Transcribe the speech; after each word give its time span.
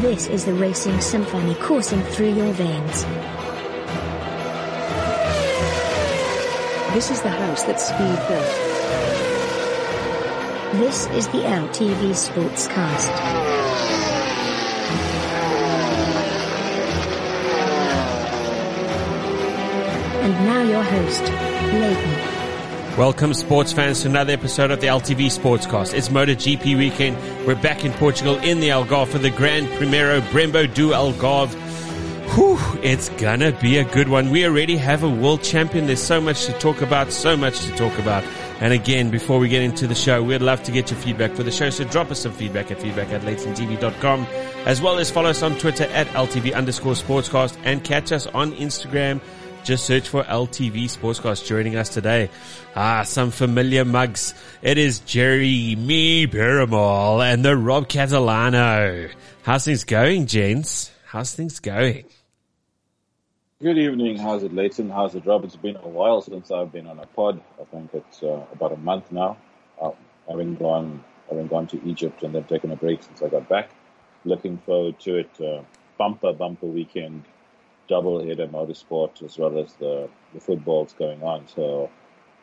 This 0.00 0.28
is 0.28 0.46
the 0.46 0.54
racing 0.54 0.98
symphony 1.02 1.54
coursing 1.56 2.00
through 2.00 2.32
your 2.32 2.50
veins. 2.54 3.04
This 6.94 7.10
is 7.10 7.20
the 7.20 7.28
house 7.28 7.64
that 7.64 7.78
Speed 7.78 8.16
built. 8.26 8.70
This 10.80 11.06
is 11.08 11.26
the 11.26 11.40
LTV 11.44 12.14
Sportscast. 12.14 13.10
And 20.22 20.32
now 20.46 20.62
your 20.62 20.82
host, 20.82 21.24
Leighton. 21.74 22.19
Welcome, 23.00 23.32
sports 23.32 23.72
fans, 23.72 24.02
to 24.02 24.08
another 24.10 24.34
episode 24.34 24.70
of 24.70 24.82
the 24.82 24.88
LTV 24.88 25.28
Sportscast. 25.28 25.94
It's 25.94 26.10
MotoGP 26.10 26.76
weekend. 26.76 27.16
We're 27.46 27.54
back 27.54 27.82
in 27.82 27.92
Portugal 27.94 28.36
in 28.40 28.60
the 28.60 28.68
Algarve 28.68 29.08
for 29.08 29.16
the 29.16 29.30
Grande 29.30 29.68
Prémio 29.68 30.20
Brembo 30.20 30.74
do 30.74 30.90
Algarve. 30.90 31.48
Whew, 32.34 32.58
it's 32.82 33.08
gonna 33.08 33.52
be 33.52 33.78
a 33.78 33.84
good 33.84 34.08
one. 34.08 34.28
We 34.28 34.44
already 34.44 34.76
have 34.76 35.02
a 35.02 35.08
world 35.08 35.42
champion. 35.42 35.86
There's 35.86 36.02
so 36.02 36.20
much 36.20 36.44
to 36.44 36.52
talk 36.58 36.82
about, 36.82 37.10
so 37.10 37.38
much 37.38 37.60
to 37.60 37.70
talk 37.74 37.98
about. 37.98 38.22
And 38.60 38.74
again, 38.74 39.08
before 39.10 39.38
we 39.38 39.48
get 39.48 39.62
into 39.62 39.86
the 39.86 39.94
show, 39.94 40.22
we'd 40.22 40.42
love 40.42 40.62
to 40.64 40.70
get 40.70 40.90
your 40.90 41.00
feedback 41.00 41.32
for 41.32 41.42
the 41.42 41.50
show. 41.50 41.70
So 41.70 41.84
drop 41.84 42.10
us 42.10 42.20
some 42.20 42.32
feedback 42.32 42.70
at 42.70 42.82
feedback 42.82 43.08
at 43.12 43.22
LeightonTV.com, 43.22 44.26
as 44.66 44.82
well 44.82 44.98
as 44.98 45.10
follow 45.10 45.30
us 45.30 45.42
on 45.42 45.56
Twitter 45.56 45.84
at 45.84 46.06
LTV 46.08 46.54
underscore 46.54 46.92
sportscast 46.92 47.56
and 47.64 47.82
catch 47.82 48.12
us 48.12 48.26
on 48.26 48.52
Instagram 48.52 49.22
just 49.64 49.84
search 49.84 50.08
for 50.08 50.24
LTV 50.24 50.84
Sportscast 50.84 51.46
joining 51.46 51.76
us 51.76 51.88
today. 51.88 52.30
Ah, 52.74 53.02
some 53.02 53.30
familiar 53.30 53.84
mugs. 53.84 54.34
It 54.62 54.78
is 54.78 55.00
Jerry, 55.00 55.76
me, 55.76 56.26
Paramal, 56.26 57.22
and 57.22 57.44
the 57.44 57.56
Rob 57.56 57.88
Catalano. 57.88 59.10
How's 59.42 59.64
things 59.64 59.84
going, 59.84 60.26
gents? 60.26 60.90
How's 61.06 61.34
things 61.34 61.60
going? 61.60 62.04
Good 63.62 63.76
evening. 63.76 64.16
How's 64.16 64.42
it, 64.42 64.54
Leighton? 64.54 64.88
How's 64.88 65.14
it, 65.14 65.26
Rob? 65.26 65.44
It's 65.44 65.56
been 65.56 65.76
a 65.76 65.88
while 65.88 66.22
since 66.22 66.50
I've 66.50 66.72
been 66.72 66.86
on 66.86 66.98
a 66.98 67.06
pod. 67.06 67.40
I 67.60 67.64
think 67.64 67.90
it's 67.92 68.22
uh, 68.22 68.44
about 68.52 68.72
a 68.72 68.76
month 68.76 69.12
now. 69.12 69.36
Uh, 69.80 69.90
having 70.28 70.54
gone, 70.54 71.04
having 71.28 71.46
gone 71.46 71.66
to 71.68 71.84
Egypt 71.86 72.22
and 72.22 72.34
then 72.34 72.44
taken 72.44 72.70
a 72.70 72.76
break 72.76 73.02
since 73.02 73.22
I 73.22 73.28
got 73.28 73.48
back. 73.48 73.70
Looking 74.24 74.58
forward 74.58 74.98
to 75.00 75.16
it. 75.16 75.40
Uh, 75.40 75.62
bumper, 75.98 76.32
bumper 76.32 76.66
weekend 76.66 77.24
double 77.90 78.24
header 78.24 78.46
motorsport 78.46 79.22
as 79.22 79.36
well 79.36 79.58
as 79.58 79.74
the, 79.74 80.08
the 80.32 80.40
football's 80.40 80.94
going 80.94 81.22
on. 81.22 81.46
So, 81.48 81.90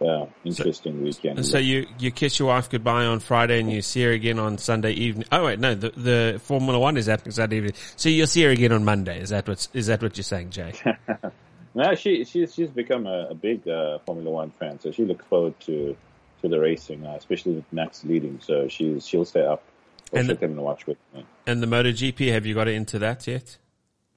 yeah, 0.02 0.26
interesting 0.44 0.98
so, 0.98 1.03
weekend. 1.03 1.45
So 1.45 1.58
you, 1.58 1.88
you 1.98 2.12
kiss 2.12 2.38
your 2.38 2.50
wife 2.50 2.70
goodbye 2.70 3.06
on 3.06 3.22
Friday 3.22 3.62
and 3.62 3.72
you 3.72 3.81
see 3.81 4.03
her 4.03 4.12
again 4.12 4.38
on 4.38 4.58
Sunday 4.58 4.92
evening. 4.92 5.25
Oh 5.31 5.45
wait, 5.45 5.59
no, 5.59 5.73
the, 5.73 5.90
the 5.92 6.42
Formula 6.44 6.78
One 6.78 6.98
is 6.98 7.08
happening 7.08 7.31
Sunday 7.31 7.58
evening. 7.58 7.73
So 7.95 8.09
you'll 8.09 8.28
see 8.28 8.44
her 8.44 8.52
again 8.52 8.73
on 8.73 8.84
Monday. 8.84 9.22
Is 9.22 9.30
that 9.30 9.48
what, 9.48 9.58
is 9.58 9.70
is 9.73 9.88
that 9.88 10.03
what 10.03 10.18
you're 10.18 10.23
saying, 10.23 10.52
Jay? 10.52 10.73
no, 11.73 11.95
she, 11.95 12.25
she's, 12.25 12.53
she's 12.53 12.70
become 12.70 13.08
a, 13.08 13.30
a 13.30 13.34
big, 13.34 13.68
uh, 13.68 14.00
Formula 14.06 14.30
One 14.30 14.52
fan. 14.52 14.80
So 14.81 14.92
she 14.92 15.06
looks 15.06 15.25
forward 15.25 15.58
to, 15.62 15.95
to 16.42 16.48
the 16.48 16.59
racing, 16.59 17.06
uh, 17.06 17.16
especially 17.18 17.53
with 17.53 17.72
Max 17.72 18.03
leading. 18.03 18.42
So 18.42 18.68
she's, 18.68 19.08
she'll 19.08 19.25
stay 19.25 19.45
up. 19.45 19.64
And 20.12 20.28
she'll 20.28 20.36
come 20.36 20.52
and 20.52 20.62
watch 20.62 20.86
with 20.86 20.98
me. 21.16 21.25
And 21.48 21.64
the 21.64 21.68
MotoGP, 21.68 22.31
have 22.34 22.45
you 22.45 22.53
got 22.53 22.68
into 22.68 23.00
that 23.00 23.25
yet? 23.28 23.58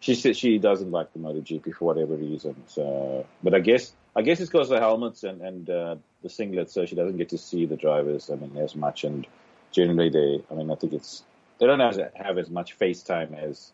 She 0.01 0.15
said 0.15 0.37
she 0.37 0.59
doesn't 0.59 0.91
like 0.91 1.13
the 1.13 1.19
MotoGP 1.19 1.75
for 1.75 1.85
whatever 1.85 2.15
reason. 2.17 2.57
So, 2.67 3.27
but 3.43 3.55
I 3.55 3.61
guess 3.61 3.93
I 4.17 4.23
guess 4.23 4.41
it's 4.41 4.51
because 4.51 4.71
of 4.71 4.77
the 4.77 4.81
helmets 4.81 5.23
and 5.23 5.41
and 5.43 5.71
uh, 5.71 5.97
the 6.23 6.29
singlets, 6.29 6.71
so 6.71 6.87
she 6.87 6.97
doesn't 6.97 7.19
get 7.19 7.29
to 7.29 7.39
see 7.39 7.67
the 7.67 7.77
drivers. 7.77 8.31
I 8.31 8.37
mean, 8.37 8.57
as 8.57 8.75
much, 8.75 9.05
and 9.05 9.27
generally 9.71 10.09
they. 10.09 10.43
I 10.51 10.55
mean, 10.55 10.71
I 10.71 10.75
think 10.75 10.95
it's 10.95 11.23
they 11.59 11.67
don't 11.67 11.81
have, 11.81 12.01
have 12.15 12.39
as 12.39 12.51
much 12.51 12.79
FaceTime 12.79 13.39
as 13.39 13.71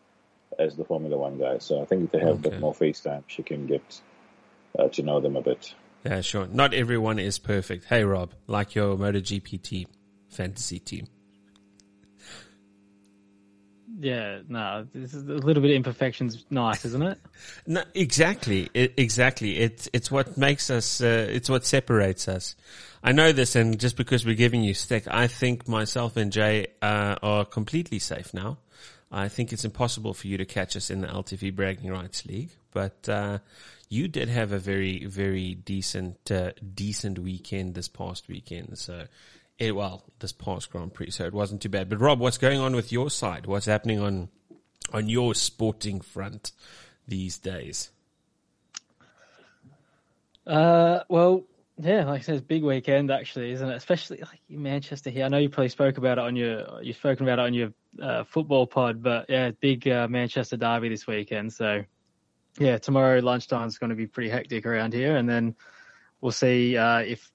as 0.59 0.75
the 0.75 0.83
Formula 0.83 1.17
One 1.17 1.37
guys. 1.37 1.63
So 1.63 1.81
I 1.81 1.85
think 1.85 2.03
if 2.03 2.11
they 2.11 2.19
have 2.19 2.39
okay. 2.39 2.49
a 2.49 2.51
bit 2.51 2.59
more 2.59 2.73
FaceTime, 2.73 3.23
she 3.27 3.43
can 3.43 3.65
get 3.65 4.01
uh, 4.77 4.89
to 4.89 5.01
know 5.01 5.21
them 5.21 5.37
a 5.37 5.41
bit. 5.41 5.73
Yeah, 6.05 6.21
sure. 6.21 6.47
Not 6.47 6.73
everyone 6.73 7.19
is 7.19 7.39
perfect. 7.39 7.85
Hey, 7.85 8.03
Rob, 8.03 8.33
like 8.45 8.75
your 8.75 8.95
MotoGP 8.95 9.61
team, 9.61 9.87
fantasy 10.29 10.79
team. 10.79 11.07
Yeah, 13.99 14.41
no, 14.47 14.85
this 14.93 15.15
is 15.15 15.23
a 15.23 15.33
little 15.33 15.61
bit 15.61 15.71
of 15.71 15.75
imperfections 15.75 16.45
nice, 16.51 16.85
isn't 16.85 17.01
it? 17.01 17.17
no, 17.67 17.83
exactly, 17.95 18.69
it, 18.73 18.93
exactly. 18.95 19.57
It's 19.57 19.89
it's 19.91 20.11
what 20.11 20.37
makes 20.37 20.69
us. 20.69 21.01
Uh, 21.01 21.27
it's 21.29 21.49
what 21.49 21.65
separates 21.65 22.27
us. 22.27 22.55
I 23.03 23.11
know 23.11 23.31
this, 23.31 23.55
and 23.55 23.79
just 23.79 23.97
because 23.97 24.23
we're 24.23 24.35
giving 24.35 24.61
you 24.61 24.75
stick, 24.75 25.05
I 25.09 25.25
think 25.25 25.67
myself 25.67 26.15
and 26.15 26.31
Jay 26.31 26.67
uh, 26.81 27.15
are 27.23 27.45
completely 27.45 27.97
safe 27.97 28.33
now. 28.35 28.57
I 29.11 29.29
think 29.29 29.51
it's 29.51 29.65
impossible 29.65 30.13
for 30.13 30.27
you 30.27 30.37
to 30.37 30.45
catch 30.45 30.75
us 30.75 30.89
in 30.89 31.01
the 31.01 31.07
LTV 31.07 31.55
Bragging 31.55 31.89
Rights 31.89 32.25
League, 32.25 32.51
but 32.73 33.07
uh, 33.09 33.39
you 33.89 34.07
did 34.07 34.29
have 34.29 34.51
a 34.51 34.59
very, 34.59 35.05
very 35.05 35.55
decent, 35.55 36.29
uh, 36.29 36.51
decent 36.75 37.17
weekend 37.17 37.73
this 37.73 37.87
past 37.87 38.27
weekend. 38.27 38.77
So 38.77 39.05
it, 39.59 39.75
well, 39.75 40.03
this 40.19 40.31
past 40.31 40.71
Grand 40.71 40.93
Prix, 40.93 41.11
so 41.11 41.25
it 41.25 41.33
wasn't 41.33 41.61
too 41.61 41.69
bad. 41.69 41.89
But 41.89 41.99
Rob, 41.99 42.19
what's 42.19 42.37
going 42.37 42.59
on 42.59 42.75
with 42.75 42.91
your 42.91 43.09
side? 43.09 43.45
What's 43.45 43.65
happening 43.65 43.99
on 43.99 44.29
on 44.93 45.09
your 45.09 45.35
sporting 45.35 45.99
front 45.99 46.51
these 47.07 47.37
days? 47.37 47.89
Uh, 50.45 51.03
well, 51.09 51.43
yeah, 51.79 52.05
like 52.05 52.21
I 52.21 52.23
said, 52.23 52.35
it's 52.35 52.45
big 52.45 52.63
weekend 52.63 53.11
actually, 53.11 53.51
isn't 53.51 53.69
it? 53.69 53.75
Especially 53.75 54.17
like 54.19 54.39
in 54.49 54.63
Manchester 54.63 55.09
here. 55.09 55.25
I 55.25 55.27
know 55.27 55.37
you 55.37 55.49
probably 55.49 55.69
spoke 55.69 55.97
about 55.97 56.17
it 56.17 56.23
on 56.23 56.35
your 56.35 56.81
you've 56.81 56.95
spoken 56.95 57.27
about 57.27 57.39
it 57.39 57.45
on 57.45 57.53
your 57.53 57.73
uh, 58.01 58.23
football 58.23 58.65
pod, 58.65 59.03
but 59.03 59.25
yeah, 59.29 59.51
big 59.59 59.87
uh, 59.87 60.07
Manchester 60.07 60.57
derby 60.57 60.89
this 60.89 61.05
weekend. 61.05 61.53
So 61.53 61.83
yeah, 62.59 62.77
tomorrow 62.77 63.19
lunchtime 63.19 63.67
is 63.67 63.77
going 63.77 63.89
to 63.91 63.95
be 63.95 64.07
pretty 64.07 64.29
hectic 64.29 64.65
around 64.65 64.93
here, 64.93 65.17
and 65.17 65.29
then 65.29 65.55
we'll 66.21 66.31
see 66.31 66.77
uh, 66.77 66.99
if 66.99 67.31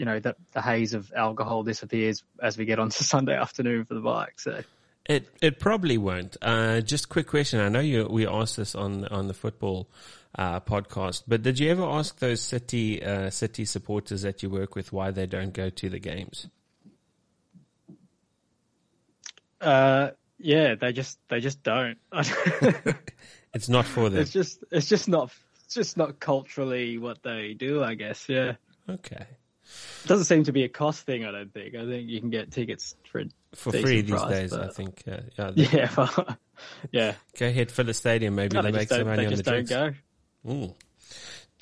you 0.00 0.06
know 0.06 0.18
the, 0.18 0.34
the 0.52 0.62
haze 0.62 0.94
of 0.94 1.12
alcohol 1.14 1.62
disappears 1.62 2.24
as 2.42 2.56
we 2.56 2.64
get 2.64 2.78
onto 2.78 3.04
Sunday 3.04 3.36
afternoon 3.36 3.84
for 3.84 3.92
the 3.92 4.00
bike. 4.00 4.40
So 4.40 4.62
it 5.04 5.28
it 5.42 5.60
probably 5.60 5.98
won't. 5.98 6.38
Uh, 6.40 6.80
just 6.80 7.10
quick 7.10 7.26
question. 7.26 7.60
I 7.60 7.68
know 7.68 7.80
you 7.80 8.08
we 8.10 8.26
asked 8.26 8.56
this 8.56 8.74
on 8.74 9.04
on 9.08 9.28
the 9.28 9.34
football 9.34 9.90
uh, 10.36 10.60
podcast, 10.60 11.24
but 11.28 11.42
did 11.42 11.58
you 11.58 11.70
ever 11.70 11.84
ask 11.84 12.18
those 12.18 12.40
city 12.40 13.02
uh, 13.04 13.28
city 13.28 13.66
supporters 13.66 14.22
that 14.22 14.42
you 14.42 14.48
work 14.48 14.74
with 14.74 14.90
why 14.90 15.10
they 15.10 15.26
don't 15.26 15.52
go 15.52 15.68
to 15.68 15.90
the 15.90 15.98
games? 15.98 16.48
Uh, 19.60 20.12
yeah, 20.38 20.76
they 20.76 20.94
just 20.94 21.18
they 21.28 21.40
just 21.40 21.62
don't. 21.62 21.98
it's 23.52 23.68
not 23.68 23.84
for 23.84 24.08
them. 24.08 24.22
It's 24.22 24.32
just 24.32 24.64
it's 24.70 24.88
just 24.88 25.08
not 25.08 25.30
it's 25.66 25.74
just 25.74 25.98
not 25.98 26.20
culturally 26.20 26.96
what 26.96 27.22
they 27.22 27.52
do. 27.52 27.84
I 27.84 27.96
guess. 27.96 28.30
Yeah. 28.30 28.54
Okay. 28.88 29.26
It 30.04 30.08
doesn't 30.08 30.24
seem 30.24 30.44
to 30.44 30.52
be 30.52 30.64
a 30.64 30.68
cost 30.68 31.04
thing. 31.04 31.24
I 31.24 31.30
don't 31.30 31.52
think. 31.52 31.74
I 31.74 31.84
think 31.84 32.08
you 32.08 32.20
can 32.20 32.30
get 32.30 32.50
tickets 32.50 32.96
for 33.10 33.24
for 33.54 33.72
free 33.72 34.00
these 34.00 34.10
price, 34.10 34.30
days. 34.30 34.50
But... 34.50 34.62
I 34.62 34.68
think. 34.68 35.02
Uh, 35.06 35.52
yeah. 35.54 35.68
Yeah. 35.72 35.90
Well, 35.96 36.38
yeah. 36.92 37.14
Go 37.38 37.46
ahead, 37.46 37.70
fill 37.70 37.84
the 37.84 37.94
stadium. 37.94 38.34
Maybe 38.34 38.56
no, 38.56 38.62
they, 38.62 38.70
they 38.70 38.78
make 38.78 38.88
some 38.88 39.06
money 39.06 39.26
on 39.26 39.34
the 39.34 39.42
drinks. 39.42 39.70
Don't 39.70 39.94
go. 40.44 40.52
Ooh. 40.52 40.74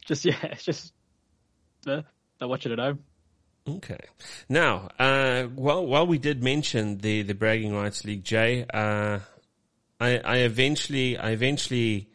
Just 0.07 0.25
yeah. 0.25 0.55
Just. 0.55 0.93
Uh, 1.87 2.03
they're 2.39 2.49
watching 2.49 2.73
at 2.73 2.79
home. 2.79 3.01
Okay. 3.69 3.99
Now, 4.49 4.89
uh, 4.99 5.47
well, 5.55 5.87
while 5.87 6.07
we 6.07 6.19
did 6.19 6.43
mention 6.43 6.99
the, 6.99 7.23
the 7.23 7.35
bragging 7.35 7.75
rights 7.75 8.05
league, 8.05 8.25
Jay, 8.25 8.65
uh, 8.73 9.19
I, 10.01 10.19
I 10.19 10.37
eventually, 10.39 11.19
I 11.19 11.31
eventually 11.31 12.09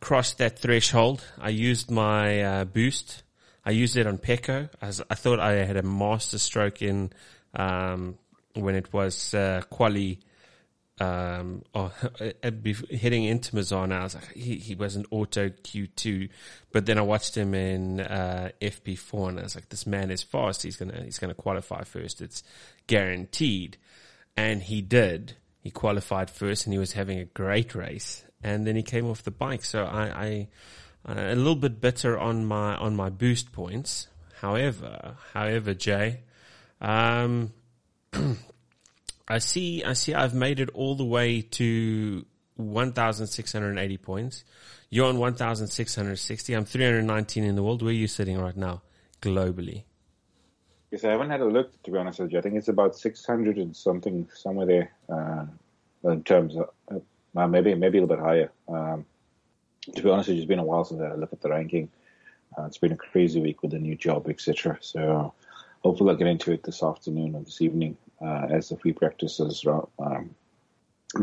crossed 0.00 0.38
that 0.38 0.58
threshold. 0.58 1.24
I 1.38 1.50
used 1.50 1.90
my, 1.90 2.42
uh, 2.42 2.64
boost 2.64 3.22
I 3.70 3.72
used 3.72 3.96
it 3.96 4.08
on 4.08 4.18
Pecco. 4.18 4.68
I 4.82 5.14
thought 5.14 5.38
I 5.38 5.64
had 5.64 5.76
a 5.76 5.84
master 5.84 6.38
stroke 6.38 6.82
in 6.82 7.12
um, 7.54 8.18
when 8.54 8.74
it 8.74 8.92
was 8.92 9.32
uh, 9.32 9.62
quali. 9.70 10.18
Um, 10.98 11.62
or 11.74 11.92
heading 12.90 13.22
into 13.22 13.52
Misano, 13.52 13.92
I 13.92 14.02
was 14.02 14.16
like, 14.16 14.32
he, 14.32 14.56
he 14.56 14.74
was 14.74 14.96
an 14.96 15.06
auto 15.12 15.50
Q2, 15.50 16.30
but 16.72 16.84
then 16.84 16.98
I 16.98 17.02
watched 17.02 17.36
him 17.36 17.54
in, 17.54 18.00
uh, 18.00 18.50
FP4 18.60 19.28
and 19.28 19.38
I 19.38 19.44
was 19.44 19.54
like, 19.54 19.68
this 19.68 19.86
man 19.86 20.10
is 20.10 20.24
fast. 20.24 20.64
He's 20.64 20.76
going 20.76 20.90
to, 20.90 21.04
he's 21.04 21.20
to 21.20 21.32
qualify 21.32 21.84
first. 21.84 22.20
It's 22.20 22.42
guaranteed. 22.88 23.76
And 24.36 24.64
he 24.64 24.82
did. 24.82 25.36
He 25.60 25.70
qualified 25.70 26.28
first 26.28 26.66
and 26.66 26.72
he 26.72 26.78
was 26.80 26.94
having 26.94 27.20
a 27.20 27.24
great 27.24 27.76
race. 27.76 28.24
And 28.42 28.66
then 28.66 28.74
he 28.74 28.82
came 28.82 29.08
off 29.08 29.22
the 29.22 29.30
bike. 29.30 29.64
So 29.64 29.84
I, 29.84 30.02
I, 30.02 30.48
uh, 31.08 31.14
a 31.16 31.34
little 31.34 31.56
bit 31.56 31.80
bitter 31.80 32.18
on 32.18 32.44
my 32.44 32.76
on 32.76 32.96
my 32.96 33.08
boost 33.08 33.52
points. 33.52 34.08
However, 34.40 35.16
however, 35.34 35.74
Jay, 35.74 36.20
um, 36.80 37.52
I 39.28 39.38
see 39.38 39.84
I 39.84 39.92
see 39.94 40.14
I've 40.14 40.34
made 40.34 40.60
it 40.60 40.70
all 40.70 40.94
the 40.94 41.04
way 41.04 41.42
to 41.42 42.24
1,680 42.56 43.96
points. 43.98 44.44
You're 44.90 45.06
on 45.06 45.18
1,660. 45.18 46.52
I'm 46.52 46.64
319 46.64 47.44
in 47.44 47.54
the 47.54 47.62
world. 47.62 47.82
Where 47.82 47.90
are 47.90 47.94
you 47.94 48.08
sitting 48.08 48.38
right 48.38 48.56
now, 48.56 48.82
globally? 49.22 49.84
Yes, 50.90 51.04
I 51.04 51.12
haven't 51.12 51.30
had 51.30 51.40
a 51.40 51.46
look 51.46 51.80
to 51.84 51.90
be 51.92 51.98
honest 51.98 52.18
with 52.18 52.32
you. 52.32 52.38
I 52.38 52.42
think 52.42 52.56
it's 52.56 52.68
about 52.68 52.96
600 52.96 53.56
and 53.56 53.76
something 53.76 54.28
somewhere 54.34 54.66
there 54.66 54.92
uh, 55.08 55.46
in 56.10 56.24
terms 56.24 56.56
of 56.56 57.02
uh, 57.36 57.46
maybe 57.46 57.74
maybe 57.74 57.98
a 57.98 58.00
little 58.02 58.16
bit 58.16 58.24
higher. 58.24 58.50
Um, 58.68 59.06
to 59.94 60.02
be 60.02 60.10
honest, 60.10 60.28
it's 60.28 60.44
been 60.46 60.58
a 60.58 60.64
while 60.64 60.84
since 60.84 61.00
I 61.00 61.14
looked 61.14 61.32
at 61.32 61.40
the 61.40 61.50
ranking. 61.50 61.88
Uh, 62.56 62.64
it's 62.64 62.78
been 62.78 62.92
a 62.92 62.96
crazy 62.96 63.40
week 63.40 63.62
with 63.62 63.70
the 63.70 63.78
new 63.78 63.96
job, 63.96 64.28
etc. 64.28 64.78
So 64.80 65.32
hopefully 65.82 66.10
I'll 66.10 66.16
get 66.16 66.26
into 66.26 66.52
it 66.52 66.62
this 66.62 66.82
afternoon 66.82 67.34
or 67.34 67.42
this 67.42 67.60
evening 67.62 67.96
uh, 68.20 68.46
as 68.50 68.68
the 68.68 68.76
free 68.76 68.92
practices 68.92 69.64
um, 69.98 70.34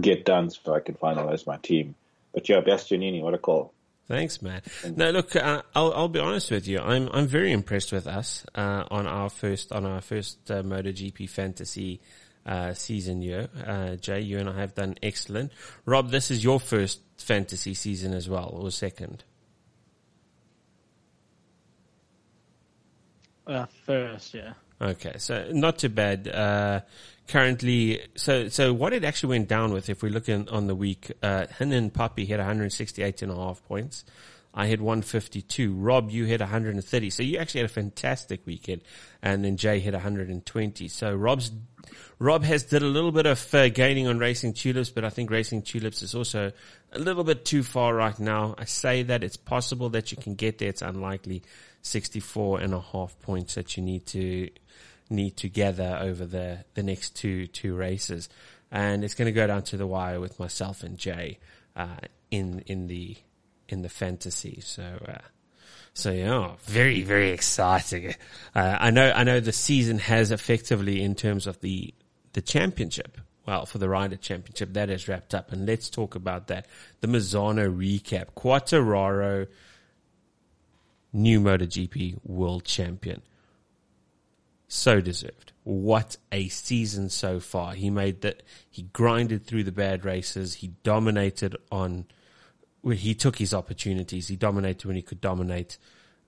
get 0.01 0.25
done 0.25 0.49
so 0.49 0.73
I 0.73 0.79
can 0.79 0.95
finalize 0.95 1.45
my 1.45 1.57
team. 1.57 1.95
But 2.33 2.47
yeah, 2.49 2.61
Bastianini, 2.61 3.21
what 3.21 3.33
a 3.33 3.37
call. 3.37 3.73
Thanks, 4.07 4.41
man. 4.41 4.61
No, 4.95 5.11
look, 5.11 5.35
uh, 5.35 5.63
I'll, 5.75 5.91
I'll 5.93 6.07
be 6.07 6.19
honest 6.19 6.49
with 6.49 6.65
you. 6.65 6.79
I'm, 6.79 7.09
I'm 7.11 7.27
very 7.27 7.51
impressed 7.51 7.91
with 7.91 8.07
us, 8.07 8.45
uh, 8.55 8.85
on 8.89 9.05
our 9.05 9.29
first, 9.29 9.73
on 9.73 9.85
our 9.85 9.99
first, 9.99 10.49
uh, 10.49 10.63
MotoGP 10.63 11.29
fantasy, 11.29 11.99
uh, 12.47 12.73
season 12.73 13.21
year. 13.21 13.49
Uh, 13.65 13.95
Jay, 13.95 14.21
you 14.21 14.39
and 14.39 14.49
I 14.49 14.59
have 14.59 14.73
done 14.73 14.95
excellent. 15.03 15.51
Rob, 15.85 16.09
this 16.09 16.31
is 16.31 16.43
your 16.43 16.59
first 16.59 17.01
fantasy 17.17 17.73
season 17.73 18.13
as 18.13 18.29
well, 18.29 18.49
or 18.53 18.71
second? 18.71 19.23
Uh, 23.45 23.65
first, 23.85 24.33
yeah. 24.33 24.53
Okay, 24.81 25.13
so 25.17 25.49
not 25.51 25.79
too 25.79 25.89
bad. 25.89 26.27
Uh, 26.27 26.81
currently, 27.27 28.01
so 28.15 28.47
so 28.47 28.73
what 28.73 28.93
it 28.93 29.03
actually 29.03 29.29
went 29.29 29.47
down 29.47 29.73
with, 29.73 29.89
if 29.89 30.03
we 30.03 30.09
look 30.09 30.29
in, 30.29 30.47
on 30.49 30.67
the 30.67 30.75
week, 30.75 31.11
uh, 31.23 31.47
Hin 31.57 31.71
and 31.71 31.93
Puppy 31.93 32.25
hit 32.25 32.37
168 32.37 33.21
and 33.21 33.31
a 33.31 33.35
half 33.35 33.63
points. 33.65 34.05
I 34.57 34.65
hit 34.65 34.81
152. 34.81 35.73
Rob, 35.75 36.09
you 36.09 36.25
hit 36.25 36.39
130. 36.39 37.09
So 37.11 37.21
you 37.21 37.37
actually 37.37 37.61
had 37.61 37.69
a 37.69 37.73
fantastic 37.73 38.41
weekend. 38.47 38.81
And 39.21 39.45
then 39.45 39.55
Jay 39.55 39.79
hit 39.79 39.93
120. 39.93 40.87
So 40.87 41.13
Rob's, 41.13 41.51
Rob 42.19 42.43
has 42.43 42.63
did 42.63 42.81
a 42.81 42.87
little 42.87 43.11
bit 43.11 43.25
of 43.25 43.53
uh, 43.53 43.69
gaining 43.69 44.07
on 44.07 44.17
Racing 44.17 44.53
Tulips, 44.53 44.89
but 44.89 45.03
I 45.03 45.09
think 45.09 45.29
Racing 45.29 45.61
Tulips 45.61 46.01
is 46.01 46.15
also 46.15 46.51
a 46.91 46.99
little 46.99 47.23
bit 47.23 47.45
too 47.45 47.63
far 47.63 47.93
right 47.93 48.17
now. 48.19 48.55
I 48.57 48.65
say 48.65 49.03
that 49.03 49.23
it's 49.23 49.37
possible 49.37 49.89
that 49.89 50.11
you 50.11 50.17
can 50.17 50.35
get 50.35 50.57
there. 50.57 50.69
It's 50.69 50.81
unlikely. 50.81 51.43
64 51.83 52.61
and 52.61 52.73
a 52.73 52.81
half 52.81 53.19
points 53.21 53.55
that 53.55 53.77
you 53.77 53.83
need 53.83 54.05
to 54.07 54.49
need 55.09 55.37
to 55.37 55.49
gather 55.49 55.97
over 56.01 56.25
the, 56.25 56.65
the 56.73 56.83
next 56.83 57.15
two, 57.15 57.47
two 57.47 57.75
races. 57.75 58.29
And 58.71 59.03
it's 59.03 59.13
going 59.13 59.27
to 59.27 59.31
go 59.31 59.47
down 59.47 59.61
to 59.63 59.77
the 59.77 59.87
wire 59.87 60.19
with 60.19 60.39
myself 60.39 60.83
and 60.83 60.97
Jay, 60.97 61.39
uh, 61.75 61.95
in, 62.29 62.59
in 62.67 62.87
the, 62.87 63.15
in 63.69 63.83
the 63.83 63.89
fantasy. 63.89 64.59
So, 64.61 64.83
uh, 65.07 65.19
so 65.97 66.11
yeah, 66.11 66.51
very, 66.65 67.01
very 67.01 67.31
exciting. 67.31 68.13
Uh, 68.53 68.77
I 68.79 68.91
know, 68.91 69.11
I 69.11 69.23
know 69.23 69.39
the 69.39 69.51
season 69.51 69.97
has 69.97 70.29
effectively 70.29 71.01
in 71.01 71.15
terms 71.15 71.47
of 71.47 71.59
the, 71.61 71.91
the 72.33 72.41
championship. 72.41 73.17
Well, 73.47 73.65
for 73.65 73.79
the 73.79 73.89
Rider 73.89 74.15
Championship, 74.15 74.73
that 74.73 74.91
is 74.91 75.07
wrapped 75.07 75.33
up. 75.33 75.51
And 75.51 75.65
let's 75.65 75.89
talk 75.89 76.13
about 76.13 76.47
that. 76.47 76.67
The 77.01 77.07
Misano 77.07 77.75
recap. 77.75 78.27
Quartararo, 78.35 79.47
new 81.13 81.41
MotoGP 81.41 82.19
world 82.23 82.63
champion. 82.63 83.23
So 84.67 85.01
deserved. 85.01 85.51
What 85.63 86.17
a 86.31 86.47
season 86.49 87.09
so 87.09 87.39
far. 87.39 87.73
He 87.73 87.89
made 87.89 88.21
that, 88.21 88.43
he 88.69 88.83
grinded 88.83 89.47
through 89.47 89.63
the 89.63 89.71
bad 89.71 90.05
races. 90.05 90.55
He 90.55 90.73
dominated 90.83 91.55
on, 91.71 92.05
he 92.83 93.13
took 93.15 93.37
his 93.37 93.53
opportunities. 93.53 94.27
He 94.27 94.35
dominated 94.35 94.85
when 94.85 94.95
he 94.95 95.01
could 95.01 95.21
dominate. 95.21 95.77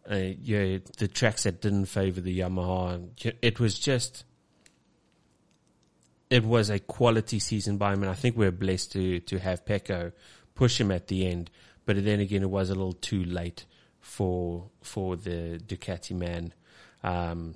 Uh, 0.10 0.34
yeah, 0.42 0.80
the 0.98 1.08
tracks 1.08 1.44
that 1.44 1.62
didn't 1.62 1.86
favor 1.86 2.22
the 2.22 2.40
Yamaha. 2.40 3.10
It 3.42 3.60
was 3.60 3.78
just, 3.78 4.24
it 6.30 6.44
was 6.44 6.70
a 6.70 6.80
quality 6.80 7.40
season 7.40 7.78
by 7.78 7.94
him. 7.94 8.04
And 8.04 8.12
I 8.12 8.16
think 8.16 8.36
we're 8.36 8.52
blessed 8.52 8.94
to, 8.94 9.20
to 9.20 9.40
have 9.40 9.66
Pecco 9.66 10.12
push 10.56 10.80
him 10.80 10.92
at 10.92 11.08
the 11.08 11.28
end. 11.28 11.52
But 11.86 12.04
then 12.04 12.20
again, 12.20 12.44
it 12.44 12.50
was 12.50 12.70
a 12.70 12.76
little 12.76 12.94
too 12.94 13.24
late 13.24 13.66
for, 14.00 14.70
for 14.82 15.16
the 15.16 15.62
Ducati 15.66 16.16
man. 16.16 16.54
Um, 17.04 17.56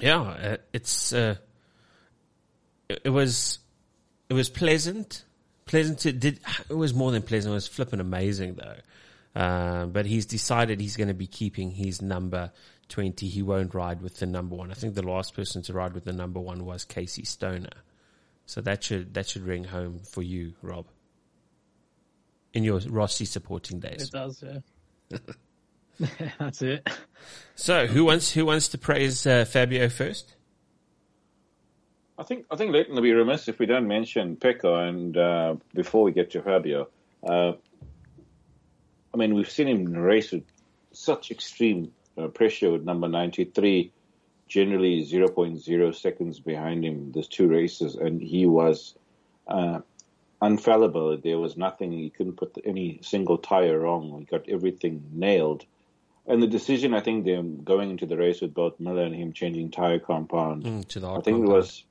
yeah, 0.00 0.20
uh, 0.20 0.56
it's 0.72 1.12
uh, 1.12 1.36
it, 2.88 3.10
was 3.10 3.58
it 4.28 4.34
was 4.34 4.48
pleasant, 4.48 5.24
pleasant. 5.70 6.00
To, 6.00 6.12
did 6.12 6.40
it 6.68 6.74
was 6.74 6.92
more 6.92 7.12
than 7.12 7.22
pleasant. 7.22 7.52
It 7.52 7.54
was 7.54 7.68
flipping 7.68 8.00
amazing 8.00 8.56
though. 8.56 9.40
Uh, 9.40 9.86
but 9.86 10.06
he's 10.06 10.26
decided 10.26 10.80
he's 10.80 10.96
going 10.96 11.08
to 11.08 11.14
be 11.14 11.28
keeping 11.28 11.70
his 11.70 12.02
number 12.02 12.50
twenty. 12.88 13.28
He 13.28 13.42
won't 13.42 13.72
ride 13.72 14.02
with 14.02 14.18
the 14.18 14.26
number 14.26 14.56
one. 14.56 14.70
I 14.70 14.74
think 14.74 14.94
the 14.94 15.06
last 15.06 15.34
person 15.34 15.62
to 15.62 15.72
ride 15.72 15.94
with 15.94 16.04
the 16.04 16.12
number 16.12 16.40
one 16.40 16.64
was 16.64 16.84
Casey 16.84 17.24
Stoner. 17.24 17.70
So 18.46 18.60
that 18.62 18.82
should 18.82 19.14
that 19.14 19.28
should 19.28 19.42
ring 19.42 19.64
home 19.64 20.00
for 20.00 20.22
you, 20.22 20.54
Rob. 20.60 20.86
In 22.52 22.64
your 22.64 22.80
Rossi 22.80 23.24
supporting 23.24 23.78
days. 23.78 24.02
It 24.02 24.10
does, 24.10 24.42
yeah. 24.42 25.18
That's 26.38 26.62
it. 26.62 26.88
So, 27.54 27.86
who 27.86 28.04
wants 28.04 28.32
who 28.32 28.44
wants 28.44 28.68
to 28.68 28.78
praise 28.78 29.24
uh, 29.24 29.44
Fabio 29.44 29.88
first? 29.88 30.34
I 32.20 32.22
think 32.22 32.44
I 32.50 32.56
think 32.56 32.72
Leighton 32.72 32.94
will 32.94 33.02
be 33.02 33.12
remiss 33.12 33.48
if 33.48 33.58
we 33.58 33.64
don't 33.64 33.88
mention 33.88 34.36
Pecco. 34.36 34.86
And 34.86 35.16
uh, 35.16 35.56
before 35.72 36.02
we 36.02 36.12
get 36.12 36.30
to 36.32 36.42
Fabio, 36.42 36.88
uh, 37.26 37.52
I 39.14 39.16
mean 39.16 39.34
we've 39.34 39.50
seen 39.50 39.68
him 39.68 39.86
race 39.94 40.30
with 40.30 40.44
such 40.92 41.30
extreme 41.30 41.92
uh, 42.18 42.28
pressure 42.28 42.70
with 42.70 42.84
number 42.84 43.08
ninety 43.08 43.44
three, 43.44 43.90
generally 44.48 45.02
0.0 45.02 45.94
seconds 45.94 46.40
behind 46.40 46.84
him. 46.84 47.10
There's 47.12 47.26
two 47.26 47.48
races, 47.48 47.94
and 47.94 48.20
he 48.20 48.44
was 48.44 48.94
uh, 49.48 49.80
unfallible. 50.42 51.22
There 51.22 51.38
was 51.38 51.56
nothing 51.56 51.90
he 51.90 52.10
couldn't 52.10 52.36
put 52.36 52.58
any 52.66 53.00
single 53.02 53.38
tire 53.38 53.78
wrong. 53.78 54.18
He 54.18 54.24
got 54.26 54.46
everything 54.46 55.04
nailed. 55.10 55.64
And 56.26 56.42
the 56.42 56.46
decision, 56.46 56.92
I 56.92 57.00
think, 57.00 57.24
them 57.24 57.64
going 57.64 57.90
into 57.90 58.04
the 58.04 58.16
race 58.18 58.42
with 58.42 58.52
both 58.52 58.78
Miller 58.78 59.04
and 59.04 59.14
him 59.14 59.32
changing 59.32 59.70
tire 59.70 59.98
compound. 59.98 60.64
Mm, 60.64 60.86
to 60.88 61.00
the 61.00 61.10
I 61.10 61.14
think 61.22 61.38
compound. 61.38 61.48
it 61.48 61.52
was 61.52 61.84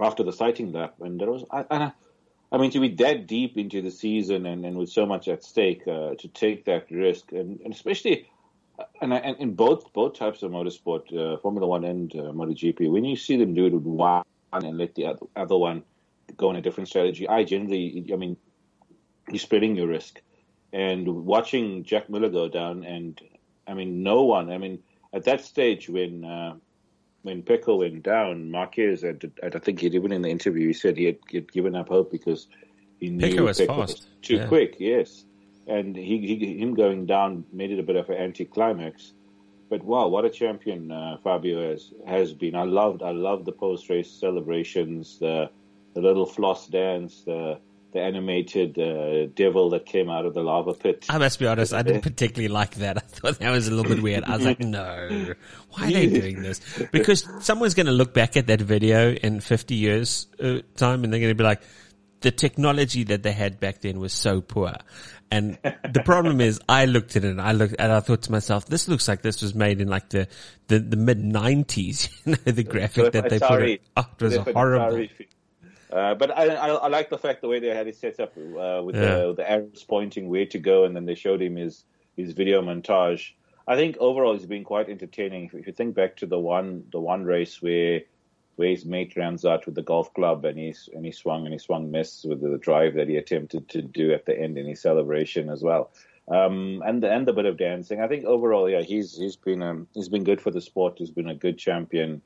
after 0.00 0.22
the 0.22 0.32
sighting 0.32 0.72
that, 0.72 0.94
and 1.00 1.20
there 1.20 1.30
was, 1.30 1.44
I, 1.50 1.64
I, 1.70 1.92
I, 2.52 2.58
mean, 2.58 2.70
to 2.72 2.80
be 2.80 2.88
that 2.96 3.26
deep 3.26 3.56
into 3.56 3.82
the 3.82 3.90
season 3.90 4.46
and, 4.46 4.64
and 4.64 4.76
with 4.76 4.90
so 4.90 5.06
much 5.06 5.28
at 5.28 5.44
stake, 5.44 5.82
uh, 5.86 6.14
to 6.18 6.28
take 6.28 6.64
that 6.64 6.90
risk, 6.90 7.32
and, 7.32 7.60
and 7.60 7.72
especially, 7.72 8.28
and, 9.00 9.12
and, 9.12 9.36
in 9.38 9.54
both 9.54 9.92
both 9.92 10.14
types 10.14 10.42
of 10.42 10.50
motorsport, 10.50 11.12
uh, 11.16 11.36
Formula 11.38 11.66
One 11.66 11.84
and 11.84 12.12
uh, 12.14 12.32
MotoGP, 12.32 12.90
when 12.90 13.04
you 13.04 13.16
see 13.16 13.36
them 13.36 13.54
do 13.54 13.66
it 13.66 13.72
with 13.72 13.84
one 13.84 14.24
and 14.52 14.78
let 14.78 14.94
the 14.94 15.06
other, 15.06 15.26
other 15.36 15.56
one 15.56 15.84
go 16.36 16.50
in 16.50 16.56
a 16.56 16.62
different 16.62 16.88
strategy, 16.88 17.28
I 17.28 17.44
generally, 17.44 18.06
I 18.12 18.16
mean, 18.16 18.36
you're 19.28 19.38
spreading 19.38 19.76
your 19.76 19.86
risk. 19.86 20.20
And 20.72 21.06
watching 21.24 21.84
Jack 21.84 22.10
Miller 22.10 22.28
go 22.28 22.48
down, 22.48 22.84
and 22.84 23.20
I 23.66 23.74
mean, 23.74 24.02
no 24.02 24.24
one. 24.24 24.50
I 24.50 24.58
mean, 24.58 24.82
at 25.12 25.24
that 25.24 25.44
stage 25.44 25.88
when 25.88 26.24
uh, 26.24 26.54
when 27.24 27.42
Pecco 27.42 27.78
went 27.78 28.02
down, 28.02 28.50
Marquez, 28.50 29.00
had, 29.00 29.32
I 29.42 29.58
think 29.58 29.80
he'd 29.80 29.94
even 29.94 30.12
in 30.12 30.20
the 30.20 30.28
interview, 30.28 30.68
he 30.68 30.72
said 30.74 30.96
he 30.96 31.06
had, 31.06 31.18
he 31.28 31.38
had 31.38 31.50
given 31.50 31.74
up 31.74 31.88
hope 31.88 32.12
because 32.12 32.46
he 33.00 33.08
knew 33.08 33.30
Pecco 33.30 33.44
was 33.44 33.58
Pecco 33.58 33.76
fast. 33.76 33.88
was 33.88 34.06
too 34.20 34.36
Yeah. 34.36 34.46
quick. 34.46 34.76
Yes, 34.78 35.24
and 35.66 35.96
he, 35.96 36.18
he 36.18 36.58
him 36.58 36.74
going 36.74 37.06
down 37.06 37.44
made 37.50 37.70
it 37.70 37.78
a 37.78 37.82
bit 37.82 37.96
of 37.96 38.10
an 38.10 38.18
anticlimax. 38.18 39.14
But 39.70 39.82
wow, 39.82 40.08
what 40.08 40.26
a 40.26 40.30
champion 40.30 40.92
uh, 40.92 41.16
Fabio 41.24 41.70
has 41.70 41.92
has 42.06 42.34
been. 42.34 42.54
I 42.54 42.64
loved 42.64 43.02
I 43.02 43.12
loved 43.12 43.46
the 43.46 43.52
post 43.52 43.88
race 43.88 44.10
celebrations, 44.10 45.18
the 45.18 45.48
the 45.94 46.02
little 46.02 46.26
floss 46.26 46.66
dance, 46.66 47.22
the 47.24 47.58
the 47.94 48.00
animated 48.00 48.76
uh, 48.76 49.26
devil 49.34 49.70
that 49.70 49.86
came 49.86 50.10
out 50.10 50.26
of 50.26 50.34
the 50.34 50.42
lava 50.42 50.74
pit. 50.74 51.06
I 51.08 51.16
must 51.18 51.38
be 51.38 51.46
honest, 51.46 51.72
I 51.72 51.82
didn't 51.82 52.00
particularly 52.02 52.48
like 52.48 52.74
that. 52.76 52.96
I 52.98 53.00
thought 53.00 53.38
that 53.38 53.50
was 53.50 53.68
a 53.68 53.70
little 53.70 53.94
bit 53.94 54.02
weird. 54.02 54.24
I 54.24 54.36
was 54.36 54.44
like, 54.44 54.60
no, 54.60 55.34
why 55.70 55.86
are 55.86 55.90
they 55.92 56.06
doing 56.20 56.42
this? 56.42 56.60
Because 56.90 57.26
someone's 57.40 57.74
going 57.74 57.86
to 57.86 57.92
look 57.92 58.12
back 58.12 58.36
at 58.36 58.48
that 58.48 58.60
video 58.60 59.12
in 59.12 59.40
50 59.40 59.76
years 59.76 60.26
uh, 60.42 60.58
time 60.76 61.04
and 61.04 61.12
they're 61.12 61.20
going 61.20 61.30
to 61.30 61.36
be 61.36 61.44
like, 61.44 61.62
the 62.20 62.32
technology 62.32 63.04
that 63.04 63.22
they 63.22 63.32
had 63.32 63.60
back 63.60 63.80
then 63.80 64.00
was 64.00 64.12
so 64.12 64.40
poor. 64.40 64.74
And 65.30 65.58
the 65.62 66.02
problem 66.04 66.40
is 66.40 66.60
I 66.68 66.86
looked 66.86 67.16
at 67.16 67.24
it 67.24 67.28
and 67.28 67.40
I 67.40 67.52
looked 67.52 67.76
and 67.78 67.92
I 67.92 68.00
thought 68.00 68.22
to 68.22 68.32
myself, 68.32 68.66
this 68.66 68.88
looks 68.88 69.06
like 69.06 69.22
this 69.22 69.42
was 69.42 69.54
made 69.54 69.80
in 69.80 69.88
like 69.88 70.08
the, 70.08 70.26
the, 70.68 70.78
the 70.78 70.96
mid 70.96 71.22
nineties, 71.22 72.08
you 72.24 72.32
know, 72.32 72.52
the 72.52 72.64
graphic 72.64 73.12
that 73.12 73.28
they 73.28 73.38
put 73.38 73.50
Atari. 73.50 73.74
it. 73.74 73.82
Oh, 73.96 74.06
it 74.18 74.22
was 74.22 74.38
put 74.38 74.54
horrible. 74.54 75.06
Uh, 75.94 76.14
but 76.14 76.36
I, 76.36 76.48
I, 76.48 76.68
I 76.70 76.88
like 76.88 77.08
the 77.08 77.18
fact 77.18 77.40
the 77.40 77.48
way 77.48 77.60
they 77.60 77.68
had 77.68 77.86
it 77.86 77.96
set 77.96 78.18
up 78.18 78.36
uh, 78.36 78.82
with 78.82 78.96
Yeah. 78.96 79.16
the, 79.16 79.34
the 79.36 79.50
arrows 79.50 79.84
pointing 79.88 80.28
where 80.28 80.46
to 80.46 80.58
go, 80.58 80.84
and 80.84 80.96
then 80.96 81.06
they 81.06 81.14
showed 81.14 81.40
him 81.40 81.56
his 81.56 81.84
his 82.16 82.32
video 82.32 82.62
montage. 82.62 83.32
I 83.66 83.76
think 83.76 83.96
overall 83.98 84.34
it's 84.34 84.44
been 84.44 84.64
quite 84.64 84.88
entertaining. 84.88 85.44
If, 85.46 85.54
if 85.54 85.66
you 85.68 85.72
think 85.72 85.94
back 85.94 86.16
to 86.16 86.26
the 86.26 86.38
one 86.38 86.84
the 86.90 87.00
one 87.00 87.24
race 87.24 87.62
where 87.62 88.02
where 88.56 88.70
his 88.70 88.84
mate 88.84 89.16
runs 89.16 89.44
out 89.44 89.66
with 89.66 89.74
the 89.74 89.82
golf 89.82 90.12
club 90.14 90.44
and 90.44 90.58
he's 90.58 90.88
and 90.92 91.04
he 91.04 91.12
swung 91.12 91.44
and 91.44 91.52
he 91.52 91.58
swung 91.58 91.90
miss 91.90 92.24
with 92.24 92.40
the 92.40 92.58
drive 92.58 92.94
that 92.94 93.08
he 93.08 93.16
attempted 93.16 93.68
to 93.68 93.82
do 93.82 94.12
at 94.12 94.26
the 94.26 94.38
end 94.38 94.58
in 94.58 94.66
his 94.66 94.80
celebration 94.82 95.48
as 95.48 95.62
well. 95.62 95.90
Um, 96.26 96.82
and 96.86 97.02
the, 97.02 97.10
and 97.12 97.26
the 97.28 97.32
bit 97.34 97.44
of 97.44 97.58
dancing. 97.58 98.00
I 98.00 98.08
think 98.08 98.24
overall, 98.24 98.68
yeah, 98.68 98.82
he's 98.82 99.16
he's 99.16 99.36
been 99.36 99.62
um, 99.62 99.86
he's 99.94 100.08
been 100.08 100.24
good 100.24 100.40
for 100.40 100.50
the 100.50 100.60
sport. 100.60 100.94
He's 100.98 101.10
been 101.10 101.28
a 101.28 101.34
good 101.34 101.58
champion 101.58 102.22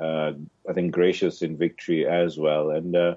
uh, 0.00 0.32
I 0.68 0.72
think 0.72 0.92
gracious 0.92 1.42
in 1.42 1.56
victory 1.56 2.06
as 2.06 2.38
well. 2.38 2.70
And 2.70 2.96
uh, 2.96 3.14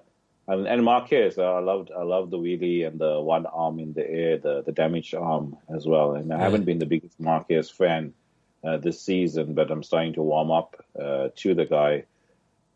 And, 0.48 0.68
and 0.68 0.84
Marquez, 0.84 1.38
I 1.38 1.60
loved 1.60 1.90
I 1.92 2.04
loved 2.04 2.30
the 2.32 2.38
wheelie 2.38 2.86
and 2.86 3.00
the 3.00 3.22
one 3.22 3.46
arm 3.46 3.80
in 3.80 3.94
the 3.94 4.04
air, 4.04 4.38
the 4.38 4.62
the 4.68 4.74
damaged 4.74 5.16
arm 5.16 5.56
as 5.74 5.86
well. 5.86 6.16
And 6.18 6.34
I 6.34 6.36
Yeah. 6.38 6.44
haven't 6.44 6.66
been 6.66 6.80
the 6.80 6.86
biggest 6.94 7.18
Marquez 7.20 7.70
fan 7.72 8.14
uh, 8.68 8.78
this 8.78 9.00
season, 9.02 9.54
but 9.54 9.72
I'm 9.72 9.84
starting 9.84 10.14
to 10.16 10.22
warm 10.22 10.52
up 10.52 10.76
uh, 11.00 11.30
to 11.42 11.56
the 11.56 11.66
guy. 11.66 12.04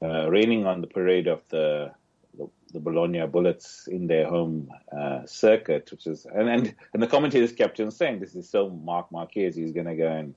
Uh, 0.02 0.30
raining 0.30 0.66
on 0.66 0.82
the 0.82 0.88
parade 0.88 1.28
of 1.28 1.42
the 1.50 1.92
the, 2.38 2.48
the 2.74 2.80
Bologna 2.80 3.28
Bullets 3.28 3.88
in 3.88 4.08
their 4.08 4.28
home 4.30 4.70
uh, 4.98 5.26
circuit, 5.26 5.92
which 5.92 6.08
is 6.08 6.26
and, 6.26 6.48
and 6.50 6.76
and 6.94 7.04
the 7.04 7.08
commentators 7.08 7.52
kept 7.52 7.80
on 7.80 7.92
saying 7.92 8.20
this 8.20 8.36
is 8.36 8.50
so 8.50 8.70
Mark 8.70 9.12
Marquez, 9.12 9.56
he's 9.58 9.74
going 9.74 9.88
to 9.88 9.96
go 9.96 10.08
and 10.08 10.36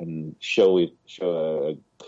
and 0.00 0.36
show 0.40 0.78
it, 0.78 0.92
show 1.06 1.30
uh, 1.68 2.04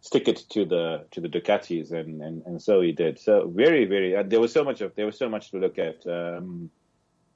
stick 0.00 0.28
it 0.28 0.44
to 0.50 0.64
the 0.64 1.04
to 1.10 1.20
the 1.20 1.28
Ducatis, 1.28 1.92
and, 1.92 2.22
and, 2.22 2.42
and 2.46 2.62
so 2.62 2.80
he 2.80 2.92
did. 2.92 3.18
So 3.18 3.48
very 3.48 3.84
very, 3.84 4.16
uh, 4.16 4.22
there 4.24 4.40
was 4.40 4.52
so 4.52 4.64
much 4.64 4.80
of 4.80 4.94
there 4.94 5.06
was 5.06 5.18
so 5.18 5.28
much 5.28 5.50
to 5.50 5.58
look 5.58 5.78
at. 5.78 6.06
Um, 6.06 6.70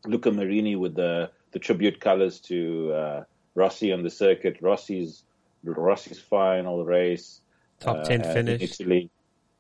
Luca 0.06 0.30
Marini 0.30 0.76
with 0.76 0.94
the 0.94 1.30
the 1.52 1.58
tribute 1.58 2.00
colors 2.00 2.40
to 2.40 2.92
uh, 2.92 3.24
Rossi 3.54 3.92
on 3.92 4.02
the 4.02 4.10
circuit. 4.10 4.58
Rossi's 4.60 5.22
Rossi's 5.64 6.18
final 6.18 6.84
race, 6.84 7.40
Top 7.78 8.04
10 8.04 8.22
uh, 8.22 8.28
in 8.28 8.34
finish. 8.34 8.62
Italy. 8.62 9.10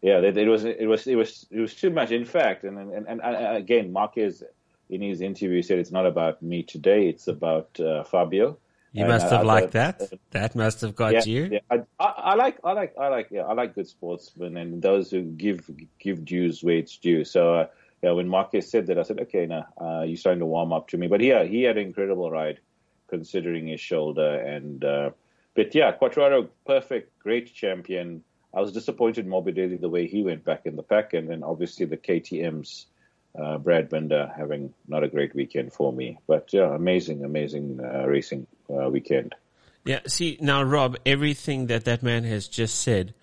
Yeah, 0.00 0.18
it, 0.18 0.36
it 0.36 0.48
was 0.48 0.64
it 0.64 0.86
was 0.86 1.06
it 1.06 1.14
was 1.14 1.46
it 1.50 1.60
was 1.60 1.74
too 1.74 1.90
much. 1.90 2.10
In 2.10 2.24
fact, 2.24 2.64
and 2.64 2.78
and, 2.78 3.06
and, 3.06 3.20
and 3.20 3.56
again, 3.56 3.92
Marquez 3.92 4.42
in 4.90 5.00
his 5.00 5.20
interview 5.20 5.62
said 5.62 5.78
it's 5.78 5.92
not 5.92 6.06
about 6.06 6.42
me 6.42 6.62
today; 6.62 7.08
it's 7.08 7.28
about 7.28 7.78
uh, 7.78 8.02
Fabio. 8.04 8.58
You 8.92 9.06
must 9.06 9.28
have 9.30 9.46
liked 9.46 9.72
that. 9.72 10.02
That 10.32 10.54
must 10.54 10.82
have 10.82 10.94
got 10.94 11.12
yeah, 11.14 11.24
you. 11.24 11.48
Yeah, 11.52 11.58
I, 11.70 11.76
I, 11.98 12.04
I 12.04 12.34
like, 12.34 12.58
I 12.62 12.72
like, 12.72 12.94
I 12.98 13.08
like, 13.08 13.28
yeah, 13.30 13.42
I 13.42 13.54
like 13.54 13.74
good 13.74 13.88
sportsmen 13.88 14.56
and 14.56 14.82
those 14.82 15.10
who 15.10 15.22
give 15.22 15.70
give 15.98 16.24
dues 16.24 16.62
where 16.62 16.76
it's 16.76 16.98
due. 16.98 17.24
So, 17.24 17.54
uh, 17.54 17.66
yeah, 18.02 18.10
when 18.12 18.28
Marquez 18.28 18.70
said 18.70 18.88
that, 18.88 18.98
I 18.98 19.02
said, 19.02 19.20
okay, 19.20 19.46
now 19.46 19.66
uh, 19.80 20.02
you're 20.02 20.16
starting 20.16 20.40
to 20.40 20.46
warm 20.46 20.72
up 20.72 20.88
to 20.88 20.98
me. 20.98 21.06
But 21.06 21.22
yeah, 21.22 21.44
he 21.44 21.62
had 21.62 21.78
an 21.78 21.86
incredible 21.86 22.30
ride 22.30 22.60
considering 23.08 23.68
his 23.68 23.80
shoulder. 23.80 24.40
And 24.40 24.84
uh, 24.84 25.10
but 25.54 25.74
yeah, 25.74 25.92
Quartararo, 25.96 26.48
perfect, 26.66 27.18
great 27.18 27.52
champion. 27.54 28.22
I 28.54 28.60
was 28.60 28.72
disappointed 28.72 29.26
Morbidelli 29.26 29.80
the 29.80 29.88
way 29.88 30.06
he 30.06 30.22
went 30.22 30.44
back 30.44 30.66
in 30.66 30.76
the 30.76 30.82
pack, 30.82 31.14
and 31.14 31.30
then 31.30 31.42
obviously 31.42 31.86
the 31.86 31.96
KTM's. 31.96 32.86
Uh, 33.38 33.56
Brad 33.58 33.88
Binder 33.88 34.30
having 34.36 34.74
not 34.86 35.04
a 35.04 35.08
great 35.08 35.34
weekend 35.34 35.72
for 35.72 35.92
me, 35.92 36.18
but 36.26 36.52
yeah, 36.52 36.74
amazing, 36.74 37.24
amazing 37.24 37.80
uh, 37.82 38.06
racing 38.06 38.46
uh, 38.70 38.90
weekend. 38.90 39.34
Yeah, 39.84 40.00
see, 40.06 40.38
now, 40.40 40.62
Rob, 40.62 40.96
everything 41.06 41.66
that 41.66 41.86
that 41.86 42.02
man 42.02 42.24
has 42.24 42.46
just 42.46 42.80
said, 42.80 43.14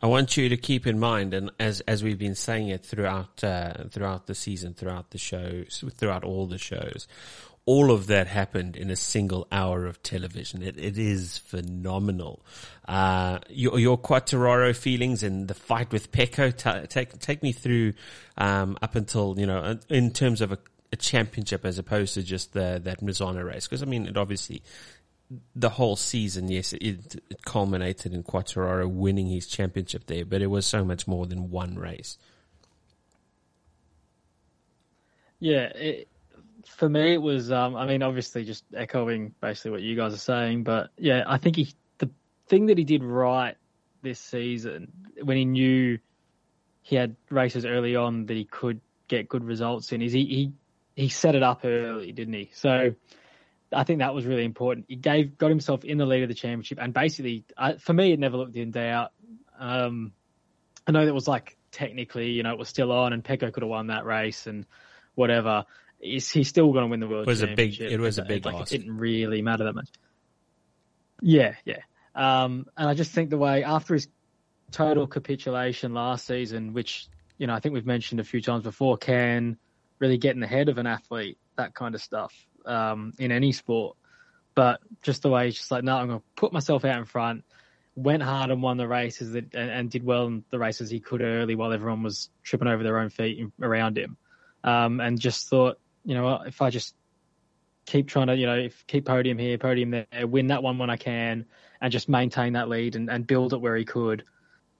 I 0.00 0.06
want 0.06 0.36
you 0.36 0.48
to 0.48 0.56
keep 0.56 0.86
in 0.86 0.98
mind, 0.98 1.34
and 1.34 1.50
as, 1.60 1.80
as 1.82 2.02
we've 2.02 2.18
been 2.18 2.34
saying 2.34 2.68
it 2.68 2.84
throughout, 2.84 3.44
uh, 3.44 3.84
throughout 3.90 4.26
the 4.26 4.34
season, 4.34 4.74
throughout 4.74 5.10
the 5.10 5.18
shows, 5.18 5.84
throughout 5.96 6.24
all 6.24 6.46
the 6.46 6.58
shows, 6.58 7.06
all 7.68 7.90
of 7.90 8.06
that 8.06 8.26
happened 8.26 8.76
in 8.76 8.88
a 8.90 8.96
single 8.96 9.46
hour 9.52 9.84
of 9.84 10.02
television. 10.02 10.62
It, 10.62 10.78
it 10.78 10.96
is 10.96 11.36
phenomenal. 11.36 12.42
Uh, 12.88 13.40
your, 13.50 13.78
your 13.78 13.98
feelings 14.72 15.22
and 15.22 15.46
the 15.46 15.52
fight 15.52 15.92
with 15.92 16.10
Pecco, 16.10 16.50
ta 16.56 16.86
take, 16.88 17.18
take 17.18 17.42
me 17.42 17.52
through, 17.52 17.92
um, 18.38 18.78
up 18.80 18.94
until, 18.94 19.38
you 19.38 19.44
know, 19.44 19.78
in 19.90 20.12
terms 20.12 20.40
of 20.40 20.52
a, 20.52 20.58
a 20.94 20.96
championship 20.96 21.66
as 21.66 21.78
opposed 21.78 22.14
to 22.14 22.22
just 22.22 22.54
the, 22.54 22.80
that 22.84 23.02
Misano 23.02 23.44
race. 23.44 23.66
Cause 23.66 23.82
I 23.82 23.86
mean, 23.86 24.06
it 24.06 24.16
obviously, 24.16 24.62
the 25.54 25.68
whole 25.68 25.96
season, 25.96 26.48
yes, 26.48 26.72
it, 26.72 26.80
it 26.80 27.44
culminated 27.44 28.14
in 28.14 28.22
Quartararo 28.22 28.90
winning 28.90 29.26
his 29.26 29.46
championship 29.46 30.06
there, 30.06 30.24
but 30.24 30.40
it 30.40 30.46
was 30.46 30.64
so 30.64 30.86
much 30.86 31.06
more 31.06 31.26
than 31.26 31.50
one 31.50 31.74
race. 31.74 32.16
Yeah, 35.38 35.66
it, 35.74 36.08
for 36.76 36.88
me 36.88 37.14
it 37.14 37.22
was. 37.22 37.50
Um, 37.50 37.76
I 37.76 37.86
mean, 37.86 38.02
obviously, 38.02 38.44
just 38.44 38.64
echoing 38.74 39.34
basically 39.40 39.72
what 39.72 39.82
you 39.82 39.96
guys 39.96 40.14
are 40.14 40.18
saying, 40.18 40.64
but 40.64 40.90
yeah, 40.96 41.24
I 41.26 41.38
think 41.38 41.56
he 41.56 41.72
the 41.98 42.10
thing 42.48 42.66
that 42.66 42.78
he 42.78 42.84
did 42.84 43.02
right 43.02 43.56
this 44.02 44.20
season 44.20 44.92
when 45.22 45.36
he 45.36 45.44
knew 45.44 45.98
he 46.82 46.96
had 46.96 47.16
races 47.30 47.64
early 47.64 47.96
on 47.96 48.26
that 48.26 48.36
he 48.36 48.44
could 48.44 48.80
get 49.08 49.28
good 49.28 49.44
results 49.44 49.92
in 49.92 50.02
is 50.02 50.12
he 50.12 50.24
he, 50.24 50.52
he 51.02 51.08
set 51.08 51.34
it 51.34 51.42
up 51.42 51.64
early, 51.64 52.12
didn't 52.12 52.34
he? 52.34 52.50
So. 52.54 52.94
I 53.70 53.84
think 53.84 53.98
that 53.98 54.14
was 54.14 54.24
really 54.24 54.46
important. 54.46 54.86
He 54.88 54.96
gave 54.96 55.36
got 55.36 55.50
himself 55.50 55.84
in 55.84 55.98
the 55.98 56.06
lead 56.06 56.22
of 56.22 56.30
the 56.30 56.34
championship, 56.34 56.78
and 56.80 56.94
basically, 56.94 57.44
I, 57.54 57.74
for 57.74 57.92
me, 57.92 58.12
it 58.12 58.18
never 58.18 58.38
looked 58.38 58.56
in 58.56 58.70
doubt. 58.70 59.12
Um, 59.58 60.12
I 60.86 60.92
know 60.92 61.04
that 61.04 61.12
was 61.12 61.28
like 61.28 61.58
technically, 61.70 62.30
you 62.30 62.42
know, 62.42 62.52
it 62.52 62.58
was 62.58 62.68
still 62.68 62.90
on, 62.90 63.12
and 63.12 63.22
Pecco 63.22 63.52
could 63.52 63.62
have 63.62 63.68
won 63.70 63.88
that 63.88 64.06
race 64.06 64.46
and 64.46 64.64
whatever. 65.14 65.66
Is 66.00 66.30
he 66.30 66.44
still 66.44 66.72
going 66.72 66.84
to 66.84 66.88
win 66.88 67.00
the 67.00 67.08
world? 67.08 67.26
It 67.26 67.30
was 67.30 67.42
a 67.42 67.48
big- 67.48 67.80
it 67.80 67.98
was 67.98 68.18
a 68.18 68.22
big 68.22 68.44
like, 68.44 68.54
loss. 68.54 68.72
It 68.72 68.78
didn't 68.78 68.96
really 68.96 69.42
matter 69.42 69.64
that 69.64 69.74
much. 69.74 69.88
Yeah, 71.20 71.54
yeah. 71.64 71.80
Um, 72.14 72.66
and 72.76 72.88
I 72.88 72.94
just 72.94 73.12
think 73.12 73.30
the 73.30 73.38
way 73.38 73.64
after 73.64 73.94
his 73.94 74.08
total 74.70 75.06
capitulation 75.06 75.94
last 75.94 76.26
season, 76.26 76.72
which 76.72 77.08
you 77.38 77.46
know 77.46 77.54
I 77.54 77.60
think 77.60 77.74
we've 77.74 77.86
mentioned 77.86 78.20
a 78.20 78.24
few 78.24 78.40
times 78.40 78.64
before, 78.64 78.96
can 78.96 79.56
really 79.98 80.18
get 80.18 80.34
in 80.34 80.40
the 80.40 80.46
head 80.46 80.68
of 80.68 80.78
an 80.78 80.86
athlete. 80.86 81.38
That 81.56 81.74
kind 81.74 81.94
of 81.94 82.00
stuff 82.00 82.32
um, 82.66 83.12
in 83.18 83.32
any 83.32 83.52
sport. 83.52 83.96
But 84.54 84.80
just 85.02 85.22
the 85.22 85.30
way 85.30 85.46
he's 85.46 85.56
just 85.56 85.70
like, 85.70 85.84
no, 85.84 85.96
I'm 85.96 86.08
going 86.08 86.18
to 86.18 86.24
put 86.34 86.52
myself 86.52 86.84
out 86.84 86.98
in 86.98 87.04
front. 87.04 87.44
Went 87.94 88.22
hard 88.22 88.50
and 88.50 88.62
won 88.62 88.76
the 88.76 88.88
races 88.88 89.32
that, 89.32 89.54
and, 89.54 89.70
and 89.70 89.90
did 89.90 90.04
well 90.04 90.26
in 90.26 90.44
the 90.50 90.58
races 90.58 90.90
he 90.90 91.00
could 91.00 91.20
early 91.20 91.54
while 91.54 91.72
everyone 91.72 92.02
was 92.02 92.30
tripping 92.42 92.68
over 92.68 92.82
their 92.82 92.98
own 92.98 93.10
feet 93.10 93.44
around 93.60 93.98
him. 93.98 94.16
Um, 94.64 95.00
and 95.00 95.18
just 95.20 95.48
thought, 95.48 95.78
you 96.08 96.14
know, 96.14 96.40
if 96.46 96.62
I 96.62 96.70
just 96.70 96.94
keep 97.84 98.08
trying 98.08 98.28
to, 98.28 98.34
you 98.34 98.46
know, 98.46 98.56
if, 98.56 98.86
keep 98.86 99.04
podium 99.04 99.36
here, 99.36 99.58
podium 99.58 99.90
there, 99.90 100.26
win 100.26 100.46
that 100.46 100.62
one 100.62 100.78
when 100.78 100.88
I 100.88 100.96
can, 100.96 101.44
and 101.82 101.92
just 101.92 102.08
maintain 102.08 102.54
that 102.54 102.70
lead 102.70 102.96
and, 102.96 103.10
and 103.10 103.26
build 103.26 103.52
it 103.52 103.60
where 103.60 103.76
he 103.76 103.84
could. 103.84 104.24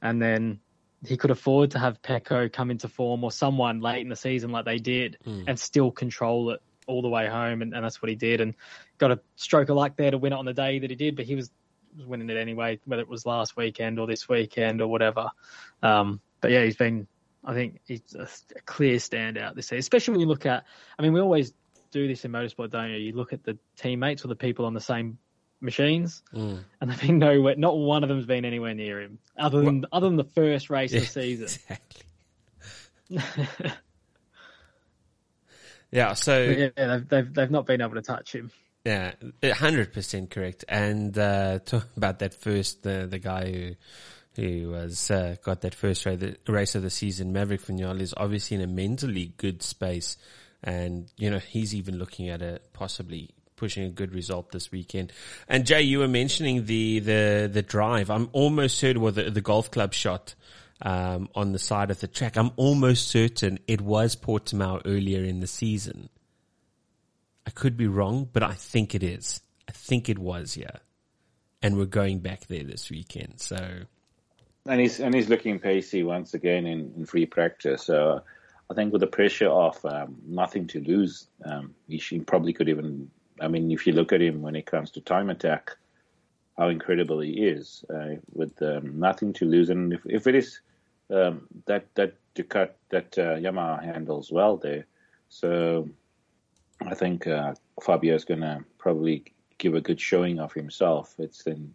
And 0.01 0.23
then 0.23 0.61
he 1.05 1.19
could 1.19 1.31
afford 1.31 1.73
to 1.73 1.79
have 1.79 2.01
Pecco 2.01 2.49
come 2.51 2.71
into 2.71 2.89
form 2.89 3.23
or 3.25 3.31
someone 3.31 3.81
late 3.81 4.01
in 4.01 4.09
the 4.09 4.17
season 4.17 4.53
like 4.53 4.65
they 4.65 4.79
did 4.79 5.19
and 5.47 5.61
still 5.61 5.91
control 5.91 6.51
it 6.53 6.63
all 6.87 7.03
the 7.03 7.11
way 7.11 7.27
home. 7.27 7.61
And, 7.61 7.75
and 7.75 7.85
that's 7.85 8.01
what 8.01 8.09
he 8.09 8.17
did. 8.17 8.41
And 8.41 8.55
got 8.97 9.11
a 9.11 9.21
stroke 9.37 9.69
of 9.69 9.77
luck 9.77 9.99
there 9.99 10.11
to 10.11 10.17
win 10.17 10.33
it 10.33 10.37
on 10.37 10.47
the 10.47 10.55
day 10.55 10.79
that 10.79 10.89
he 10.89 10.97
did, 10.97 11.15
but 11.15 11.27
he 11.27 11.35
was, 11.35 11.51
was 11.95 12.07
winning 12.07 12.31
it 12.31 12.39
anyway, 12.39 12.81
whether 12.87 13.03
it 13.03 13.09
was 13.09 13.27
last 13.27 13.55
weekend 13.55 13.99
or 13.99 14.07
this 14.07 14.31
weekend 14.31 14.81
or 14.81 14.89
whatever. 14.89 15.29
Um, 15.83 16.23
but 16.41 16.53
yeah, 16.53 16.65
he's 16.65 16.77
been, 16.77 17.07
I 17.45 17.55
think 17.55 17.81
he's 17.87 18.15
a, 18.15 18.29
a 18.57 18.61
clear 18.65 18.97
standout 18.97 19.55
this 19.55 19.67
season, 19.67 19.79
especially 19.79 20.13
when 20.13 20.21
you 20.21 20.27
look 20.27 20.47
at, 20.47 20.65
I 20.99 21.03
mean, 21.03 21.13
we 21.13 21.21
always 21.21 21.53
do 21.91 22.09
this 22.09 22.25
in 22.25 22.33
motorsport, 22.33 22.71
don't 22.71 22.91
you? 22.91 22.97
You 22.97 23.13
look 23.13 23.33
at 23.33 23.45
the 23.45 23.59
teammates 23.77 24.25
or 24.25 24.29
the 24.29 24.37
people 24.37 24.67
on 24.67 24.75
the 24.75 24.81
same 24.81 25.19
machines, 25.61 26.23
and 26.33 26.65
they've 26.81 27.01
been 27.01 27.19
nowhere. 27.19 27.57
Not 27.57 27.77
one 27.77 28.03
of 28.03 28.09
them's 28.09 28.27
been 28.27 28.45
anywhere 28.45 28.75
near 28.75 29.01
him, 29.01 29.19
other 29.39 29.63
than 29.63 29.87
other 29.93 30.09
than 30.09 30.17
the 30.17 30.25
first 30.25 30.71
race 30.71 30.93
of 30.95 31.01
the 31.01 31.07
season. 31.07 31.45
Exactly. 31.45 32.03
yeah, 35.91 36.13
so 36.15 36.43
yeah, 36.43 36.69
they've, 36.77 37.09
they've 37.09 37.35
they've 37.35 37.51
not 37.51 37.67
been 37.67 37.81
able 37.81 37.95
to 37.95 38.03
touch 38.03 38.35
him. 38.35 38.51
Yeah, 38.85 39.13
hundred 39.53 39.93
percent 39.93 40.31
correct. 40.31 40.65
And 40.69 41.17
uh, 41.19 41.59
talk 41.61 41.89
about 41.97 42.21
that 42.21 42.35
first, 42.35 42.83
the 42.83 43.07
the 43.09 43.19
guy 43.19 43.51
who 43.53 43.75
who 44.39 44.71
was 44.71 45.11
uh, 45.11 45.35
got 45.43 45.63
that 45.63 45.75
first 45.75 46.07
race, 46.07 46.75
of 46.77 46.83
the 46.83 46.91
season, 46.91 47.33
Maverick 47.33 47.61
Viñales, 47.63 48.03
is 48.03 48.15
obviously 48.17 48.55
in 48.55 48.63
a 48.63 48.69
mentally 48.69 49.33
good 49.37 49.65
space, 49.65 50.17
and 50.63 51.11
you 51.17 51.29
know 51.29 51.41
he's 51.41 51.75
even 51.75 51.99
looking 51.99 52.29
at 52.29 52.41
a 52.41 52.61
possibly 52.73 53.31
pushing 53.57 53.83
a 53.83 53.91
good 53.91 54.15
result 54.15 54.53
this 54.53 54.71
weekend. 54.71 55.13
And 55.49 55.67
Jay, 55.67 55.83
you 55.83 55.99
were 55.99 56.09
mentioning 56.09 56.67
the 56.67 57.01
the 57.01 57.51
the 57.53 57.63
drive. 57.63 58.11
I'm 58.11 58.29
almost 58.33 58.79
certain 58.79 59.03
with 59.03 59.17
the, 59.17 59.29
the 59.31 59.41
golf 59.41 59.71
club 59.73 59.93
shot. 59.93 60.35
Um, 60.81 61.29
on 61.35 61.51
the 61.51 61.59
side 61.59 61.91
of 61.91 61.99
the 61.99 62.07
track, 62.07 62.37
I'm 62.37 62.53
almost 62.55 63.09
certain 63.09 63.59
it 63.67 63.81
was 63.81 64.15
Portimao 64.15 64.83
earlier 64.85 65.25
in 65.25 65.41
the 65.41 65.49
season. 65.49 66.09
I 67.45 67.51
could 67.51 67.77
be 67.77 67.89
wrong, 67.89 68.29
but 68.33 68.45
I 68.45 68.53
think 68.53 68.95
it 68.95 69.03
is. 69.03 69.41
I 69.69 69.73
think 69.73 70.09
it 70.09 70.21
was, 70.21 70.57
yeah. 70.57 70.77
And 71.61 71.77
we're 71.77 71.87
going 71.87 72.21
back 72.21 72.47
there 72.47 72.63
this 72.63 72.91
weekend. 72.91 73.41
So 73.41 73.87
And 74.69 74.81
he's 74.81 75.01
and 75.01 75.15
he's 75.15 75.31
looking 75.31 75.59
pacey 75.59 76.03
once 76.03 76.35
again 76.35 76.67
in, 76.67 76.93
in 76.97 77.07
free 77.07 77.25
practice. 77.25 77.85
So 77.85 78.21
I 78.71 78.75
think 78.75 78.93
with 78.93 79.01
the 79.01 79.07
pressure 79.07 79.49
of 79.49 79.83
um, 79.87 80.17
nothing 80.27 80.67
to 80.69 80.81
lose, 80.81 81.29
um, 81.45 81.75
he 81.89 81.99
should, 81.99 82.27
probably 82.27 82.53
could 82.53 82.69
even. 82.69 83.11
I 83.41 83.49
mean, 83.49 83.71
if 83.71 83.87
you 83.87 83.95
look 83.95 84.13
at 84.13 84.21
him 84.21 84.43
when 84.43 84.57
it 84.57 84.67
comes 84.67 84.91
to 84.91 85.01
time 85.01 85.31
attack, 85.31 85.75
how 86.59 86.69
incredible 86.69 87.21
he 87.21 87.31
is 87.31 87.85
uh, 87.89 88.17
with 88.35 88.61
um, 88.61 88.99
nothing 88.99 89.33
to 89.35 89.47
lose. 89.47 89.71
And 89.71 89.95
if, 89.95 90.01
if 90.05 90.27
it 90.27 90.35
is 90.35 90.61
um, 91.09 91.47
that 91.65 91.87
that 91.95 92.15
Ducat 92.35 92.77
that 92.91 93.19
uh, 93.19 93.37
Yamaha 93.37 93.83
handles 93.83 94.31
well 94.31 94.59
there, 94.59 94.87
so 95.31 95.89
I 96.83 96.95
think 96.95 97.27
uh, 97.27 97.55
Fabio 97.83 98.15
is 98.15 98.27
going 98.27 98.41
to 98.41 98.65
probably 98.77 99.25
give 99.57 99.75
a 99.75 99.81
good 99.81 100.01
showing 100.01 100.39
of 100.39 100.53
himself. 100.53 101.15
It's 101.19 101.43
then 101.45 101.75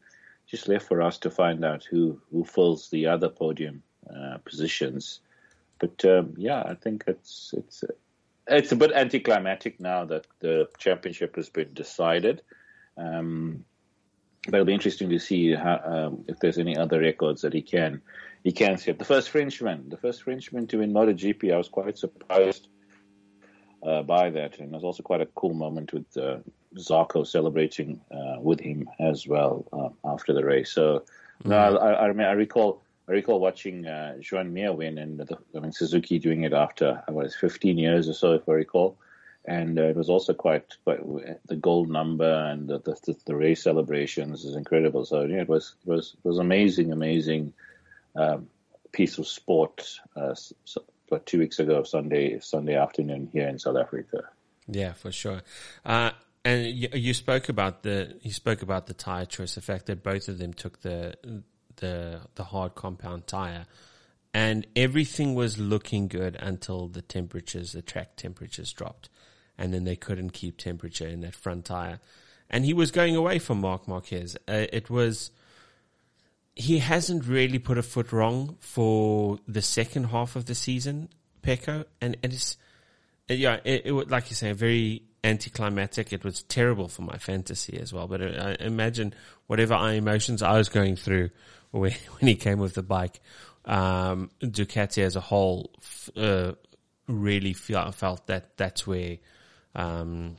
just 0.54 0.68
left 0.68 0.88
for 0.88 1.02
us 1.02 1.18
to 1.18 1.32
find 1.32 1.66
out 1.66 1.84
who, 1.84 2.22
who 2.32 2.44
fills 2.44 2.90
the 2.92 3.08
other 3.08 3.28
podium 3.28 3.82
uh, 4.08 4.38
positions. 4.46 5.20
but 5.80 6.06
um, 6.06 6.36
yeah, 6.38 6.62
I 6.62 6.76
think 6.76 7.06
it's 7.08 7.56
it's 7.58 7.84
it's 8.48 8.72
a 8.72 8.76
bit 8.76 8.92
anticlimactic 8.92 9.80
now 9.80 10.06
that 10.06 10.28
the 10.42 10.70
championship 10.78 11.36
has 11.38 11.50
been 11.50 11.74
decided. 11.74 12.44
Um, 12.98 13.66
but 14.46 14.54
it'll 14.54 14.66
be 14.66 14.74
interesting 14.74 15.10
to 15.10 15.20
see 15.20 15.56
how, 15.56 15.80
um, 15.84 16.26
if 16.28 16.38
there's 16.40 16.60
any 16.60 16.78
other 16.78 17.00
records 17.00 17.42
that 17.42 17.54
he 17.54 17.64
can 17.64 18.02
he 18.44 18.52
can 18.52 18.78
set. 18.78 19.00
The 19.00 19.06
first 19.06 19.30
Frenchman, 19.32 19.90
the 19.90 19.98
first 19.98 20.22
Frenchman 20.22 20.68
to 20.68 20.80
win 20.80 20.94
MotoGP, 20.94 21.52
I 21.52 21.58
was 21.58 21.70
quite 21.70 21.98
surprised 21.98 22.68
uh, 23.82 24.04
by 24.04 24.30
that, 24.30 24.60
and 24.60 24.68
it 24.68 24.76
was 24.76 24.84
also 24.84 25.02
quite 25.02 25.22
a 25.22 25.32
cool 25.34 25.56
moment 25.56 25.94
with 25.94 26.06
uh, 26.16 26.38
Zarco 26.76 27.26
celebrating 27.26 28.00
uh, 28.12 28.40
with 28.40 28.60
him 28.60 28.90
as 29.00 29.28
well 29.28 29.66
uh, 29.74 30.03
after 30.14 30.34
the 30.34 30.46
race. 30.46 30.72
So, 30.72 31.00
mm-hmm. 31.44 31.50
no, 31.50 31.58
I, 31.58 31.92
I, 31.92 32.08
I, 32.08 32.32
recall 32.32 32.82
I 33.08 33.14
recall 33.14 33.40
watching 33.40 33.86
uh, 33.86 34.18
Joan 34.20 34.54
Mir 34.54 34.74
win, 34.74 34.98
and 34.98 35.20
the, 35.20 35.38
I 35.56 35.60
mean 35.60 35.72
Suzuki 35.72 36.20
doing 36.20 36.44
it 36.44 36.54
after 36.54 37.04
was 37.10 37.36
15 37.36 37.78
years 37.78 38.08
or 38.08 38.14
so, 38.14 38.34
if 38.34 38.48
I 38.48 38.54
recall 38.54 38.98
and 39.46 39.78
uh, 39.78 39.84
it 39.84 39.96
was 39.96 40.10
also 40.10 40.34
quite 40.34 40.78
quite 40.84 41.00
the 41.48 41.56
gold 41.56 41.90
number 41.90 42.32
and 42.46 42.68
the 42.68 42.80
the, 42.80 43.16
the 43.26 43.36
race 43.36 43.64
celebrations 43.64 44.46
is 44.46 44.56
incredible. 44.56 45.06
So 45.06 45.24
yeah, 45.26 45.42
it 45.42 45.50
was 45.50 45.76
it 45.86 45.90
was 45.90 46.16
it 46.24 46.28
was 46.28 46.40
amazing, 46.40 46.92
amazing 46.92 47.54
um, 48.16 48.48
piece 48.92 49.18
of 49.18 49.28
sport. 49.28 50.00
Uh, 50.16 50.36
so, 50.36 50.84
but 51.10 51.26
two 51.26 51.40
weeks 51.40 51.60
ago, 51.60 51.84
Sunday 51.84 52.40
Sunday 52.40 52.76
afternoon 52.76 53.30
here 53.34 53.48
in 53.48 53.60
South 53.60 53.78
Africa. 53.78 54.24
Yeah, 54.68 54.94
for 54.94 55.12
sure. 55.12 55.42
Uh, 55.86 56.12
and 56.46 56.66
you, 56.66 56.90
you, 56.94 57.14
spoke 57.14 57.50
about 57.50 57.84
the 57.84 58.18
you 58.22 58.32
spoke 58.32 58.62
about 58.62 58.88
the 58.88 58.94
tire 58.94 59.26
choice, 59.26 59.56
the 59.56 59.62
fact 59.62 59.86
that 59.86 60.04
both 60.04 60.28
of 60.28 60.38
them 60.38 60.54
took 60.54 60.82
the 60.82 61.16
the 61.78 62.22
the 62.36 62.44
hard 62.44 62.76
compound 62.76 63.28
tire, 63.28 63.66
and 64.34 64.68
everything 64.76 65.36
was 65.36 65.58
looking 65.58 66.08
good 66.08 66.36
until 66.36 66.88
the 66.88 67.02
temperatures, 67.02 67.72
the 67.72 67.82
track 67.82 68.16
temperatures 68.16 68.74
dropped 68.74 69.10
and 69.58 69.74
then 69.74 69.84
they 69.84 69.96
couldn't 69.96 70.32
keep 70.32 70.58
temperature 70.58 71.08
in 71.08 71.22
that 71.22 71.36
front 71.36 71.66
tire. 71.66 72.00
And 72.50 72.66
he 72.66 72.74
was 72.74 72.92
going 72.92 73.16
away 73.16 73.40
from 73.40 73.62
Mark 73.62 73.88
Marquez. 73.88 74.36
Uh, 74.48 74.66
it 74.72 74.90
was, 74.90 75.32
he 76.56 76.80
hasn't 76.80 77.26
really 77.26 77.60
put 77.60 77.78
a 77.78 77.84
foot 77.84 78.12
wrong 78.12 78.58
for 78.60 79.40
the 79.48 79.62
second 79.62 80.06
half 80.06 80.36
of 80.36 80.46
the 80.46 80.56
season, 80.56 81.10
Pecco. 81.42 81.86
And, 82.02 82.18
and 82.24 82.34
it's, 82.34 82.58
yeah, 83.28 83.60
it, 83.64 83.86
it 83.86 84.10
like 84.10 84.30
you 84.30 84.36
say, 84.36 84.50
a 84.50 84.54
very 84.54 85.04
anticlimactic. 85.24 86.12
It 86.14 86.24
was 86.24 86.44
terrible 86.44 86.88
for 86.88 87.04
my 87.04 87.18
fantasy 87.18 87.78
as 87.80 87.94
well. 87.94 88.08
But 88.08 88.22
I, 88.22 88.26
uh, 88.26 88.56
imagine 88.60 89.14
whatever 89.48 89.76
emotions 89.76 90.42
I 90.42 90.58
was 90.58 90.70
going 90.70 90.96
through 90.96 91.30
when, 91.72 91.92
when 91.92 92.28
he 92.28 92.36
came 92.36 92.60
with 92.60 92.74
the 92.76 92.84
bike, 92.84 93.20
um, 93.66 94.30
Ducati 94.42 95.04
as 95.04 95.16
a 95.16 95.22
whole, 95.22 95.72
uh, 96.16 96.54
really 97.08 97.54
felt, 97.54 97.96
felt 97.96 98.28
that 98.28 98.58
that's 98.58 98.86
where 98.86 99.18
um, 99.76 100.38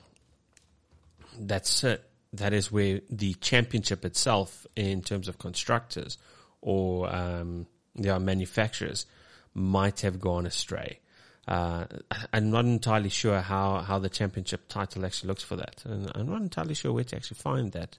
that's 1.38 1.84
it. 1.84 2.02
That 2.34 2.52
is 2.52 2.70
where 2.70 3.00
the 3.10 3.34
championship 3.34 4.04
itself, 4.04 4.66
in 4.74 5.02
terms 5.02 5.28
of 5.28 5.38
constructors 5.38 6.18
or 6.60 7.14
um, 7.14 7.66
are 8.08 8.18
manufacturers, 8.18 9.06
might 9.54 10.00
have 10.00 10.20
gone 10.20 10.46
astray. 10.46 10.98
Uh, 11.46 11.84
I'm 12.32 12.50
not 12.50 12.64
entirely 12.64 13.10
sure 13.10 13.40
how, 13.40 13.78
how 13.80 13.98
the 13.98 14.08
championship 14.08 14.68
title 14.68 15.04
actually 15.04 15.28
looks 15.28 15.42
for 15.42 15.56
that, 15.56 15.82
and 15.84 16.10
I'm 16.14 16.28
not 16.28 16.40
entirely 16.40 16.74
sure 16.74 16.92
where 16.92 17.04
to 17.04 17.16
actually 17.16 17.36
find 17.36 17.72
that. 17.72 17.98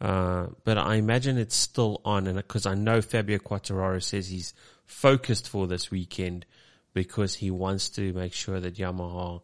Uh, 0.00 0.48
but 0.64 0.76
I 0.76 0.96
imagine 0.96 1.38
it's 1.38 1.56
still 1.56 2.00
on, 2.04 2.26
and 2.26 2.36
because 2.36 2.66
I 2.66 2.74
know 2.74 3.00
Fabio 3.00 3.38
Quartararo 3.38 4.02
says 4.02 4.28
he's 4.28 4.54
focused 4.86 5.48
for 5.48 5.66
this 5.66 5.90
weekend 5.90 6.46
because 6.92 7.34
he 7.34 7.50
wants 7.50 7.88
to 7.90 8.12
make 8.12 8.32
sure 8.32 8.60
that 8.60 8.74
Yamaha 8.74 9.40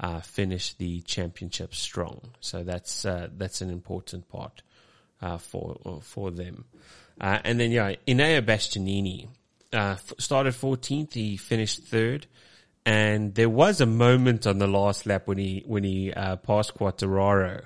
uh, 0.00 0.20
finish 0.20 0.74
the 0.74 1.00
championship 1.02 1.74
strong. 1.74 2.20
So 2.40 2.64
that's 2.64 3.04
uh, 3.04 3.28
that's 3.36 3.60
an 3.60 3.70
important 3.70 4.28
part 4.28 4.62
uh, 5.22 5.38
for 5.38 6.00
for 6.02 6.30
them. 6.30 6.66
Uh, 7.20 7.38
and 7.44 7.60
then 7.60 7.70
yeah, 7.70 7.94
Enea 8.06 8.44
Bastianini 8.44 9.28
uh, 9.72 9.96
started 10.18 10.54
14th. 10.54 11.14
He 11.14 11.36
finished 11.36 11.84
third. 11.84 12.26
And 12.86 13.34
there 13.34 13.48
was 13.48 13.80
a 13.80 13.86
moment 13.86 14.46
on 14.46 14.58
the 14.58 14.66
last 14.66 15.06
lap 15.06 15.26
when 15.26 15.38
he 15.38 15.62
when 15.66 15.84
he 15.84 16.12
uh, 16.12 16.36
passed 16.36 16.74
Quartararo, 16.74 17.64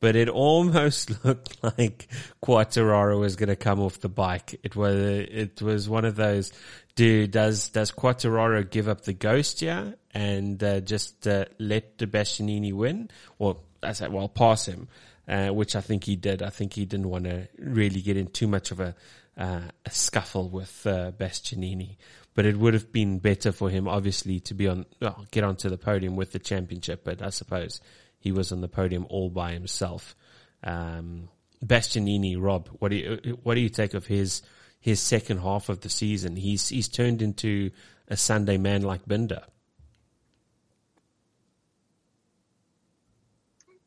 but 0.00 0.16
it 0.16 0.28
almost 0.30 1.24
looked 1.24 1.62
like 1.62 2.08
Quartararo 2.42 3.20
was 3.20 3.36
going 3.36 3.50
to 3.50 3.56
come 3.56 3.80
off 3.80 4.00
the 4.00 4.08
bike. 4.08 4.58
It 4.62 4.74
was 4.74 4.96
it 4.96 5.60
was 5.60 5.88
one 5.88 6.04
of 6.04 6.16
those 6.16 6.52
do 6.94 7.26
does 7.26 7.68
does 7.68 7.92
Quartararo 7.92 8.68
give 8.68 8.88
up 8.88 9.02
the 9.02 9.12
ghost 9.12 9.60
here 9.60 9.96
and 10.14 10.62
uh, 10.62 10.80
just 10.80 11.26
uh, 11.26 11.44
let 11.58 11.98
the 11.98 12.06
Bastianini 12.06 12.72
win, 12.72 13.10
Well, 13.38 13.64
I 13.82 13.92
say, 13.92 14.08
well, 14.08 14.28
pass 14.28 14.66
him, 14.66 14.88
uh, 15.28 15.48
which 15.48 15.74
I 15.74 15.80
think 15.80 16.04
he 16.04 16.16
did. 16.16 16.40
I 16.40 16.50
think 16.50 16.72
he 16.72 16.86
didn't 16.86 17.10
want 17.10 17.24
to 17.24 17.48
really 17.58 18.00
get 18.00 18.16
in 18.16 18.28
too 18.28 18.46
much 18.46 18.70
of 18.70 18.78
a, 18.80 18.94
uh, 19.36 19.62
a 19.84 19.90
scuffle 19.90 20.48
with 20.48 20.86
uh, 20.86 21.10
Bastianini, 21.10 21.96
but 22.34 22.46
it 22.46 22.56
would 22.56 22.74
have 22.74 22.92
been 22.92 23.18
better 23.18 23.52
for 23.52 23.70
him, 23.70 23.88
obviously, 23.88 24.40
to 24.40 24.54
be 24.54 24.68
on 24.68 24.86
well, 25.00 25.24
get 25.30 25.44
onto 25.44 25.68
the 25.68 25.78
podium 25.78 26.16
with 26.16 26.32
the 26.32 26.38
championship. 26.38 27.04
But 27.04 27.22
I 27.22 27.30
suppose 27.30 27.80
he 28.18 28.32
was 28.32 28.52
on 28.52 28.60
the 28.60 28.68
podium 28.68 29.06
all 29.08 29.30
by 29.30 29.52
himself. 29.52 30.16
Um, 30.62 31.28
Bastianini, 31.64 32.36
Rob, 32.38 32.68
what 32.78 32.90
do 32.90 32.96
you 32.96 33.38
what 33.42 33.54
do 33.54 33.60
you 33.60 33.68
take 33.68 33.94
of 33.94 34.06
his? 34.06 34.42
his 34.84 35.00
second 35.00 35.38
half 35.38 35.70
of 35.70 35.80
the 35.80 35.88
season. 35.88 36.36
He's 36.36 36.68
he's 36.68 36.88
turned 36.88 37.22
into 37.22 37.70
a 38.06 38.18
Sunday 38.18 38.58
man 38.58 38.82
like 38.82 39.06
Binder. 39.06 39.44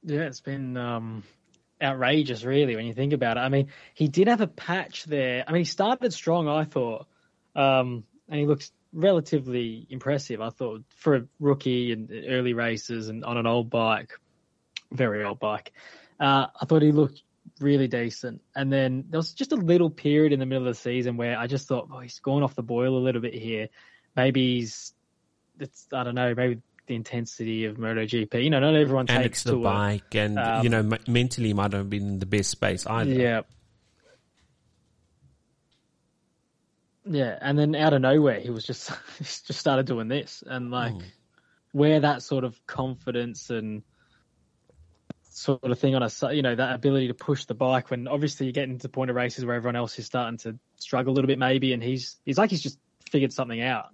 Yeah, 0.01 0.21
it's 0.21 0.41
been 0.41 0.75
um, 0.75 1.23
outrageous, 1.79 2.43
really, 2.43 2.75
when 2.75 2.87
you 2.87 2.95
think 2.95 3.13
about 3.13 3.37
it. 3.37 3.41
I 3.41 3.49
mean, 3.49 3.67
he 3.93 4.07
did 4.07 4.27
have 4.27 4.41
a 4.41 4.47
patch 4.47 5.03
there. 5.03 5.43
I 5.47 5.51
mean, 5.51 5.59
he 5.59 5.65
started 5.65 6.13
strong, 6.13 6.47
I 6.47 6.63
thought, 6.63 7.05
um, 7.55 8.03
and 8.29 8.39
he 8.39 8.45
looks 8.45 8.71
relatively 8.93 9.85
impressive. 9.89 10.41
I 10.41 10.49
thought 10.49 10.83
for 10.95 11.15
a 11.15 11.25
rookie 11.39 11.91
and 11.91 12.11
early 12.27 12.53
races 12.53 13.09
and 13.09 13.23
on 13.23 13.37
an 13.37 13.47
old 13.47 13.69
bike, 13.69 14.13
very 14.91 15.23
old 15.23 15.39
bike. 15.39 15.71
Uh, 16.19 16.47
I 16.59 16.65
thought 16.65 16.81
he 16.81 16.91
looked 16.91 17.21
really 17.59 17.87
decent. 17.87 18.41
And 18.55 18.71
then 18.71 19.05
there 19.09 19.17
was 19.19 19.33
just 19.33 19.51
a 19.51 19.55
little 19.55 19.89
period 19.89 20.33
in 20.33 20.39
the 20.39 20.45
middle 20.45 20.67
of 20.67 20.75
the 20.75 20.79
season 20.79 21.17
where 21.17 21.37
I 21.37 21.47
just 21.47 21.67
thought, 21.67 21.89
oh, 21.91 21.99
he's 21.99 22.19
gone 22.19 22.43
off 22.43 22.55
the 22.55 22.63
boil 22.63 22.97
a 22.97 22.99
little 22.99 23.21
bit 23.21 23.33
here. 23.33 23.69
Maybe 24.15 24.57
he's, 24.57 24.93
it's, 25.59 25.87
I 25.93 26.03
don't 26.03 26.15
know, 26.15 26.33
maybe 26.35 26.61
the 26.87 26.95
intensity 26.95 27.65
of 27.65 27.77
MotoGP. 27.77 28.43
You 28.43 28.49
know, 28.49 28.59
not 28.59 28.75
everyone 28.75 29.05
and 29.09 29.23
takes 29.23 29.39
it's 29.39 29.43
the 29.43 29.57
bike, 29.57 30.15
and 30.15 30.39
um, 30.39 30.63
you 30.63 30.69
know, 30.69 30.79
m- 30.79 30.97
mentally 31.07 31.53
might 31.53 31.73
have 31.73 31.89
been 31.89 32.07
in 32.07 32.19
the 32.19 32.25
best 32.25 32.49
space 32.49 32.87
either. 32.87 33.11
Yeah. 33.11 33.41
Yeah, 37.09 37.37
and 37.39 37.57
then 37.57 37.75
out 37.75 37.93
of 37.93 38.01
nowhere, 38.01 38.39
he 38.39 38.49
was 38.49 38.65
just 38.65 38.91
just 39.17 39.53
started 39.53 39.85
doing 39.85 40.07
this, 40.07 40.43
and 40.45 40.71
like 40.71 40.93
mm. 40.93 41.03
where 41.71 42.01
that 42.01 42.21
sort 42.21 42.43
of 42.43 42.59
confidence 42.65 43.49
and 43.49 43.83
sort 45.37 45.63
of 45.63 45.77
thing 45.77 45.93
on 45.95 46.01
a 46.01 46.33
you 46.33 46.41
know 46.41 46.55
that 46.55 46.73
ability 46.73 47.07
to 47.07 47.13
push 47.13 47.45
the 47.45 47.53
bike 47.53 47.91
when 47.91 48.07
obviously 48.07 48.47
you 48.47 48.51
get 48.51 48.67
into 48.67 48.81
the 48.81 48.89
point 48.89 49.11
of 49.11 49.15
races 49.15 49.45
where 49.45 49.55
everyone 49.55 49.75
else 49.75 49.99
is 49.99 50.05
starting 50.05 50.37
to 50.37 50.57
struggle 50.77 51.13
a 51.13 51.15
little 51.15 51.27
bit 51.27 51.37
maybe 51.37 51.73
and 51.73 51.83
he's 51.83 52.17
he's 52.25 52.39
like 52.39 52.49
he's 52.49 52.61
just 52.61 52.79
figured 53.11 53.31
something 53.31 53.61
out. 53.61 53.89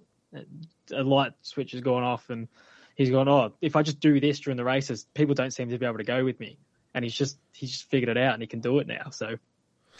A 0.93 1.03
light 1.03 1.33
switch 1.41 1.73
has 1.73 1.81
gone 1.81 2.01
off 2.01 2.29
and 2.29 2.47
he's 2.95 3.09
gone 3.09 3.27
oh 3.27 3.53
if 3.61 3.75
i 3.75 3.81
just 3.81 3.99
do 3.99 4.19
this 4.19 4.39
during 4.39 4.57
the 4.57 4.63
races 4.63 5.05
people 5.13 5.35
don't 5.35 5.51
seem 5.51 5.69
to 5.69 5.77
be 5.77 5.85
able 5.85 5.97
to 5.97 6.03
go 6.03 6.23
with 6.23 6.39
me. 6.39 6.57
And 6.95 7.03
he's 7.03 7.13
just 7.13 7.37
he's 7.51 7.71
just 7.71 7.89
figured 7.89 8.09
it 8.09 8.17
out 8.17 8.33
and 8.33 8.41
he 8.41 8.47
can 8.47 8.61
do 8.61 8.79
it 8.79 8.87
now. 8.87 9.09
So 9.09 9.35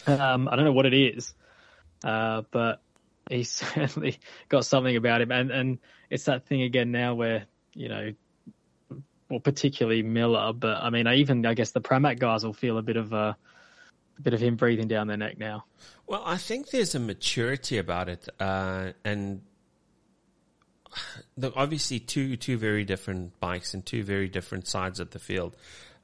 um, 0.06 0.48
i 0.48 0.56
don't 0.56 0.64
know 0.64 0.72
what 0.72 0.86
it 0.86 0.94
is 0.94 1.34
uh, 2.04 2.42
but 2.50 2.82
he's 3.30 3.50
certainly 3.74 4.18
got 4.48 4.64
something 4.64 4.96
about 4.96 5.20
him 5.20 5.30
and 5.32 5.50
and 5.50 5.78
it's 6.10 6.24
that 6.24 6.46
thing 6.46 6.62
again 6.62 6.92
now 6.92 7.14
where 7.14 7.46
you 7.74 7.88
know 7.88 8.12
well, 9.34 9.40
particularly 9.40 10.02
Miller, 10.02 10.52
but 10.52 10.82
I 10.82 10.90
mean, 10.90 11.06
I 11.06 11.16
even 11.16 11.44
I 11.46 11.54
guess 11.54 11.70
the 11.70 11.80
Pramac 11.80 12.18
guys 12.18 12.44
will 12.44 12.52
feel 12.52 12.78
a 12.78 12.82
bit 12.82 12.96
of 12.96 13.12
a, 13.12 13.36
a 14.18 14.22
bit 14.22 14.34
of 14.34 14.40
him 14.40 14.56
breathing 14.56 14.88
down 14.88 15.06
their 15.06 15.16
neck 15.16 15.38
now. 15.38 15.64
Well, 16.06 16.22
I 16.24 16.36
think 16.36 16.70
there's 16.70 16.94
a 16.94 17.00
maturity 17.00 17.78
about 17.78 18.08
it, 18.08 18.28
uh, 18.38 18.92
and 19.04 19.42
obviously 21.56 21.98
two 22.00 22.36
two 22.36 22.58
very 22.58 22.84
different 22.84 23.40
bikes 23.40 23.74
and 23.74 23.84
two 23.84 24.04
very 24.04 24.28
different 24.28 24.68
sides 24.68 25.00
of 25.00 25.10
the 25.10 25.18
field. 25.18 25.56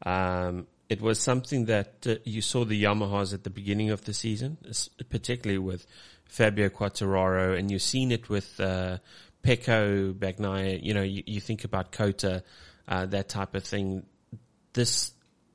Um, 0.04 0.66
it 0.88 1.00
was 1.00 1.20
something 1.20 1.66
that 1.66 2.04
uh, 2.06 2.16
you 2.24 2.42
saw 2.42 2.64
the 2.64 2.82
Yamahas 2.82 3.32
at 3.32 3.44
the 3.44 3.50
beginning 3.50 3.90
of 3.90 4.06
the 4.06 4.14
season, 4.14 4.56
particularly 5.08 5.58
with 5.58 5.86
Fabio 6.30 6.68
Quartararo, 6.68 7.58
and 7.58 7.70
you've 7.70 7.82
seen 7.82 8.12
it 8.12 8.28
with 8.28 8.60
uh, 8.60 8.98
Pecco 9.42 10.14
Bagnaia. 10.14 10.82
You 10.82 10.94
know, 10.94 11.02
you, 11.02 11.22
you 11.26 11.40
think 11.40 11.64
about 11.64 11.90
COTA 11.92 12.42
uh, 12.88 13.06
that 13.06 13.28
type 13.28 13.54
of 13.54 13.64
thing. 13.64 14.06
This 14.72 15.12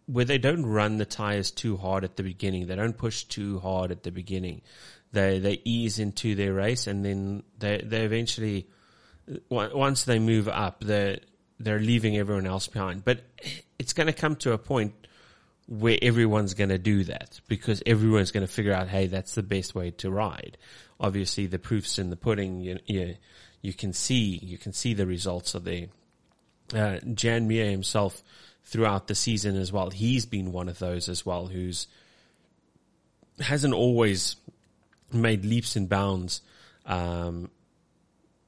where 0.08 0.26
they 0.26 0.38
don't 0.38 0.66
run 0.66 0.98
the 0.98 1.06
tires 1.06 1.50
too 1.50 1.78
hard 1.78 2.04
at 2.04 2.16
the 2.18 2.24
beginning. 2.24 2.68
They 2.68 2.76
don't 2.76 2.98
push 2.98 3.24
too 3.24 3.60
hard 3.60 3.92
at 3.92 4.04
the 4.04 4.12
beginning. 4.12 4.62
They 5.14 5.40
they 5.40 5.62
ease 5.64 5.98
into 5.98 6.36
their 6.36 6.54
race 6.54 6.88
and 6.88 7.04
then 7.04 7.44
they 7.58 7.82
they 7.84 8.04
eventually 8.04 8.68
once 9.50 10.04
they 10.04 10.20
move 10.20 10.48
up, 10.48 10.84
they're 10.84 11.20
they're 11.60 11.80
leaving 11.80 12.18
everyone 12.18 12.46
else 12.46 12.68
behind. 12.68 13.06
But 13.06 13.22
it's 13.80 13.94
going 13.94 14.08
to 14.08 14.14
come 14.14 14.36
to 14.38 14.52
a 14.52 14.58
point 14.58 15.08
where 15.68 15.98
everyone's 16.02 16.54
going 16.54 16.70
to 16.70 16.78
do 16.78 17.04
that 17.06 17.40
because 17.48 17.82
everyone's 17.86 18.32
going 18.32 18.46
to 18.46 18.52
figure 18.52 18.74
out, 18.74 18.88
hey, 18.88 19.08
that's 19.08 19.36
the 19.36 19.44
best 19.44 19.74
way 19.74 19.92
to 19.92 20.12
ride. 20.12 20.58
Obviously, 21.00 21.48
the 21.48 21.60
proof's 21.60 21.98
in 21.98 22.10
the 22.10 22.16
pudding. 22.16 22.62
You, 22.62 22.80
you, 22.86 23.16
you 23.62 23.74
can 23.74 23.94
see 23.94 24.40
you 24.44 24.58
can 24.58 24.74
see 24.74 24.94
the 24.94 25.08
results 25.08 25.56
of 25.56 25.64
there. 25.64 25.88
Uh, 26.74 27.00
Joan 27.14 27.48
Mir 27.48 27.70
himself 27.70 28.24
throughout 28.64 29.08
the 29.08 29.16
season 29.16 29.56
as 29.56 29.72
well. 29.72 29.90
He's 29.90 30.26
been 30.26 30.52
one 30.52 30.70
of 30.70 30.80
those 30.80 31.10
as 31.10 31.26
well 31.26 31.48
who's 31.48 31.88
hasn't 33.40 33.74
always 33.74 34.36
made 35.12 35.46
leaps 35.46 35.76
and 35.76 35.90
bounds, 35.90 36.42
um, 36.86 37.50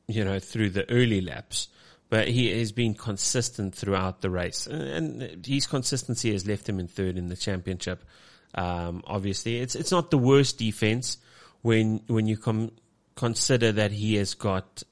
you 0.07 0.23
know, 0.23 0.39
through 0.39 0.69
the 0.69 0.89
early 0.89 1.21
laps, 1.21 1.67
but 2.09 2.27
he 2.27 2.57
has 2.57 2.71
been 2.71 2.93
consistent 2.93 3.75
throughout 3.75 4.21
the 4.21 4.29
race, 4.29 4.67
and 4.67 5.45
his 5.45 5.67
consistency 5.67 6.31
has 6.31 6.47
left 6.47 6.67
him 6.67 6.79
in 6.79 6.87
third 6.87 7.17
in 7.17 7.27
the 7.27 7.35
championship. 7.35 8.03
Um, 8.55 9.03
obviously, 9.05 9.57
it's 9.57 9.75
it's 9.75 9.91
not 9.91 10.11
the 10.11 10.17
worst 10.17 10.57
defense 10.57 11.17
when 11.61 12.01
when 12.07 12.27
you 12.27 12.37
com- 12.37 12.71
consider 13.15 13.71
that 13.73 13.91
he 13.91 14.15
has 14.15 14.33
got 14.33 14.83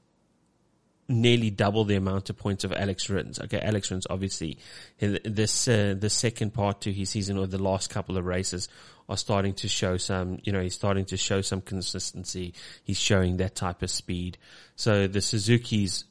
nearly 1.08 1.50
double 1.50 1.84
the 1.84 1.94
amount 1.94 2.30
of 2.30 2.36
points 2.36 2.64
of 2.64 2.72
Alex 2.72 3.08
Rins. 3.08 3.38
Okay, 3.38 3.60
Alex 3.60 3.90
Rins, 3.90 4.06
obviously, 4.10 4.58
this 4.98 5.68
uh, 5.68 5.94
the 5.98 6.10
second 6.10 6.52
part 6.52 6.82
to 6.82 6.92
his 6.92 7.10
season 7.10 7.38
or 7.38 7.46
the 7.46 7.62
last 7.62 7.90
couple 7.90 8.16
of 8.18 8.26
races 8.26 8.68
are 9.08 9.16
starting 9.16 9.54
to 9.54 9.68
show 9.68 9.96
some, 9.96 10.38
you 10.42 10.52
know, 10.52 10.60
he's 10.60 10.74
starting 10.74 11.04
to 11.06 11.16
show 11.16 11.40
some 11.40 11.60
consistency. 11.60 12.54
He's 12.82 12.98
showing 12.98 13.36
that 13.36 13.54
type 13.54 13.82
of 13.82 13.90
speed. 13.90 14.36
So 14.74 15.06
the 15.06 15.20
Suzuki's 15.20 16.04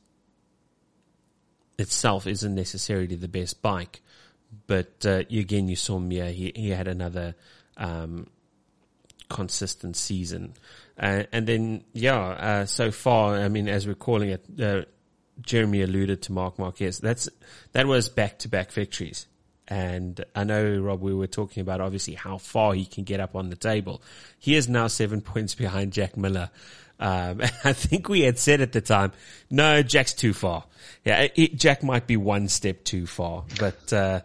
itself 1.77 2.27
isn't 2.27 2.55
necessarily 2.55 3.15
the 3.15 3.27
best 3.27 3.61
bike, 3.61 4.01
but 4.67 5.05
uh, 5.05 5.23
again, 5.29 5.67
you 5.67 5.75
saw 5.75 5.99
Mir. 5.99 6.31
He 6.31 6.51
he 6.55 6.69
had 6.69 6.87
another 6.87 7.35
um, 7.77 8.27
consistent 9.29 9.95
season, 9.95 10.53
uh, 10.99 11.23
and 11.31 11.47
then 11.47 11.83
yeah, 11.93 12.19
uh, 12.19 12.65
so 12.65 12.91
far, 12.91 13.35
I 13.35 13.49
mean, 13.49 13.67
as 13.67 13.87
we're 13.87 13.95
calling 13.95 14.29
it, 14.29 14.45
uh, 14.61 14.85
Jeremy 15.41 15.81
alluded 15.81 16.21
to 16.23 16.31
Mark 16.31 16.57
Marquez. 16.59 16.99
That's 16.99 17.29
that 17.73 17.87
was 17.87 18.09
back 18.09 18.39
to 18.39 18.49
back 18.49 18.71
victories. 18.71 19.27
And 19.67 20.23
I 20.35 20.43
know, 20.43 20.77
Rob, 20.77 21.01
we 21.01 21.13
were 21.13 21.27
talking 21.27 21.61
about 21.61 21.81
obviously 21.81 22.13
how 22.13 22.37
far 22.37 22.73
he 22.73 22.85
can 22.85 23.03
get 23.03 23.19
up 23.19 23.35
on 23.35 23.49
the 23.49 23.55
table. 23.55 24.01
He 24.37 24.55
is 24.55 24.69
now 24.69 24.87
seven 24.87 25.21
points 25.33 25.55
behind 25.55 25.91
Jack 25.93 26.17
Miller. 26.17 26.51
Um, 26.99 27.41
I 27.63 27.73
think 27.73 28.09
we 28.09 28.21
had 28.21 28.39
said 28.39 28.61
at 28.61 28.71
the 28.71 28.81
time, 28.81 29.11
no, 29.49 29.81
Jack's 29.83 30.13
too 30.13 30.33
far. 30.33 30.65
Yeah, 31.03 31.27
it, 31.35 31.55
Jack 31.55 31.83
might 31.83 32.07
be 32.07 32.17
one 32.17 32.47
step 32.47 32.83
too 32.83 33.05
far, 33.05 33.45
but, 33.59 33.93
uh, 33.93 34.21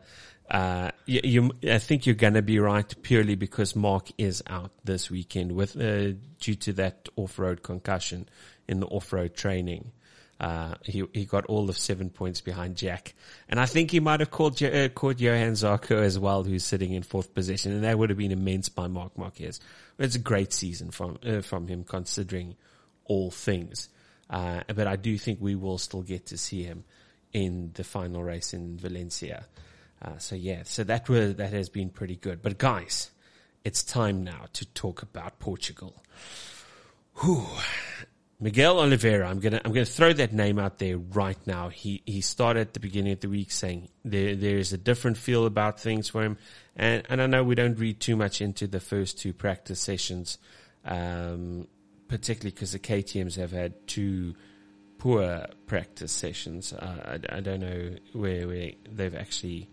uh, 0.50 0.90
you, 1.06 1.20
you, 1.22 1.72
I 1.72 1.78
think 1.78 2.06
you're 2.06 2.16
going 2.16 2.34
to 2.34 2.42
be 2.42 2.58
right 2.58 2.92
purely 3.02 3.36
because 3.36 3.76
Mark 3.76 4.08
is 4.18 4.42
out 4.48 4.72
this 4.84 5.08
weekend 5.10 5.52
with, 5.52 5.76
uh, 5.76 6.12
due 6.40 6.54
to 6.56 6.72
that 6.74 7.08
off-road 7.16 7.62
concussion 7.62 8.28
in 8.66 8.80
the 8.80 8.86
off-road 8.86 9.34
training. 9.34 9.92
Uh, 10.40 10.74
he 10.82 11.04
he 11.12 11.26
got 11.26 11.44
all 11.46 11.68
of 11.68 11.76
seven 11.76 12.08
points 12.08 12.40
behind 12.40 12.74
Jack, 12.74 13.12
and 13.46 13.60
I 13.60 13.66
think 13.66 13.90
he 13.90 14.00
might 14.00 14.20
have 14.20 14.30
caught 14.30 14.62
uh, 14.62 14.88
caught 14.88 15.20
Johann 15.20 15.52
Zarco 15.52 16.02
as 16.02 16.18
well, 16.18 16.44
who's 16.44 16.64
sitting 16.64 16.92
in 16.92 17.02
fourth 17.02 17.34
position, 17.34 17.72
and 17.72 17.84
that 17.84 17.98
would 17.98 18.08
have 18.08 18.16
been 18.16 18.32
immense 18.32 18.70
by 18.70 18.86
Mark 18.86 19.18
Marquez. 19.18 19.60
It's 19.98 20.16
a 20.16 20.18
great 20.18 20.54
season 20.54 20.92
from 20.92 21.18
uh, 21.26 21.42
from 21.42 21.68
him, 21.68 21.84
considering 21.84 22.56
all 23.04 23.30
things. 23.30 23.90
Uh, 24.30 24.62
but 24.74 24.86
I 24.86 24.96
do 24.96 25.18
think 25.18 25.40
we 25.42 25.56
will 25.56 25.76
still 25.76 26.02
get 26.02 26.26
to 26.26 26.38
see 26.38 26.62
him 26.62 26.84
in 27.34 27.72
the 27.74 27.84
final 27.84 28.22
race 28.22 28.54
in 28.54 28.78
Valencia. 28.78 29.44
Uh, 30.00 30.16
so 30.16 30.36
yeah, 30.36 30.62
so 30.64 30.84
that 30.84 31.06
was 31.10 31.34
that 31.34 31.52
has 31.52 31.68
been 31.68 31.90
pretty 31.90 32.16
good. 32.16 32.40
But 32.40 32.56
guys, 32.56 33.10
it's 33.62 33.82
time 33.82 34.24
now 34.24 34.46
to 34.54 34.64
talk 34.64 35.02
about 35.02 35.38
Portugal. 35.38 36.02
Whew. 37.16 37.46
Miguel 38.42 38.80
Oliveira, 38.80 39.28
I'm 39.28 39.38
gonna 39.38 39.60
I'm 39.62 39.72
gonna 39.72 39.84
throw 39.84 40.14
that 40.14 40.32
name 40.32 40.58
out 40.58 40.78
there 40.78 40.96
right 40.96 41.36
now. 41.46 41.68
He 41.68 42.02
he 42.06 42.22
started 42.22 42.60
at 42.60 42.72
the 42.72 42.80
beginning 42.80 43.12
of 43.12 43.20
the 43.20 43.28
week 43.28 43.52
saying 43.52 43.90
there 44.02 44.34
there 44.34 44.56
is 44.56 44.72
a 44.72 44.78
different 44.78 45.18
feel 45.18 45.44
about 45.44 45.78
things 45.78 46.08
for 46.08 46.22
him, 46.22 46.38
and 46.74 47.02
and 47.10 47.20
I 47.20 47.26
know 47.26 47.44
we 47.44 47.54
don't 47.54 47.78
read 47.78 48.00
too 48.00 48.16
much 48.16 48.40
into 48.40 48.66
the 48.66 48.80
first 48.80 49.18
two 49.20 49.34
practice 49.34 49.78
sessions, 49.78 50.38
um, 50.86 51.68
particularly 52.08 52.52
because 52.52 52.72
the 52.72 52.78
KTM's 52.78 53.36
have 53.36 53.52
had 53.52 53.86
two 53.86 54.34
poor 54.96 55.46
practice 55.66 56.10
sessions. 56.10 56.72
Uh, 56.72 57.18
I, 57.30 57.36
I 57.36 57.40
don't 57.40 57.60
know 57.60 57.96
where 58.14 58.48
where 58.48 58.72
they've 58.90 59.14
actually. 59.14 59.68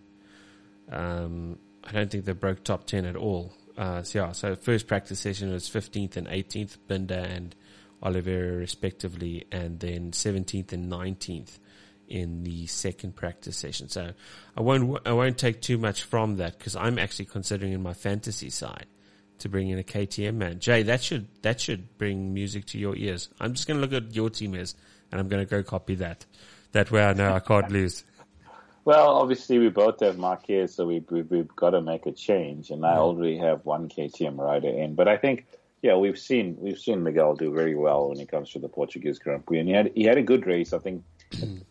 Um, 0.91 1.57
I 1.85 1.93
don't 1.93 2.11
think 2.11 2.25
they 2.25 2.33
broke 2.33 2.65
top 2.65 2.85
ten 2.85 3.05
at 3.05 3.15
all. 3.15 3.53
Uh, 3.77 4.03
so 4.03 4.19
yeah, 4.19 4.31
so 4.33 4.55
first 4.55 4.87
practice 4.87 5.19
session 5.19 5.51
was 5.51 5.69
15th 5.69 6.17
and 6.17 6.25
18th, 6.27 6.77
Binder 6.87 7.13
and 7.13 7.55
Oliveira 8.01 8.55
respectively, 8.57 9.45
and 9.51 9.79
then 9.79 10.11
17th 10.11 10.71
and 10.73 10.91
19th 10.91 11.59
in 12.07 12.43
the 12.43 12.65
second 12.67 13.15
practice 13.15 13.57
session. 13.57 13.89
So 13.89 14.11
I 14.55 14.61
won't 14.61 15.05
I 15.05 15.11
won't 15.13 15.37
take 15.37 15.61
too 15.61 15.77
much 15.77 16.03
from 16.03 16.37
that 16.37 16.57
because 16.57 16.75
I'm 16.75 16.97
actually 16.99 17.25
considering 17.25 17.73
in 17.73 17.81
my 17.81 17.93
fantasy 17.93 18.49
side 18.49 18.85
to 19.39 19.49
bring 19.49 19.69
in 19.69 19.79
a 19.79 19.83
KTM 19.83 20.35
man. 20.35 20.59
Jay, 20.59 20.83
that 20.83 21.01
should 21.01 21.27
that 21.41 21.59
should 21.59 21.97
bring 21.97 22.33
music 22.33 22.65
to 22.67 22.79
your 22.79 22.95
ears. 22.95 23.29
I'm 23.39 23.53
just 23.53 23.67
going 23.67 23.79
to 23.79 23.85
look 23.85 23.93
at 23.93 24.15
your 24.15 24.29
team 24.29 24.55
is, 24.55 24.75
and 25.11 25.19
I'm 25.19 25.27
going 25.27 25.45
to 25.45 25.49
go 25.49 25.63
copy 25.63 25.95
that. 25.95 26.25
That 26.71 26.91
way 26.91 27.03
I 27.03 27.13
know 27.13 27.33
I 27.33 27.39
can't 27.39 27.71
lose. 27.71 28.03
Well, 28.85 29.09
obviously 29.15 29.59
we 29.59 29.67
both 29.67 29.99
have 29.99 30.17
Marquez, 30.17 30.75
so 30.75 30.85
we, 30.87 31.03
we 31.09 31.21
we've 31.23 31.55
got 31.55 31.71
to 31.71 31.81
make 31.81 32.05
a 32.05 32.11
change, 32.11 32.69
and 32.69 32.85
I 32.85 32.95
already 32.95 33.37
have 33.37 33.65
one 33.65 33.89
KTM 33.89 34.37
rider 34.37 34.69
in. 34.69 34.95
But 34.95 35.09
I 35.09 35.17
think 35.17 35.45
yeah, 35.81 35.95
we've 35.95 36.17
seen 36.17 36.57
we've 36.59 36.79
seen 36.79 37.03
Miguel 37.03 37.35
do 37.35 37.53
very 37.53 37.75
well 37.75 38.09
when 38.09 38.19
it 38.19 38.29
comes 38.29 38.51
to 38.51 38.59
the 38.59 38.69
Portuguese 38.69 39.19
Grand 39.19 39.45
Prix, 39.45 39.59
and 39.59 39.69
he 39.69 39.75
had 39.75 39.91
he 39.93 40.03
had 40.03 40.17
a 40.17 40.23
good 40.23 40.45
race. 40.45 40.73
I 40.73 40.79
think 40.79 41.03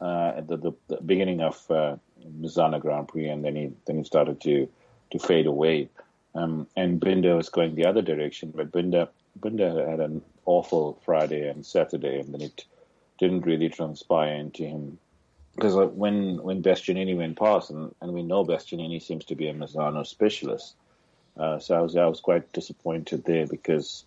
uh, 0.00 0.32
at 0.36 0.48
the, 0.48 0.56
the, 0.56 0.72
the, 0.88 0.96
beginning 0.98 1.40
of 1.40 1.70
uh, 1.70 1.96
Misano 2.40 2.80
Grand 2.80 3.08
Prix, 3.08 3.28
and 3.28 3.44
then 3.44 3.56
he 3.56 3.72
then 3.86 3.98
he 3.98 4.04
started 4.04 4.40
to 4.42 4.68
to 5.10 5.18
fade 5.18 5.46
away. 5.46 5.88
Um, 6.34 6.66
and 6.76 7.00
Binder 7.00 7.34
was 7.36 7.48
going 7.48 7.74
the 7.74 7.86
other 7.86 8.02
direction, 8.02 8.52
but 8.54 8.70
Binder 8.70 9.08
Binder 9.40 9.88
had 9.88 10.00
an 10.00 10.22
awful 10.44 11.00
Friday 11.04 11.48
and 11.48 11.66
Saturday, 11.66 12.20
and 12.20 12.32
then 12.32 12.42
it 12.42 12.64
didn't 13.18 13.46
really 13.46 13.68
transpire 13.68 14.34
into 14.34 14.64
him 14.64 14.98
because 15.56 15.76
uh, 15.76 15.86
when 15.86 16.42
when 16.42 16.62
Bastianini 16.62 17.16
went 17.16 17.38
past, 17.38 17.70
and, 17.70 17.92
and 18.00 18.12
we 18.12 18.22
know 18.22 18.44
Bastianini 18.44 19.02
seems 19.02 19.24
to 19.24 19.34
be 19.34 19.48
a 19.48 19.54
Misano 19.54 20.06
specialist 20.06 20.76
uh, 21.38 21.58
so 21.58 21.76
I 21.76 21.80
was 21.80 21.96
I 21.96 22.06
was 22.06 22.20
quite 22.20 22.52
disappointed 22.52 23.24
there 23.24 23.46
because 23.46 24.04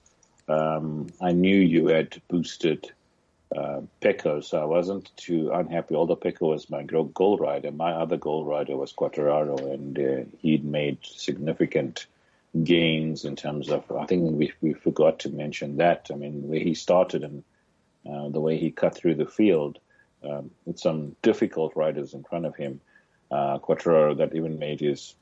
um, 0.48 1.08
I 1.22 1.32
knew 1.32 1.56
you 1.56 1.88
had 1.88 2.22
boosted 2.28 2.92
uh, 3.56 3.82
Pecco, 4.02 4.44
so 4.44 4.62
I 4.62 4.66
wasn't 4.66 5.16
too 5.16 5.52
unhappy. 5.52 5.96
Although 5.96 6.16
Pecco 6.16 6.50
was 6.50 6.70
my 6.70 6.84
goal 6.84 7.38
rider, 7.38 7.72
my 7.72 7.92
other 7.92 8.18
goal 8.18 8.46
rider 8.46 8.78
was 8.78 8.94
Quartararo, 8.94 9.74
and 9.74 10.00
uh, 10.00 10.30
he'd 10.40 10.64
made 10.64 11.00
significant 11.04 12.06
gains 12.64 13.26
in 13.26 13.36
terms 13.36 13.70
of. 13.70 13.92
I 13.92 14.06
think 14.06 14.32
we 14.32 14.54
we 14.62 14.74
forgot 14.74 15.20
to 15.20 15.30
mention 15.30 15.78
that. 15.78 16.08
I 16.12 16.16
mean, 16.16 16.48
where 16.48 16.60
he 16.60 16.74
started 16.74 17.24
and 17.24 17.44
uh, 18.10 18.30
the 18.30 18.40
way 18.40 18.58
he 18.58 18.72
cut 18.72 18.96
through 18.96 19.16
the 19.16 19.26
field 19.26 19.80
um, 20.24 20.52
with 20.66 20.80
some 20.80 21.16
difficult 21.22 21.76
riders 21.76 22.14
in 22.14 22.24
front 22.24 22.46
of 22.46 22.56
him. 22.56 22.82
Uh, 23.32 23.60
Quartararo 23.60 24.18
that 24.18 24.36
even 24.36 24.58
made 24.58 24.80
his 24.80 25.14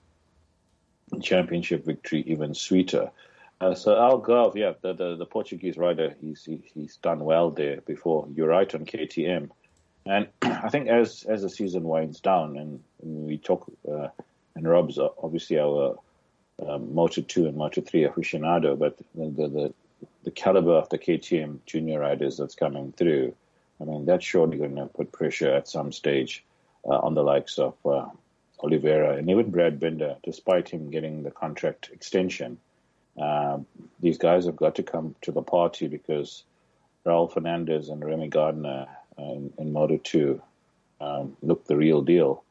championship 1.22 1.86
victory 1.86 2.24
even 2.28 2.54
sweeter. 2.54 3.12
Uh, 3.60 3.74
so 3.74 3.96
Algarve, 3.96 4.56
yeah, 4.56 4.74
the, 4.82 4.94
the, 4.94 5.16
the 5.16 5.26
Portuguese 5.26 5.78
rider, 5.78 6.16
he's 6.22 6.44
he, 6.44 6.62
he's 6.74 6.98
done 6.98 7.20
well 7.24 7.50
there 7.50 7.82
before. 7.82 8.28
You're 8.36 8.50
right 8.50 8.74
on 8.74 8.86
KTM, 8.86 9.50
and 10.06 10.28
I 10.42 10.70
think 10.70 10.90
as 10.90 11.24
as 11.24 11.42
the 11.42 11.50
season 11.50 11.84
winds 11.84 12.20
down 12.20 12.58
and, 12.58 12.84
and 13.02 13.26
we 13.26 13.38
talk, 13.38 13.72
uh, 13.92 14.10
and 14.56 14.68
Rob's 14.68 15.00
obviously 15.00 15.60
our 15.60 15.98
uh, 16.64 16.78
Moto 16.78 17.22
two 17.22 17.48
and 17.48 17.58
Moto 17.58 17.82
three 17.82 18.04
aficionado, 18.04 18.78
but 18.78 18.98
the, 19.16 19.26
the 19.30 19.48
the, 19.48 19.74
the 20.26 20.32
caliber 20.32 20.74
of 20.74 20.90
the 20.90 21.00
KTM 21.00 21.60
junior 21.66 22.00
riders 22.00 22.38
that's 22.38 22.56
coming 22.56 22.92
through, 22.92 23.34
I 23.82 23.86
mean 23.86 24.06
that's 24.06 24.26
surely 24.26 24.60
going 24.60 24.76
to 24.76 24.86
put 24.86 25.12
pressure 25.12 25.52
at 25.52 25.68
some 25.68 25.92
stage 25.92 26.44
uh, 26.86 27.00
on 27.00 27.16
the 27.16 27.24
likes 27.24 27.58
of 27.58 27.74
uh, 27.86 28.06
Oliveira 28.60 29.18
and 29.18 29.30
even 29.30 29.52
Brad 29.52 29.80
Binder, 29.80 30.18
despite 30.24 30.70
him 30.70 30.90
getting 30.90 31.24
the 31.24 31.32
contract 31.32 31.90
extension, 31.92 32.58
uh, 33.20 33.60
these 34.00 34.18
guys 34.18 34.46
have 34.46 34.56
got 34.56 34.76
to 34.76 34.84
come 34.84 35.16
to 35.22 35.32
the 35.32 35.42
party 35.42 35.88
because 35.88 36.44
Raul 37.06 37.32
Fernandez 37.32 37.90
and 37.90 38.04
Remy 38.04 38.30
Gardner 38.30 38.88
uh, 39.18 39.22
in, 39.22 39.54
in 39.58 39.74
Moto 39.74 39.98
2 39.98 40.42
um, 41.02 41.38
look 41.42 41.66
the 41.66 41.76
real 41.76 42.02
deal. 42.02 42.44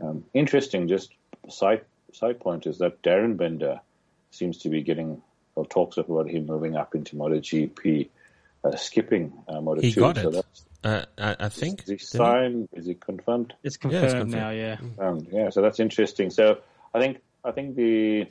Um, 0.00 0.24
interesting, 0.34 0.88
just 0.88 1.12
side 1.48 1.82
side 2.12 2.40
point 2.40 2.66
is 2.66 2.78
that 2.78 3.02
Darryn 3.02 3.36
Binder 3.36 3.80
seems 4.30 4.58
to 4.58 4.68
be 4.68 4.82
getting, 4.82 5.22
or 5.54 5.66
talks 5.66 5.96
about 5.96 6.28
him 6.28 6.46
moving 6.46 6.76
up 6.76 6.94
into 6.94 7.16
MotoGP, 7.16 8.08
uh, 8.64 8.76
skipping 8.76 9.32
uh, 9.48 9.60
Moto 9.60 9.80
he 9.80 9.92
2. 9.92 10.00
Got 10.00 10.16
so 10.16 10.28
it. 10.28 10.32
that's 10.32 10.64
Uh, 10.84 11.04
I, 11.16 11.36
I 11.40 11.48
think. 11.48 11.82
Is 11.82 11.88
he 11.88 11.96
didn't 11.96 12.00
he? 12.00 12.06
signed? 12.06 12.68
Is 12.74 12.86
he 12.86 12.94
confirmed? 12.94 13.54
It's 13.62 13.74
it's 13.74 13.76
confirmed, 13.78 14.10
confirmed. 14.10 14.32
now. 14.32 14.50
Yeah. 14.50 14.76
Um, 14.98 15.26
yeah, 15.32 15.48
so 15.48 15.62
that's 15.62 15.80
interesting. 15.80 16.30
So 16.30 16.58
I 16.92 17.00
think 17.00 17.20
I 17.42 17.52
think 17.52 17.74
the 17.74 18.26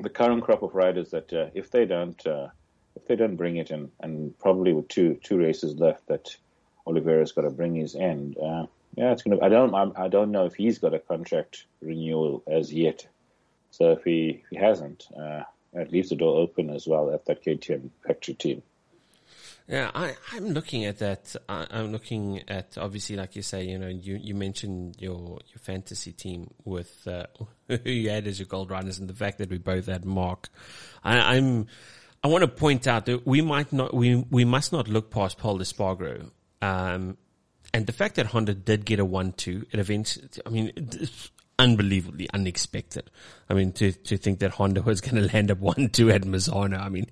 the 0.00 0.08
current 0.08 0.42
crop 0.44 0.62
of 0.62 0.74
riders 0.74 1.10
that 1.10 1.32
uh, 1.32 1.50
if 1.54 1.70
they 1.70 1.84
don't 1.84 2.26
uh, 2.26 2.48
if 2.96 3.06
they 3.06 3.16
don't 3.16 3.36
bring 3.36 3.56
it 3.56 3.70
in, 3.70 3.90
and 4.00 4.36
probably 4.38 4.72
with 4.72 4.88
two 4.88 5.20
two 5.22 5.36
races 5.38 5.76
left, 5.78 6.06
that 6.08 6.34
Oliveira's 6.86 7.32
got 7.32 7.42
to 7.42 7.50
bring 7.50 7.74
his 7.74 7.94
end. 7.94 8.38
Uh, 8.38 8.66
yeah, 8.96 9.12
it's 9.12 9.22
gonna. 9.22 9.38
I 9.42 9.50
don't. 9.50 9.74
I'm, 9.74 9.92
I 9.94 10.08
don't 10.08 10.30
know 10.30 10.46
if 10.46 10.54
he's 10.54 10.78
got 10.78 10.94
a 10.94 10.98
contract 10.98 11.66
renewal 11.82 12.42
as 12.46 12.72
yet. 12.72 13.06
So 13.70 13.92
if 13.92 14.04
he 14.04 14.42
if 14.42 14.48
he 14.50 14.56
hasn't, 14.56 15.06
uh, 15.14 15.42
it 15.74 15.92
leaves 15.92 16.08
the 16.08 16.16
door 16.16 16.40
open 16.40 16.70
as 16.70 16.86
well 16.86 17.12
at 17.12 17.26
that 17.26 17.44
KTM 17.44 17.90
factory 18.06 18.34
team. 18.34 18.62
Yeah, 19.68 19.90
I, 19.94 20.16
I'm 20.32 20.48
looking 20.54 20.86
at 20.86 20.98
that. 21.00 21.36
I, 21.46 21.66
I'm 21.70 21.92
looking 21.92 22.42
at 22.48 22.78
obviously, 22.78 23.16
like 23.16 23.36
you 23.36 23.42
say, 23.42 23.64
you 23.64 23.78
know, 23.78 23.88
you, 23.88 24.16
you 24.16 24.34
mentioned 24.34 24.96
your 24.98 25.38
your 25.46 25.58
fantasy 25.60 26.12
team 26.12 26.54
with 26.64 27.06
uh, 27.06 27.26
who 27.68 27.90
you 27.90 28.08
had 28.08 28.26
as 28.26 28.38
your 28.38 28.46
gold 28.46 28.70
runners, 28.70 28.98
and 28.98 29.08
the 29.08 29.14
fact 29.14 29.36
that 29.38 29.50
we 29.50 29.58
both 29.58 29.86
had 29.86 30.04
Mark. 30.04 30.48
I, 31.04 31.36
I'm. 31.36 31.66
I 32.24 32.26
want 32.26 32.42
to 32.42 32.48
point 32.48 32.88
out 32.88 33.06
that 33.06 33.26
we 33.26 33.42
might 33.42 33.72
not, 33.72 33.94
we 33.94 34.16
we 34.16 34.44
must 34.44 34.72
not 34.72 34.88
look 34.88 35.10
past 35.10 35.38
Pol 35.38 35.58
Espargaro. 35.58 36.30
Um, 36.62 37.16
and 37.72 37.86
the 37.86 37.92
fact 37.92 38.16
that 38.16 38.26
Honda 38.26 38.54
did 38.54 38.84
get 38.84 38.98
a 38.98 39.04
one-two, 39.04 39.66
it 39.70 39.78
eventually, 39.78 40.26
I 40.44 40.48
mean, 40.48 40.72
unbelievably 41.58 42.28
unexpected. 42.32 43.10
I 43.48 43.54
mean, 43.54 43.72
to 43.72 43.92
to 43.92 44.16
think 44.16 44.38
that 44.40 44.52
Honda 44.52 44.80
was 44.80 45.02
going 45.02 45.22
to 45.28 45.32
land 45.32 45.50
up 45.50 45.58
one-two 45.58 46.10
at 46.10 46.22
Misano, 46.22 46.80
I 46.80 46.88
mean. 46.88 47.06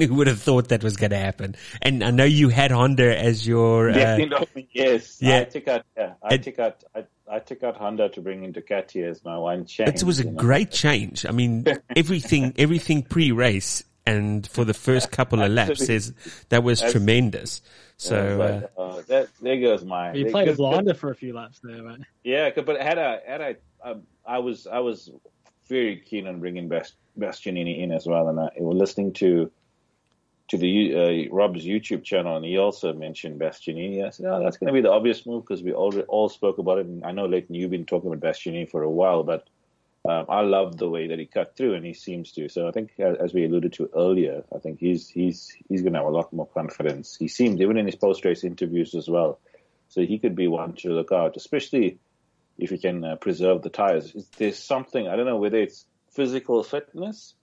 Who 0.08 0.14
would 0.16 0.26
have 0.26 0.40
thought 0.40 0.68
that 0.68 0.82
was 0.82 0.96
going 0.96 1.10
to 1.10 1.18
happen? 1.18 1.56
And 1.82 2.02
I 2.04 2.10
know 2.10 2.24
you 2.24 2.48
had 2.48 2.70
Honda 2.70 3.16
as 3.18 3.46
your. 3.46 3.90
Yeah, 3.90 4.14
Uh, 4.14 4.16
you 4.18 4.26
know, 4.28 4.44
yes. 4.72 5.18
yeah. 5.20 5.40
I 5.40 5.44
took 5.44 5.68
out. 5.68 5.82
Yeah, 5.96 6.14
I 6.22 6.34
And- 6.34 6.42
took 6.44 6.58
out. 6.58 6.84
I, 6.94 7.04
I 7.32 7.38
took 7.38 7.62
out 7.62 7.76
Honda 7.76 8.08
to 8.10 8.20
bring 8.20 8.42
in 8.42 8.52
Ducati 8.52 9.08
as 9.08 9.24
my 9.24 9.38
one 9.38 9.64
change. 9.64 9.88
it 9.90 10.02
was 10.02 10.18
a 10.18 10.24
you 10.24 10.30
know. 10.32 10.36
great 10.36 10.72
change. 10.72 11.24
I 11.24 11.30
mean, 11.30 11.64
everything, 11.96 12.54
everything 12.58 13.02
pre-race 13.04 13.84
and 14.04 14.44
for 14.48 14.64
the 14.64 14.74
first 14.74 15.12
couple 15.12 15.40
of 15.42 15.52
laps 15.52 15.88
is 15.88 16.12
that 16.48 16.64
was 16.64 16.80
That's- 16.80 16.92
tremendous. 16.92 17.60
And 17.60 17.66
I 17.66 17.96
So 17.98 18.36
like, 18.36 18.70
uh, 18.76 18.80
uh, 18.80 19.02
that, 19.08 19.28
there 19.42 19.60
goes 19.60 19.84
my. 19.84 20.12
You 20.14 20.24
there 20.24 20.32
played 20.32 20.48
a 20.48 20.50
goes- 20.52 20.56
blinder 20.56 20.94
for 20.94 21.10
a 21.10 21.14
few 21.14 21.32
laps 21.34 21.60
there, 21.62 21.82
right? 21.82 22.00
Yeah, 22.24 22.50
'cause- 22.50 22.64
but 22.64 22.80
had 22.80 22.98
I 22.98 23.20
had 23.26 23.40
I, 23.42 23.56
um, 23.84 24.02
I 24.26 24.38
was 24.38 24.66
I 24.66 24.80
was 24.80 25.10
very 25.68 25.98
keen 26.00 26.26
on 26.26 26.40
bringing 26.40 26.66
Bast, 26.68 26.94
Bastianini 27.18 27.78
in 27.78 27.92
as 27.92 28.06
well, 28.06 28.28
and 28.28 28.40
I 28.40 28.48
was 28.58 28.76
listening 28.76 29.12
to 29.14 29.52
to 30.50 30.58
the 30.58 31.28
uh, 31.28 31.34
Rob's 31.34 31.64
YouTube 31.64 32.02
channel, 32.04 32.36
and 32.36 32.44
he 32.44 32.58
also 32.58 32.92
mentioned 32.92 33.40
Bastianini. 33.40 34.04
I 34.04 34.10
said, 34.10 34.26
"Oh, 34.26 34.42
that's 34.42 34.56
going 34.56 34.66
to 34.66 34.72
be 34.72 34.80
the 34.80 34.92
obvious 34.92 35.24
move 35.24 35.44
because 35.44 35.62
we 35.62 35.72
all 35.72 35.98
all 36.02 36.28
spoke 36.28 36.58
about 36.58 36.78
it." 36.78 36.86
And 36.86 37.04
I 37.04 37.12
know, 37.12 37.26
Leighton, 37.26 37.54
you've 37.54 37.70
been 37.70 37.86
talking 37.86 38.12
about 38.12 38.28
Bastianini 38.28 38.68
for 38.68 38.82
a 38.82 38.90
while, 38.90 39.22
but 39.22 39.48
um, 40.08 40.26
I 40.28 40.40
love 40.40 40.76
the 40.76 40.88
way 40.90 41.06
that 41.08 41.18
he 41.20 41.26
cut 41.26 41.56
through, 41.56 41.74
and 41.74 41.86
he 41.86 41.94
seems 41.94 42.32
to. 42.32 42.48
So 42.48 42.66
I 42.66 42.72
think, 42.72 42.92
as 42.98 43.32
we 43.32 43.44
alluded 43.44 43.72
to 43.74 43.90
earlier, 43.96 44.42
I 44.54 44.58
think 44.58 44.80
he's 44.80 45.08
he's 45.08 45.56
he's 45.68 45.82
going 45.82 45.92
to 45.92 46.00
have 46.00 46.08
a 46.08 46.10
lot 46.10 46.32
more 46.32 46.46
confidence. 46.46 47.16
He 47.16 47.28
seemed 47.28 47.60
even 47.60 47.76
in 47.76 47.86
his 47.86 47.96
post 47.96 48.24
race 48.24 48.42
interviews 48.44 48.94
as 48.94 49.08
well. 49.08 49.38
So 49.88 50.02
he 50.02 50.18
could 50.18 50.34
be 50.34 50.48
one 50.48 50.74
to 50.76 50.90
look 50.92 51.12
out, 51.12 51.36
especially 51.36 51.98
if 52.58 52.70
he 52.70 52.78
can 52.78 53.04
uh, 53.04 53.16
preserve 53.16 53.62
the 53.62 53.70
tires. 53.70 54.14
Is- 54.14 54.28
There's 54.36 54.58
something 54.58 55.06
I 55.06 55.14
don't 55.16 55.26
know 55.26 55.36
whether 55.38 55.58
it's 55.58 55.84
physical 56.10 56.62
fitness 56.64 57.34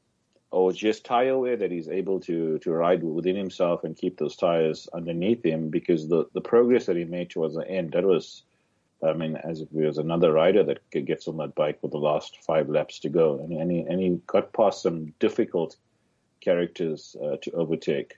or 0.51 0.71
just 0.71 1.05
tire 1.05 1.37
wear 1.37 1.57
that 1.57 1.71
he's 1.71 1.89
able 1.89 2.19
to 2.21 2.57
to 2.59 2.71
ride 2.71 3.03
within 3.03 3.35
himself 3.35 3.83
and 3.83 3.97
keep 3.97 4.17
those 4.17 4.35
tires 4.35 4.87
underneath 4.93 5.43
him. 5.43 5.69
Because 5.69 6.07
the 6.07 6.25
the 6.33 6.41
progress 6.41 6.85
that 6.85 6.95
he 6.95 7.05
made 7.05 7.29
towards 7.29 7.55
the 7.55 7.69
end, 7.69 7.91
that 7.91 8.05
was, 8.05 8.43
I 9.03 9.13
mean, 9.13 9.35
as 9.35 9.61
if 9.61 9.69
he 9.69 9.81
was 9.81 9.97
another 9.97 10.31
rider 10.31 10.63
that 10.63 10.89
gets 10.91 11.27
on 11.27 11.37
that 11.37 11.55
bike 11.55 11.79
with 11.81 11.91
the 11.91 11.97
last 11.97 12.37
five 12.45 12.69
laps 12.69 12.99
to 12.99 13.09
go, 13.09 13.39
and 13.39 13.51
and 13.51 13.71
he, 13.71 13.79
and 13.79 13.99
he 13.99 14.21
got 14.27 14.53
past 14.53 14.81
some 14.81 15.13
difficult 15.19 15.75
characters 16.39 17.15
uh, 17.21 17.37
to 17.41 17.51
overtake. 17.51 18.17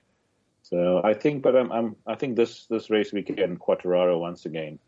So 0.62 1.00
I 1.02 1.14
think, 1.14 1.42
but 1.42 1.56
I'm, 1.56 1.72
I'm 1.72 1.96
I 2.06 2.14
think 2.14 2.36
this 2.36 2.66
this 2.66 2.90
race 2.90 3.12
weekend, 3.12 3.58
Quartararo 3.60 4.20
once 4.20 4.46
again. 4.46 4.78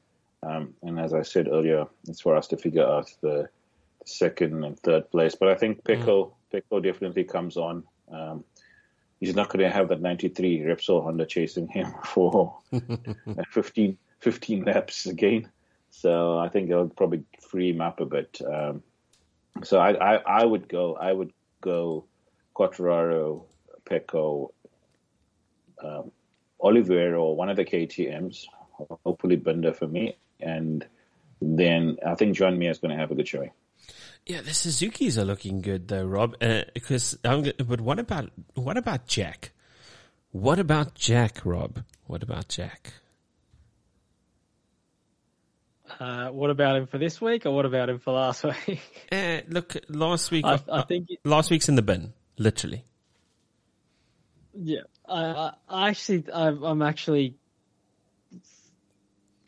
Um, 0.45 0.75
and 0.83 0.99
as 0.99 1.15
I 1.15 1.23
said 1.23 1.49
earlier, 1.49 1.87
it's 2.09 2.21
for 2.21 2.37
us 2.37 2.49
to 2.49 2.57
figure 2.57 2.85
out 2.85 3.11
the, 3.21 3.49
the 4.01 4.07
second 4.07 4.65
and 4.65 4.79
third 4.79 5.11
place. 5.11 5.35
But 5.35 5.49
I 5.49 5.55
think 5.55 5.85
Pecco, 5.85 6.33
Pecco 6.53 6.83
definitely 6.83 7.25
comes 7.25 7.57
on. 7.57 7.85
Um, 8.11 8.45
he's 9.21 9.35
not 9.35 9.49
going 9.49 9.65
to 9.65 9.71
have 9.71 9.89
that 9.89 10.01
93 10.01 10.61
Repsol 10.61 11.03
Honda 11.03 11.27
chasing 11.27 11.69
him 11.69 11.93
for 12.05 12.59
15, 13.51 13.97
15 14.21 14.65
laps 14.65 15.07
again. 15.07 15.49
So 15.91 16.39
I 16.39 16.49
think 16.49 16.71
it'll 16.71 16.89
probably 16.89 17.25
free 17.41 17.71
him 17.71 17.81
up 17.81 18.01
a 18.01 18.07
bit. 18.07 18.41
Um, 18.47 18.83
so 19.63 19.79
I, 19.79 20.15
I, 20.15 20.41
I 20.41 20.45
would 20.45 20.69
go, 20.69 20.95
I 20.97 21.13
would 21.13 21.33
go 21.61 22.07
Quartararo, 22.57 23.45
Pecco, 23.85 24.53
um, 25.83 26.11
Oliveira 26.61 27.21
or 27.21 27.37
one 27.37 27.49
of 27.49 27.57
the 27.57 27.65
KTMs, 27.65 28.47
hopefully 29.05 29.37
Binder 29.37 29.73
for 29.73 29.89
me, 29.89 30.17
and 30.41 30.87
then 31.41 31.99
I 32.07 32.15
think 32.15 32.37
Joan 32.37 32.59
Mir 32.59 32.71
is 32.71 32.79
going 32.79 32.93
to 32.93 32.97
have 32.97 33.11
a 33.11 33.15
good 33.15 33.29
showing. 33.29 33.51
Yeah, 34.27 34.41
the 34.41 34.55
Suzuki's 34.55 35.19
are 35.19 35.25
looking 35.25 35.61
good 35.61 35.89
though, 35.89 36.05
Rob. 36.05 36.37
Uh, 36.41 36.63
because 36.75 37.19
I'm, 37.25 37.45
g- 37.45 37.53
but 37.59 37.81
what 37.81 37.99
about 37.99 38.31
what 38.55 38.77
about 38.77 39.07
Jack? 39.07 39.53
What 40.31 40.59
about 40.59 40.95
Jack, 40.95 41.45
Rob? 41.45 41.83
What 42.07 42.23
about 42.23 42.49
Jack? 42.49 42.93
Uh, 46.01 46.29
what 46.29 46.51
about 46.51 46.77
him 46.77 46.87
for 46.87 46.99
this 46.99 47.21
week, 47.21 47.45
or 47.45 47.51
what 47.51 47.67
about 47.67 47.89
him 47.91 47.99
for 47.99 48.15
last 48.15 48.45
week? 48.67 48.81
Uh, 49.11 49.41
look, 49.49 49.77
last 49.89 50.31
week, 50.31 50.45
I, 50.45 50.55
uh, 50.55 50.59
I 50.71 50.83
think, 50.83 51.09
last 51.25 51.51
week's 51.51 51.69
in 51.69 51.75
the 51.75 51.83
bin, 51.83 52.13
literally. 52.39 52.85
yeah, 54.55 54.81
I, 55.07 55.53
I, 55.69 55.89
actually, 55.89 56.25
I'm 56.33 56.81
actually 56.83 57.37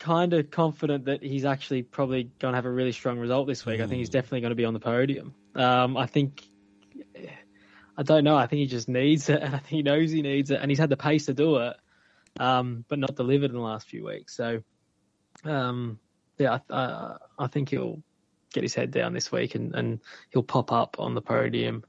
kind 0.05 0.33
of 0.33 0.51
confident 0.51 1.05
that 1.05 1.23
he's 1.23 1.45
actually 1.45 1.81
probably 1.81 2.29
going 2.37 2.51
to 2.51 2.55
have 2.55 2.65
a 2.65 2.71
really 2.71 2.91
strong 2.91 3.17
result 3.17 3.47
this 3.47 3.65
week. 3.65 3.81
I 3.81 3.87
think 3.87 3.97
he's 3.97 4.11
definitely 4.11 4.41
going 4.41 4.51
to 4.51 4.55
be 4.55 4.65
on 4.65 4.75
the 4.75 4.79
podium. 4.79 5.33
Um, 5.55 5.97
I 5.97 6.05
think, 6.05 6.43
I 7.97 8.03
don't 8.03 8.23
know. 8.23 8.37
I 8.37 8.45
think 8.45 8.59
he 8.59 8.67
just 8.67 8.87
needs 8.87 9.29
it, 9.29 9.41
and 9.41 9.55
I 9.55 9.57
think 9.57 9.69
he 9.69 9.81
knows 9.81 10.11
he 10.11 10.21
needs 10.21 10.51
it, 10.51 10.59
and 10.61 10.69
he's 10.69 10.77
had 10.77 10.91
the 10.91 10.97
pace 10.97 11.25
to 11.25 11.33
do 11.33 11.57
it, 11.57 11.75
um, 12.39 12.85
but 12.87 12.99
not 12.99 13.15
delivered 13.15 13.49
in 13.49 13.55
the 13.55 13.63
last 13.63 13.87
few 13.87 14.05
weeks. 14.05 14.35
So, 14.37 14.61
um, 15.43 15.97
yeah, 16.37 16.59
I, 16.69 16.75
I, 16.75 17.15
I 17.39 17.47
think 17.47 17.69
he'll 17.69 18.03
get 18.53 18.61
his 18.61 18.75
head 18.75 18.91
down 18.91 19.13
this 19.13 19.31
week, 19.31 19.55
and, 19.55 19.73
and 19.73 20.01
he'll 20.29 20.43
pop 20.43 20.71
up 20.71 20.97
on 20.99 21.15
the 21.15 21.21
podium 21.21 21.83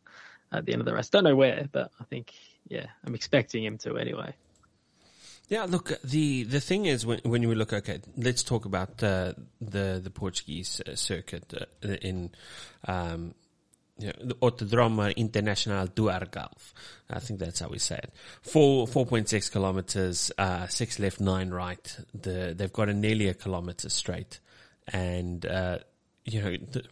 at 0.51 0.65
the 0.65 0.73
end 0.73 0.81
of 0.81 0.87
the 0.87 0.95
race. 0.95 1.11
Don't 1.11 1.25
know 1.25 1.37
where, 1.37 1.69
but 1.71 1.91
I 2.01 2.05
think, 2.05 2.33
yeah, 2.67 2.87
I'm 3.05 3.15
expecting 3.15 3.63
him 3.63 3.77
to 3.79 3.99
anyway. 3.99 4.35
Yeah, 5.49 5.65
look, 5.65 5.93
the 6.03 6.43
the 6.43 6.61
thing 6.61 6.87
is 6.87 7.07
when 7.07 7.21
when 7.23 7.43
you 7.43 7.55
look, 7.55 7.73
okay, 7.73 8.01
let's 8.17 8.43
talk 8.43 8.65
about 8.65 8.99
the 8.99 9.37
the 9.61 10.11
Portuguese 10.13 10.81
uh, 10.81 10.97
circuit 10.97 11.55
uh, 11.55 11.89
in 12.03 12.31
um, 12.89 13.35
you 13.99 14.09
know, 14.09 14.13
the 14.21 14.35
Autodromo 14.35 15.15
Internacional 15.17 15.95
do 15.95 16.07
Algarve. 16.07 16.73
I 17.09 17.21
think 17.21 17.39
that's 17.39 17.61
how 17.61 17.69
we 17.69 17.79
say 17.79 17.97
it. 17.97 18.13
Four 18.43 18.89
four 18.89 19.07
point 19.07 19.29
six 19.29 19.49
kilometers, 19.49 20.33
uh, 20.37 20.67
six 20.67 20.99
left, 20.99 21.21
nine 21.21 21.51
right. 21.51 21.97
The 22.13 22.53
they've 22.57 22.73
got 22.73 22.89
a 22.89 22.95
nearly 22.95 23.29
a 23.29 23.35
kilometer 23.35 23.89
straight, 23.89 24.41
and 24.93 25.47
uh, 25.47 25.79
you 26.25 26.43
know 26.43 26.57
the, 26.73 26.83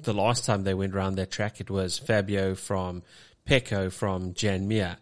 the 0.00 0.14
last 0.14 0.44
time 0.44 0.64
they 0.64 0.74
went 0.74 0.96
around 0.96 1.14
that 1.14 1.30
track, 1.30 1.60
it 1.60 1.70
was 1.70 1.96
Fabio 1.98 2.56
from 2.56 3.04
Pecco 3.46 3.88
from 3.92 4.34
Joan 4.34 4.66
Mir 4.66 4.96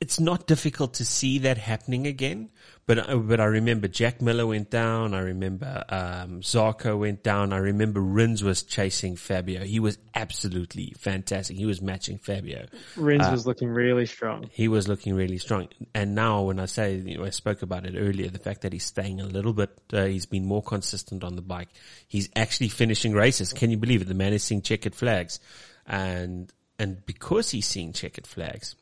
it's 0.00 0.20
not 0.20 0.46
difficult 0.46 0.94
to 0.94 1.04
see 1.04 1.38
that 1.40 1.58
happening 1.58 2.06
again. 2.06 2.50
But 2.86 3.10
uh, 3.10 3.16
but 3.16 3.38
I 3.38 3.44
remember 3.44 3.86
Jack 3.86 4.22
Miller 4.22 4.46
went 4.46 4.70
down. 4.70 5.12
I 5.12 5.20
remember 5.20 5.84
um, 5.90 6.40
Zarco 6.40 6.98
went 6.98 7.22
down. 7.22 7.52
I 7.52 7.58
remember 7.58 8.00
Rins 8.00 8.42
was 8.42 8.62
chasing 8.62 9.16
Fabio. 9.16 9.64
He 9.64 9.78
was 9.78 9.98
absolutely 10.14 10.94
fantastic. 10.96 11.56
He 11.56 11.66
was 11.66 11.82
matching 11.82 12.16
Fabio. 12.16 12.66
Rins 12.96 13.26
Uh, 13.26 13.30
was 13.32 13.46
looking 13.46 13.68
really 13.68 14.06
strong. 14.06 14.48
He 14.52 14.68
was 14.68 14.88
looking 14.88 15.14
really 15.14 15.36
strong. 15.36 15.68
And 15.94 16.14
now, 16.14 16.42
when 16.42 16.58
I 16.60 16.64
say 16.66 16.96
you 16.96 17.18
know, 17.18 17.24
I 17.24 17.30
spoke 17.30 17.60
about 17.60 17.84
it 17.84 17.94
earlier, 17.98 18.30
the 18.30 18.38
fact 18.38 18.62
that 18.62 18.72
he's 18.72 18.86
staying 18.86 19.20
a 19.20 19.26
little 19.26 19.52
bit, 19.52 19.70
uh, 19.92 20.06
he's 20.06 20.26
been 20.26 20.46
more 20.46 20.62
consistent 20.62 21.24
on 21.24 21.36
the 21.36 21.42
bike. 21.42 21.68
He's 22.06 22.30
actually 22.36 22.68
finishing 22.68 23.12
races. 23.12 23.52
Can 23.52 23.70
you 23.70 23.76
believe 23.76 24.00
it? 24.00 24.08
The 24.08 24.14
man 24.14 24.32
is 24.32 24.44
seeing 24.44 24.62
checkered 24.62 24.94
flags, 24.94 25.40
and 25.86 26.50
and 26.78 27.04
because 27.04 27.50
he's 27.50 27.66
seeing 27.66 27.92
checkered 27.92 28.26
flags, 28.26 28.76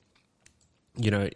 you 0.96 1.10
know, 1.10 1.28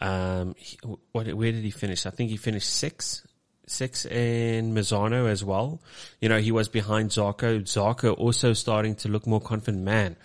um, 0.00 0.54
he- 0.58 0.78
what, 1.12 1.32
where 1.32 1.52
did 1.52 1.64
he 1.64 1.70
finish? 1.70 2.06
I 2.06 2.10
think 2.10 2.30
he 2.30 2.36
finished 2.36 2.68
six, 2.68 3.26
six 3.66 4.04
in 4.04 4.74
Misano 4.74 5.28
as 5.28 5.44
well. 5.44 5.80
You 6.20 6.28
know, 6.28 6.38
he 6.38 6.52
was 6.52 6.68
behind 6.68 7.10
Zarco. 7.10 7.60
Zarco 7.62 8.16
also 8.16 8.52
starting 8.52 8.94
to 8.96 9.08
look 9.08 9.26
more 9.26 9.40
confident. 9.40 9.84
Man, 9.84 10.16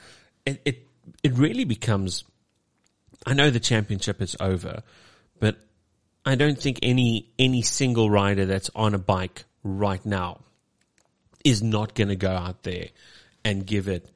it, 0.46 0.62
it, 0.66 0.88
it 1.24 1.34
really 1.34 1.64
becomes, 1.64 2.24
I 3.26 3.34
know 3.34 3.50
the 3.50 3.60
championship 3.60 4.22
is 4.22 4.36
over, 4.40 4.84
but 5.40 5.58
I 6.26 6.36
don't 6.36 6.58
think 6.58 6.80
any 6.84 7.32
any 7.40 7.64
single 7.64 8.10
rider 8.10 8.46
that's 8.46 8.70
on 8.76 8.94
a 8.94 9.00
bike 9.00 9.46
right 9.64 10.06
now 10.06 10.42
is 11.44 11.64
not 11.64 11.96
going 11.96 12.10
to 12.10 12.16
go 12.16 12.30
out 12.32 12.62
there 12.64 12.90
and 13.44 13.66
give 13.66 13.88
it 13.88 14.08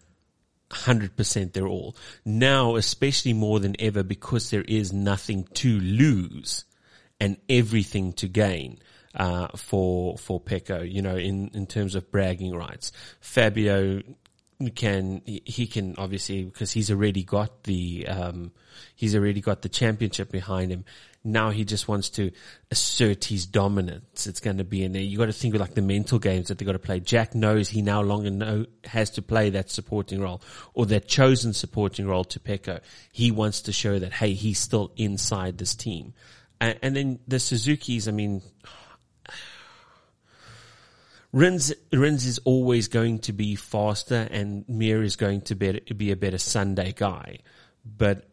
100% 0.76 1.54
their 1.54 1.68
all. 1.68 1.96
Now, 2.24 2.76
especially 2.76 3.34
more 3.34 3.60
than 3.60 3.76
ever, 3.80 4.04
because 4.04 4.50
there 4.50 4.64
is 4.64 4.94
nothing 4.94 5.48
to 5.56 5.80
lose 5.80 6.66
and 7.20 7.38
everything 7.50 8.14
to 8.14 8.28
gain. 8.28 8.80
Uh, 9.18 9.48
for 9.56 10.18
for 10.18 10.42
Pecco, 10.42 10.82
you 10.82 11.02
know, 11.02 11.16
in, 11.16 11.50
in 11.54 11.68
terms 11.68 11.96
of 11.96 12.12
bragging 12.12 12.54
rights, 12.54 12.92
Fabio 13.22 14.02
can 14.76 15.22
he 15.26 15.68
can 15.68 15.96
obviously 15.98 16.44
because 16.44 16.72
he's 16.72 16.92
already 16.92 17.24
got 17.24 17.64
the 17.64 18.08
um, 18.08 18.52
he's 18.96 19.16
already 19.16 19.42
got 19.42 19.62
the 19.62 19.70
championship 19.70 20.32
behind 20.32 20.72
him. 20.72 20.86
Now 21.26 21.50
he 21.50 21.66
just 21.66 21.88
wants 21.88 22.12
to 22.12 22.32
assert 22.70 23.26
his 23.26 23.48
dominance. 23.48 24.28
It's 24.28 24.40
going 24.40 24.58
to 24.58 24.64
be 24.64 24.84
in 24.84 24.94
there. 24.94 25.02
You 25.02 25.18
got 25.18 25.26
to 25.26 25.34
think 25.34 25.56
of 25.56 25.62
like 25.62 25.74
the 25.74 25.82
mental 25.82 26.20
games 26.20 26.48
that 26.48 26.60
they 26.60 26.66
got 26.66 26.74
to 26.74 26.80
play. 26.80 27.00
Jack 27.00 27.34
knows 27.34 27.68
he 27.68 27.82
now 27.82 28.02
longer 28.02 28.30
know, 28.30 28.66
has 28.84 29.10
to 29.12 29.22
play 29.22 29.50
that 29.50 29.72
supporting 29.72 30.22
role 30.22 30.42
or 30.74 30.86
that 30.86 31.08
chosen 31.08 31.54
supporting 31.54 32.08
role 32.08 32.24
to 32.26 32.40
Pecco. 32.40 32.80
He 33.12 33.32
wants 33.32 33.62
to 33.64 33.72
show 33.72 33.98
that 33.98 34.14
hey, 34.14 34.34
he's 34.34 34.60
still 34.60 34.92
inside 34.96 35.58
this 35.58 35.74
team. 35.74 36.14
And, 36.62 36.80
and 36.82 36.96
then 36.96 37.20
the 37.28 37.40
Suzuki's, 37.40 38.08
I 38.08 38.12
mean, 38.12 38.42
Rins, 41.32 41.74
Rins 41.92 42.26
is 42.26 42.40
always 42.46 42.88
going 42.88 43.20
to 43.20 43.34
be 43.34 43.56
faster 43.56 44.28
and 44.32 44.64
Mir 44.70 45.04
is 45.04 45.16
going 45.16 45.42
to 45.42 45.56
be, 45.56 45.80
be 45.80 46.12
a 46.12 46.16
better 46.16 46.38
Sunday 46.38 46.94
guy. 46.96 47.40
But 47.84 48.30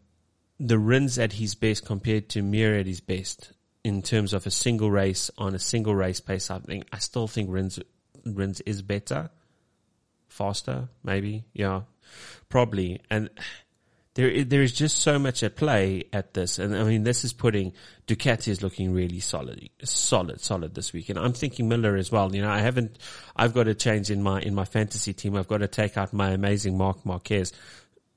the 0.62 0.78
Rins 0.78 1.18
at 1.18 1.34
his 1.34 1.54
best 1.54 1.84
compared 1.84 2.28
to 2.30 2.42
Mir 2.42 2.78
at 2.78 2.86
his 2.86 3.00
best 3.00 3.52
in 3.82 4.00
terms 4.00 4.32
of 4.32 4.46
a 4.46 4.50
single 4.50 4.90
race 4.90 5.30
on 5.36 5.54
a 5.54 5.58
single 5.58 5.94
race 5.94 6.20
pace, 6.20 6.50
I 6.50 6.60
think, 6.60 6.86
I 6.92 6.98
still 6.98 7.26
think 7.26 7.50
Rins, 7.50 7.80
Rins 8.24 8.60
is 8.60 8.80
better. 8.80 9.30
Faster, 10.28 10.88
maybe. 11.02 11.44
Yeah, 11.52 11.82
probably. 12.48 13.00
And 13.10 13.28
there 14.14 14.44
there 14.44 14.62
is 14.62 14.72
just 14.72 14.98
so 14.98 15.18
much 15.18 15.42
at 15.42 15.56
play 15.56 16.04
at 16.12 16.32
this, 16.32 16.58
and 16.58 16.76
I 16.76 16.84
mean 16.84 17.02
this 17.02 17.24
is 17.24 17.32
putting 17.32 17.72
Ducati 18.06 18.48
is 18.48 18.62
looking 18.62 18.94
really 18.94 19.20
solid, 19.20 19.68
solid, 19.82 20.40
solid 20.40 20.74
this 20.74 20.92
week, 20.92 21.08
and 21.08 21.18
I'm 21.18 21.32
thinking 21.32 21.68
Miller 21.68 21.96
as 21.96 22.12
well. 22.12 22.34
You 22.34 22.42
know, 22.42 22.50
I 22.50 22.60
haven't, 22.60 22.98
I've 23.36 23.52
got 23.52 23.64
to 23.64 23.74
change 23.74 24.10
in 24.10 24.22
my 24.22 24.40
in 24.40 24.54
my 24.54 24.64
fantasy 24.64 25.12
team. 25.12 25.36
I've 25.36 25.48
got 25.48 25.58
to 25.58 25.68
take 25.68 25.98
out 25.98 26.12
my 26.12 26.30
amazing 26.30 26.78
Marc 26.78 27.04
Marquez. 27.04 27.52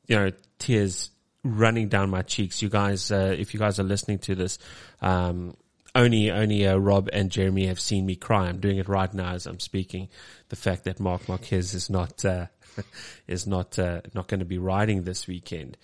You 0.08 0.16
know, 0.18 0.32
tears 0.60 1.10
running 1.46 1.88
down 1.88 2.10
my 2.10 2.24
cheeks. 2.24 2.62
You 2.62 2.70
guys, 2.70 3.12
uh, 3.12 3.36
if 3.38 3.54
you 3.54 3.60
guys 3.60 3.80
are 3.80 3.84
listening 3.84 4.20
to 4.20 4.36
this, 4.36 4.58
um, 5.02 5.56
only 5.94 6.30
only 6.32 6.68
uh, 6.68 6.76
Rob 6.76 7.10
and 7.14 7.32
Jeremy 7.32 7.68
have 7.68 7.80
seen 7.80 8.06
me 8.06 8.16
cry. 8.16 8.48
I'm 8.48 8.60
doing 8.60 8.78
it 8.78 8.90
right 8.90 9.14
now 9.14 9.34
as 9.34 9.46
I'm 9.46 9.62
speaking. 9.62 10.10
The 10.50 10.58
fact 10.58 10.84
that 10.84 11.00
Marc 11.00 11.30
Marquez 11.30 11.74
is 11.74 11.90
not. 11.90 12.26
Uh, 12.26 12.48
is 13.28 13.48
not 13.48 13.80
uh, 13.80 14.02
not 14.14 14.28
going 14.28 14.42
to 14.42 14.46
be 14.46 14.58
riding 14.58 15.04
this 15.04 15.28
weekend. 15.28 15.78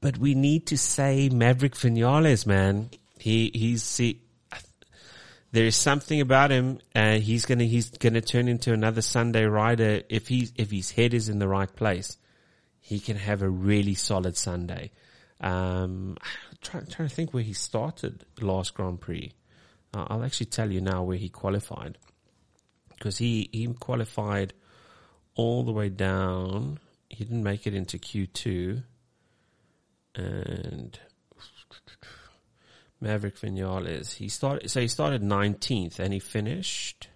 But 0.00 0.18
we 0.18 0.34
need 0.34 0.66
to 0.68 0.78
say 0.78 1.28
Maverick 1.28 1.74
Viñales, 1.74 2.46
man. 2.46 2.90
He 3.20 3.52
he's 3.54 3.96
he, 3.96 4.20
there 5.52 5.66
is 5.66 5.76
something 5.76 6.20
about 6.20 6.50
him. 6.50 6.80
He's 6.94 7.46
gonna 7.46 7.64
he's 7.64 7.90
gonna 7.90 8.20
turn 8.20 8.48
into 8.48 8.72
another 8.72 9.02
Sunday 9.02 9.44
rider 9.44 10.02
if 10.08 10.26
he 10.26 10.48
if 10.56 10.72
his 10.72 10.90
head 10.90 11.14
is 11.14 11.28
in 11.28 11.38
the 11.38 11.48
right 11.48 11.72
place. 11.72 12.16
He 12.88 13.00
can 13.00 13.18
have 13.18 13.42
a 13.42 13.50
really 13.50 13.92
solid 13.92 14.34
Sunday. 14.34 14.92
Um, 15.42 16.16
trying 16.62 16.86
trying 16.86 17.06
to 17.06 17.14
think 17.14 17.34
where 17.34 17.42
he 17.42 17.52
started 17.52 18.24
last 18.40 18.72
Grand 18.72 18.98
Prix. 18.98 19.34
Uh, 19.92 20.06
I'll 20.08 20.24
actually 20.24 20.46
tell 20.46 20.72
you 20.72 20.80
now 20.80 21.02
where 21.02 21.18
he 21.18 21.28
qualified 21.28 21.98
because 22.88 23.18
he 23.18 23.50
he 23.52 23.66
qualified 23.74 24.54
all 25.34 25.64
the 25.64 25.72
way 25.72 25.90
down. 25.90 26.78
He 27.10 27.24
didn't 27.24 27.42
make 27.42 27.66
it 27.66 27.74
into 27.74 27.98
Q2. 27.98 28.82
And 30.14 30.98
Maverick 33.02 33.38
Viñales, 33.38 34.14
he 34.14 34.30
started, 34.30 34.70
so 34.70 34.80
he 34.80 34.88
started 34.88 35.22
19th 35.22 35.98
and 35.98 36.14
he 36.14 36.20
finished, 36.20 37.08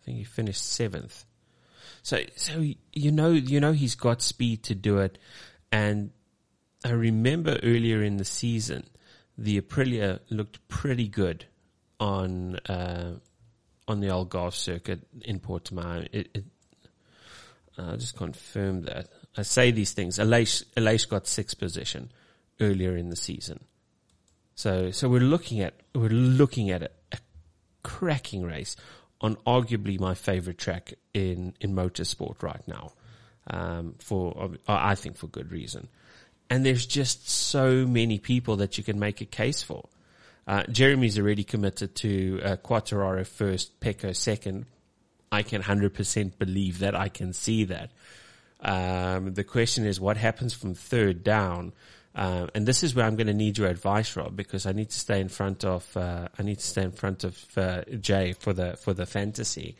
I 0.00 0.04
think 0.04 0.18
he 0.18 0.24
finished 0.24 0.60
7th. 0.60 1.24
So, 2.02 2.18
so, 2.34 2.64
you 2.92 3.12
know, 3.12 3.30
you 3.30 3.60
know, 3.60 3.72
he's 3.72 3.94
got 3.94 4.22
speed 4.22 4.64
to 4.64 4.74
do 4.74 4.98
it. 4.98 5.18
And 5.70 6.10
I 6.84 6.90
remember 6.90 7.58
earlier 7.62 8.02
in 8.02 8.16
the 8.16 8.24
season, 8.24 8.88
the 9.38 9.60
Aprilia 9.60 10.18
looked 10.28 10.66
pretty 10.68 11.06
good 11.08 11.46
on, 12.00 12.56
uh, 12.68 13.12
on 13.86 14.00
the 14.00 14.08
Algarve 14.08 14.54
circuit 14.54 15.00
in 15.24 15.38
Portimao. 15.38 16.08
It, 16.12 16.28
it, 16.34 16.44
I'll 17.78 17.96
just 17.96 18.16
confirm 18.16 18.82
that. 18.82 19.08
I 19.36 19.42
say 19.42 19.70
these 19.70 19.92
things. 19.92 20.18
Aleix 20.18 21.08
got 21.08 21.26
sixth 21.26 21.58
position 21.58 22.10
earlier 22.60 22.96
in 22.96 23.10
the 23.10 23.16
season. 23.16 23.64
So, 24.56 24.90
so 24.90 25.08
we're 25.08 25.20
looking 25.20 25.60
at, 25.60 25.74
we're 25.94 26.10
looking 26.10 26.70
at 26.70 26.82
a, 26.82 26.90
a 27.12 27.18
cracking 27.82 28.42
race 28.42 28.76
on 29.22 29.36
arguably 29.46 29.98
my 29.98 30.14
favorite 30.14 30.58
track 30.58 30.94
in, 31.14 31.54
in 31.60 31.74
motorsport 31.74 32.42
right 32.42 32.66
now. 32.66 32.92
Um, 33.46 33.96
for, 33.98 34.50
I 34.68 34.94
think 34.94 35.16
for 35.16 35.26
good 35.26 35.50
reason. 35.50 35.88
And 36.48 36.64
there's 36.66 36.86
just 36.86 37.28
so 37.28 37.86
many 37.86 38.18
people 38.18 38.56
that 38.56 38.78
you 38.78 38.84
can 38.84 38.98
make 38.98 39.20
a 39.20 39.24
case 39.24 39.62
for. 39.62 39.88
Uh, 40.46 40.64
Jeremy's 40.64 41.18
already 41.18 41.44
committed 41.44 41.94
to 41.96 42.40
uh, 42.42 42.56
Quartararo 42.56 43.26
first, 43.26 43.80
Pecco 43.80 44.14
second, 44.14 44.66
I 45.32 45.42
can 45.42 45.62
100% 45.62 46.38
believe 46.38 46.80
that. 46.80 46.94
I 46.94 47.08
can 47.08 47.32
see 47.32 47.64
that. 47.64 47.90
Um, 48.60 49.34
the 49.34 49.44
question 49.44 49.86
is 49.86 49.98
what 49.98 50.16
happens 50.18 50.52
from 50.52 50.74
third 50.74 51.24
down? 51.24 51.72
Um, 52.14 52.50
and 52.54 52.66
this 52.66 52.82
is 52.82 52.94
where 52.94 53.06
I'm 53.06 53.16
going 53.16 53.28
to 53.28 53.34
need 53.34 53.56
your 53.56 53.68
advice, 53.68 54.16
Rob, 54.16 54.36
because 54.36 54.66
I 54.66 54.72
need 54.72 54.90
to 54.90 54.98
stay 54.98 55.20
in 55.20 55.28
front 55.28 55.64
of, 55.64 55.96
uh, 55.96 56.28
I 56.38 56.42
need 56.42 56.58
to 56.58 56.66
stay 56.66 56.82
in 56.82 56.92
front 56.92 57.24
of, 57.24 57.38
uh, 57.56 57.82
Jay 58.00 58.32
for 58.32 58.52
the, 58.52 58.76
for 58.76 58.92
the 58.92 59.06
fantasy. 59.06 59.76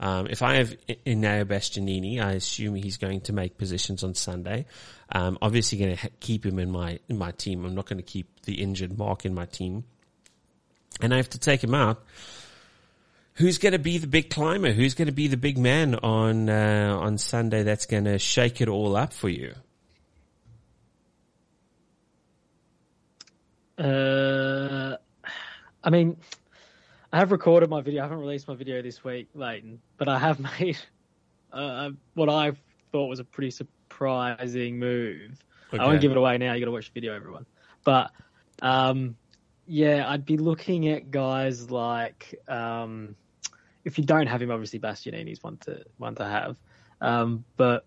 Um, 0.00 0.26
if 0.28 0.42
I 0.42 0.56
have 0.56 0.74
Enea 1.06 1.44
Bastianini, 1.44 2.20
I 2.20 2.32
assume 2.32 2.74
he's 2.74 2.96
going 2.96 3.20
to 3.22 3.32
make 3.32 3.58
positions 3.58 4.02
on 4.02 4.14
Sunday. 4.14 4.66
Um, 5.12 5.38
obviously 5.42 5.78
going 5.78 5.96
to 5.96 6.02
ha- 6.02 6.08
keep 6.20 6.44
him 6.44 6.58
in 6.58 6.70
my, 6.70 6.98
in 7.08 7.18
my 7.18 7.32
team. 7.32 7.64
I'm 7.64 7.74
not 7.74 7.86
going 7.86 7.98
to 7.98 8.02
keep 8.02 8.42
the 8.42 8.62
injured 8.62 8.98
Marc 8.98 9.26
in 9.26 9.34
my 9.34 9.46
team. 9.46 9.84
And 11.00 11.12
I 11.12 11.18
have 11.18 11.30
to 11.30 11.38
take 11.38 11.62
him 11.62 11.74
out 11.74 12.02
who's 13.34 13.58
going 13.58 13.72
to 13.72 13.78
be 13.78 13.98
the 13.98 14.06
big 14.06 14.30
climber? 14.30 14.72
Who's 14.72 14.94
going 14.94 15.06
to 15.06 15.12
be 15.12 15.28
the 15.28 15.36
big 15.36 15.58
man 15.58 15.94
on 15.96 16.48
uh, 16.48 16.96
on 16.98 17.18
Sunday 17.18 17.62
that's 17.62 17.86
going 17.86 18.04
to 18.04 18.18
shake 18.18 18.60
it 18.60 18.68
all 18.68 18.96
up 18.96 19.12
for 19.12 19.28
you? 19.28 19.54
Uh, 23.78 24.96
I 25.82 25.90
mean, 25.90 26.16
I 27.12 27.18
have 27.18 27.32
recorded 27.32 27.70
my 27.70 27.80
video. 27.80 28.02
I 28.02 28.04
haven't 28.04 28.18
released 28.18 28.48
my 28.48 28.54
video 28.54 28.82
this 28.82 29.04
week, 29.04 29.28
Leighton, 29.34 29.80
but 29.96 30.08
I 30.08 30.18
have 30.18 30.40
made 30.60 30.78
uh, 31.52 31.90
what 32.14 32.28
I 32.28 32.52
thought 32.92 33.06
was 33.06 33.20
a 33.20 33.24
pretty 33.24 33.50
surprising 33.50 34.78
move. 34.78 35.44
Okay. 35.72 35.82
I 35.82 35.86
won't 35.86 36.00
give 36.00 36.10
it 36.10 36.16
away 36.16 36.38
now. 36.38 36.52
You 36.52 36.60
got 36.60 36.66
to 36.66 36.72
watch 36.72 36.86
the 36.86 36.92
video, 36.94 37.14
everyone. 37.14 37.46
But 37.84 38.12
um, 38.62 39.16
yeah, 39.66 40.08
I'd 40.08 40.24
be 40.24 40.36
looking 40.36 40.88
at 40.88 41.10
guys 41.10 41.70
like 41.70 42.40
um, 42.48 43.16
if 43.84 43.98
you 43.98 44.04
don't 44.04 44.26
have 44.26 44.40
him, 44.40 44.50
obviously 44.50 44.78
Bastianini's 44.78 45.42
one 45.42 45.56
to 45.58 45.84
one 45.98 46.14
to 46.16 46.24
have. 46.24 46.56
Um, 47.00 47.44
but 47.56 47.84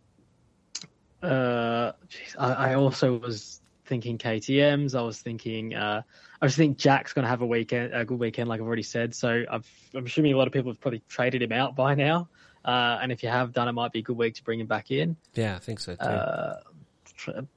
uh, 1.24 1.94
geez, 2.08 2.36
I, 2.38 2.54
I, 2.54 2.74
also 2.76 3.18
was 3.18 3.62
thinking 3.88 4.18
KTM's. 4.18 4.96
I 4.96 5.02
was 5.02 5.20
thinking 5.20 5.74
uh, 5.74 6.02
I 6.42 6.46
was 6.46 6.56
thinking 6.56 6.76
Jack's 6.76 7.14
going 7.14 7.24
to 7.24 7.30
have 7.30 7.42
a 7.42 7.48
weekend, 7.48 7.94
a 7.94 8.06
good 8.06 8.20
weekend, 8.20 8.50
like 8.50 8.60
I've 8.60 8.68
already 8.68 8.84
said. 8.84 9.16
So 9.16 9.44
i 9.50 9.56
am 9.56 10.06
assuming 10.06 10.34
a 10.34 10.38
lot 10.38 10.48
of 10.48 10.54
people 10.54 10.72
have 10.72 10.80
probably 10.80 11.02
traded 11.08 11.42
him 11.42 11.52
out 11.52 11.76
by 11.76 11.96
now. 11.96 12.30
Uh, 12.64 13.00
and 13.02 13.12
if 13.12 13.24
you 13.24 13.30
have 13.30 13.54
done, 13.54 13.68
it 13.68 13.72
might 13.72 13.94
be 13.94 14.00
a 14.00 14.04
good 14.04 14.18
week 14.18 14.36
to 14.36 14.44
bring 14.44 14.60
him 14.60 14.68
back 14.68 14.92
in. 14.92 15.16
Yeah, 15.34 15.56
I 15.56 15.60
think 15.60 15.80
so 15.80 15.96
too. 15.96 16.02
Uh, 16.02 16.60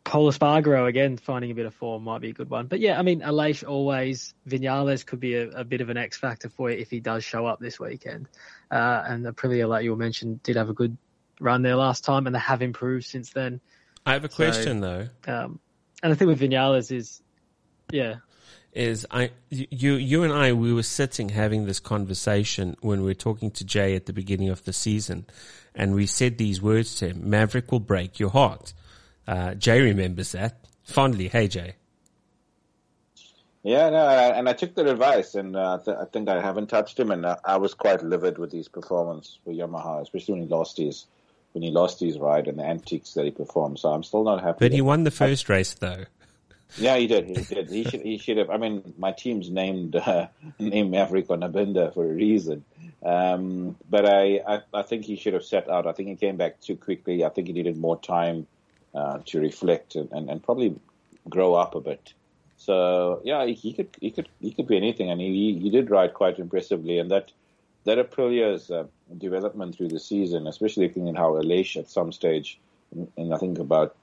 Pol 0.05 0.33
Espargaro 0.33 0.89
again 0.89 1.17
finding 1.17 1.51
a 1.51 1.55
bit 1.55 1.67
of 1.67 1.75
form 1.75 2.05
might 2.05 2.21
be 2.21 2.31
a 2.31 2.33
good 2.33 2.49
one. 2.49 2.67
But 2.67 2.81
yeah, 2.81 2.99
I 2.99 3.03
mean, 3.03 3.21
Aleix 3.21 3.67
always, 3.67 4.35
Viñales 4.49 5.05
could 5.05 5.21
be 5.21 5.35
a, 5.35 5.49
a, 5.51 5.65
bit 5.65 5.81
of 5.81 5.91
an 5.91 5.97
X 5.97 6.17
factor 6.17 6.49
for 6.49 6.71
you 6.71 6.79
if 6.79 6.91
he 6.91 7.01
does 7.01 7.25
show 7.25 7.47
up 7.47 7.61
this 7.61 7.79
weekend. 7.79 8.29
Uh, 8.71 9.03
and 9.07 9.27
Aprilia, 9.27 9.69
like 9.69 9.85
you 9.85 9.95
mentioned, 9.97 10.43
did 10.43 10.57
have 10.57 10.71
a 10.71 10.73
good 10.73 10.97
run 11.41 11.63
there 11.63 11.77
last 11.77 12.05
time 12.05 12.27
and 12.27 12.35
they 12.35 12.41
have 12.41 12.63
improved 12.63 13.05
since 13.05 13.31
then. 13.31 13.61
I 14.07 14.15
have 14.15 14.25
a 14.25 14.29
question 14.29 14.81
so, 14.81 15.09
though. 15.27 15.33
Um, 15.33 15.61
and 16.03 16.13
the 16.13 16.17
thing 16.17 16.29
with 16.29 16.41
Viñales 16.41 16.93
is, 16.93 17.23
yeah. 17.91 18.17
Is 18.73 19.05
I 19.11 19.33
you 19.51 19.95
you 19.95 20.23
and 20.23 20.33
I 20.33 20.53
we 20.53 20.73
were 20.73 20.85
sitting 20.85 21.31
having 21.31 21.67
this 21.67 21.81
conversation 21.81 22.77
when 22.81 23.01
we 23.01 23.07
were 23.07 23.15
talking 23.15 23.51
to 23.53 23.65
Jay 23.65 23.97
at 23.97 24.07
the 24.07 24.13
beginning 24.13 24.49
of 24.49 24.65
the 24.65 24.73
season, 24.73 25.27
and 25.75 25.93
we 25.93 26.07
said 26.07 26.39
these 26.39 26.63
words 26.63 26.95
to 26.97 27.09
him: 27.09 27.29
"Maverick 27.29 27.73
will 27.73 27.81
break 27.81 28.21
your 28.21 28.31
heart." 28.31 28.73
Uh, 29.27 29.55
Jay 29.55 29.81
remembers 29.81 30.33
that 30.33 30.67
fondly. 30.85 31.27
Hey, 31.27 31.49
Jay. 31.49 31.75
Yeah, 33.63 33.91
no, 33.91 34.09
and 34.09 34.49
I 34.49 34.55
took 34.55 34.75
the 34.75 34.89
advice, 34.89 35.35
and 35.35 35.55
uh, 35.55 35.79
th- 35.85 35.97
I 35.97 36.05
think 36.07 36.29
I 36.29 36.41
haven't 36.41 36.69
touched 36.69 36.99
him, 36.99 37.11
and 37.11 37.27
uh, 37.27 37.37
I 37.45 37.59
was 37.59 37.75
quite 37.75 38.03
livid 38.03 38.39
with 38.39 38.53
his 38.53 38.69
performance 38.69 39.39
for 39.45 39.53
Yamaha, 39.53 40.01
especially 40.01 40.35
when 40.35 40.43
he 40.45 40.49
lost 40.49 40.79
his 40.79 41.07
when 41.53 41.63
he 41.63 41.71
lost 41.71 42.01
his 42.01 42.19
ride 42.19 42.49
and 42.49 42.59
the 42.59 42.65
antics 42.65 43.15
that 43.15 43.25
he 43.25 43.31
performed. 43.31 43.79
So 43.79 43.91
I'm 43.91 44.03
still 44.03 44.25
not 44.25 44.43
happy. 44.43 44.59
But 44.61 44.73
he 44.73 44.81
won 44.81 45.05
the 45.05 45.11
first 45.11 45.51
I, 45.51 45.55
race, 45.55 45.75
though. 45.75 46.05
Yeah, 46.77 46.97
he 46.97 47.07
did. 47.07 47.27
He 47.27 47.43
did. 47.43 47.69
He 47.69 47.85
should. 47.85 48.03
He 48.03 48.19
should 48.19 48.37
have. 48.37 48.51
I 48.51 48.57
mean, 48.57 48.95
my 48.97 49.13
team's 49.13 49.51
named 49.51 49.97
uh, 49.97 50.29
named 50.59 50.91
Maverick 50.91 51.31
on 51.31 51.41
Abinda 51.41 51.93
for 51.93 52.05
a 52.05 52.15
reason. 52.15 52.65
Um, 53.03 53.77
but 53.89 54.07
I, 54.07 54.41
I, 54.47 54.61
I 54.75 54.83
think 54.83 55.05
he 55.05 55.17
should 55.17 55.35
have 55.35 55.45
set 55.45 55.69
out. 55.69 55.87
I 55.87 55.93
think 55.93 56.11
he 56.11 56.17
came 56.17 56.37
back 56.37 56.61
too 56.61 56.77
quickly. 56.77 57.25
I 57.25 57.31
think 57.31 57.47
he 57.47 57.53
needed 57.53 57.77
more 57.79 57.99
time 57.99 58.47
uh, 58.95 59.21
to 59.27 59.41
reflect 59.41 59.97
and, 59.97 60.11
and, 60.13 60.29
and 60.29 60.43
probably 60.43 60.77
grow 61.29 61.55
up 61.55 61.75
a 61.75 61.81
bit. 61.81 62.13
So 62.57 63.23
yeah, 63.25 63.47
he 63.47 63.73
could 63.73 63.89
he 64.01 64.11
could 64.11 64.29
he 64.41 64.53
could 64.53 64.69
be 64.69 64.77
anything, 64.77 65.11
and 65.11 65.21
he 65.21 65.59
he 65.59 65.71
did 65.71 65.91
ride 65.91 66.15
quite 66.15 66.39
impressively, 66.39 66.99
and 66.99 67.11
that 67.11 67.33
that 67.85 67.99
Aprilia's 67.99 68.71
uh, 68.71 68.85
development 69.17 69.77
through 69.77 69.89
the 69.89 70.01
season, 70.01 70.47
especially 70.47 70.89
looking 70.89 71.09
at 71.09 71.17
how 71.17 71.33
Aleix 71.33 71.77
at 71.77 71.89
some 71.89 72.13
stage, 72.13 72.59
and 73.17 73.33
I 73.33 73.39
think 73.39 73.59
about 73.59 73.97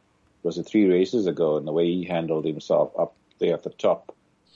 was 0.44 0.58
it 0.58 0.64
three 0.64 0.86
races 0.86 1.28
ago, 1.28 1.58
and 1.58 1.68
the 1.68 1.72
way 1.72 1.86
he 1.86 2.06
handled 2.06 2.46
himself 2.46 2.92
up 2.98 3.16
there 3.40 3.54
at 3.54 3.64
the 3.64 3.70
top, 3.70 4.16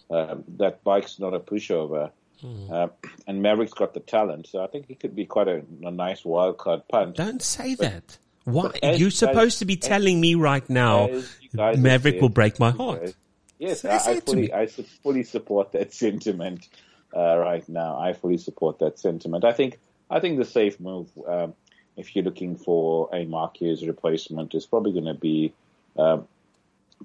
um, 0.10 0.44
that 0.58 0.84
bike's 0.84 1.20
not 1.20 1.34
a 1.34 1.40
pushover. 1.40 2.12
Mm. 2.44 2.72
Uh, 2.72 2.88
and 3.28 3.42
Maverick's 3.42 3.74
got 3.74 3.94
the 3.94 4.00
talent, 4.00 4.48
so 4.48 4.64
I 4.64 4.68
think 4.68 4.88
he 4.88 4.96
could 4.96 5.16
be 5.16 5.26
quite 5.26 5.48
a, 5.48 5.64
a 5.84 5.92
nice 5.92 6.26
wild 6.26 6.58
card 6.58 6.88
punt. 6.88 7.16
Don't 7.16 7.42
say 7.42 7.76
but, 7.76 7.84
that. 7.84 8.18
Why? 8.44 8.72
You're 8.96 9.12
supposed 9.12 9.60
to 9.60 9.66
be 9.66 9.76
telling 9.76 10.20
me 10.20 10.34
right 10.36 10.68
now 10.68 11.22
Maverick 11.54 12.22
will 12.22 12.30
break 12.30 12.60
my 12.60 12.72
heart. 12.72 13.14
Yes, 13.60 13.86
I, 13.86 13.98
I 13.98 14.20
fully, 14.22 14.52
I 14.52 14.66
fully 14.66 15.24
support 15.24 15.74
that 15.74 15.94
sentiment 16.04 16.68
uh, 17.16 17.38
right 17.38 17.68
now. 17.70 18.00
I 18.00 18.14
fully 18.14 18.38
support 18.38 18.80
that 18.80 19.00
sentiment. 19.00 19.44
I 19.46 19.54
think, 19.54 19.80
I 20.10 20.20
think 20.20 20.38
the 20.38 20.46
safe 20.46 20.80
move, 20.80 21.10
um, 21.28 21.54
if 21.98 22.16
you're 22.16 22.26
looking 22.26 22.56
for 22.56 23.10
a 23.14 23.26
Marquez 23.26 23.86
replacement, 23.86 24.56
is 24.56 24.66
probably 24.66 24.94
going 24.94 25.06
to 25.06 25.14
be 25.14 25.54
um, 25.98 26.28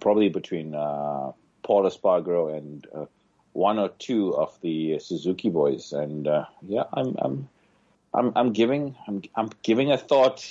probably 0.01 0.29
between 0.29 0.75
uh, 0.75 1.33
Pol 1.63 1.85
Espargaro 1.85 2.57
and 2.57 2.87
uh, 2.95 3.07
one 3.53 3.79
or 3.79 3.89
two 3.89 4.35
of 4.35 4.57
the 4.61 4.99
Suzuki 4.99 5.49
boys. 5.49 5.93
And 5.93 6.29
uh, 6.29 6.45
yeah, 6.67 6.85
I'm, 6.93 7.17
I'm, 7.19 7.49
I'm, 8.15 8.33
I'm 8.37 8.53
giving, 8.53 8.95
I'm, 9.09 9.23
I'm 9.35 9.51
giving 9.63 9.91
a 9.93 9.99
thought 9.99 10.47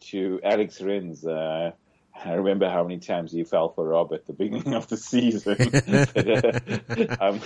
to 0.00 0.40
Alex 0.44 0.80
Rins. 0.80 1.24
Uh, 1.24 1.72
I 2.24 2.34
remember 2.34 2.68
how 2.68 2.82
many 2.82 2.98
times 2.98 3.32
he 3.32 3.44
fell 3.44 3.70
for 3.70 3.86
Rob 3.86 4.12
at 4.12 4.26
the 4.26 4.32
beginning 4.32 4.74
of 4.74 4.88
the 4.88 4.96
season. 4.96 5.56
I'm 7.20 7.40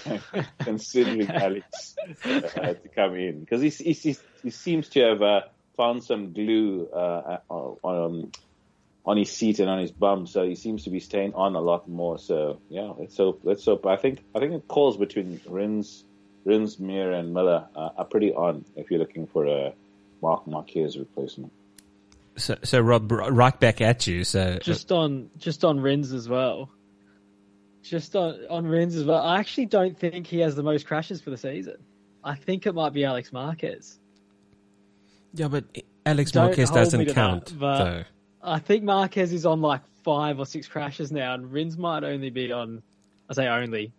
considering 0.59 1.31
Alex 1.31 1.97
uh, 2.25 2.41
to 2.41 2.89
come 2.95 3.15
in 3.15 3.41
because 3.41 3.63
he, 3.63 3.71
he, 3.93 4.17
he, 4.43 4.51
seems 4.51 4.89
to 4.91 5.01
have 5.01 5.23
uh, 5.23 5.41
found 5.77 6.05
some 6.05 6.33
glue 6.33 6.89
uh, 6.93 7.39
on, 7.49 7.77
um, 7.85 8.33
on 9.05 9.17
his 9.17 9.31
seat 9.31 9.61
and 9.61 9.71
on 9.71 9.79
his 9.79 9.93
bum, 9.93 10.27
so 10.27 10.47
he 10.47 10.55
seems 10.55 10.85
to 10.85 10.91
be 10.91 11.01
staying 11.01 11.35
on 11.35 11.55
a 11.55 11.61
lot 11.61 11.89
more. 11.89 12.19
So 12.19 12.61
yeah, 12.69 12.93
let's 12.99 13.17
hope. 13.17 13.41
Let's 13.45 13.65
hope. 13.65 13.87
I 13.87 13.97
think 13.97 14.23
I 14.35 14.41
think 14.41 14.53
the 14.53 14.61
calls 14.61 14.97
between 14.97 15.41
Rins, 15.49 16.05
Rins, 16.45 16.79
Mir, 16.79 17.13
and 17.13 17.33
Miller 17.33 17.67
uh, 17.75 17.91
are 17.97 18.05
pretty 18.05 18.33
on 18.33 18.65
if 18.75 18.91
you're 18.91 19.01
looking 19.01 19.27
for 19.27 19.47
a 19.47 19.73
Marc 20.21 20.47
Marquez 20.47 20.99
replacement. 20.99 21.53
So, 22.37 22.57
so 22.63 22.81
Rob, 22.81 23.11
right 23.11 23.59
back 23.59 23.81
at 23.81 24.07
you. 24.07 24.25
So 24.25 24.41
uh, 24.41 24.59
just 24.59 24.93
on 24.93 25.31
just 25.39 25.65
on 25.65 25.81
Rins 25.81 26.13
as 26.13 26.29
well. 26.29 26.71
Just 27.83 28.15
on 28.17 28.39
on 28.51 28.67
Rins 28.67 28.95
as 28.97 29.05
well. 29.05 29.23
I 29.23 29.39
actually 29.39 29.67
don't 29.67 29.99
think 29.99 30.27
he 30.27 30.41
has 30.41 30.55
the 30.55 30.63
most 30.63 30.87
crashes 30.87 31.21
for 31.21 31.31
the 31.31 31.39
season. 31.39 31.77
I 32.23 32.35
think 32.35 32.67
it 32.67 32.75
might 32.75 32.93
be 32.93 33.05
Alex 33.05 33.33
Marquez. 33.33 33.99
Yeah, 35.33 35.49
but 35.49 35.65
Alex 36.05 36.33
don't 36.33 36.47
Marquez 36.47 36.71
doesn't 36.71 37.07
count. 37.15 37.47
That, 37.47 37.59
but 37.59 37.85
though. 37.85 38.05
I 38.43 38.59
think 38.59 38.85
Marquez 38.85 39.33
is 39.33 39.47
on 39.47 39.61
like 39.61 39.83
five 40.05 40.39
or 40.39 40.47
six 40.47 40.69
crashes 40.69 41.13
now, 41.13 41.35
and 41.35 41.51
Rins 41.51 41.77
might 41.77 42.05
only 42.05 42.31
be 42.31 42.53
on. 42.53 42.83
I 43.29 43.35
say 43.35 43.47
only 43.47 43.93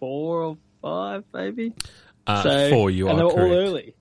four 0.00 0.42
or 0.42 0.58
five, 0.82 1.24
maybe. 1.32 1.72
Uh, 2.26 2.42
so, 2.42 2.70
four, 2.70 2.90
you 2.90 3.08
and 3.08 3.14
are 3.14 3.16
they 3.18 3.24
were 3.24 3.30
correct. 3.30 3.52
all 3.52 3.58
early 3.58 3.95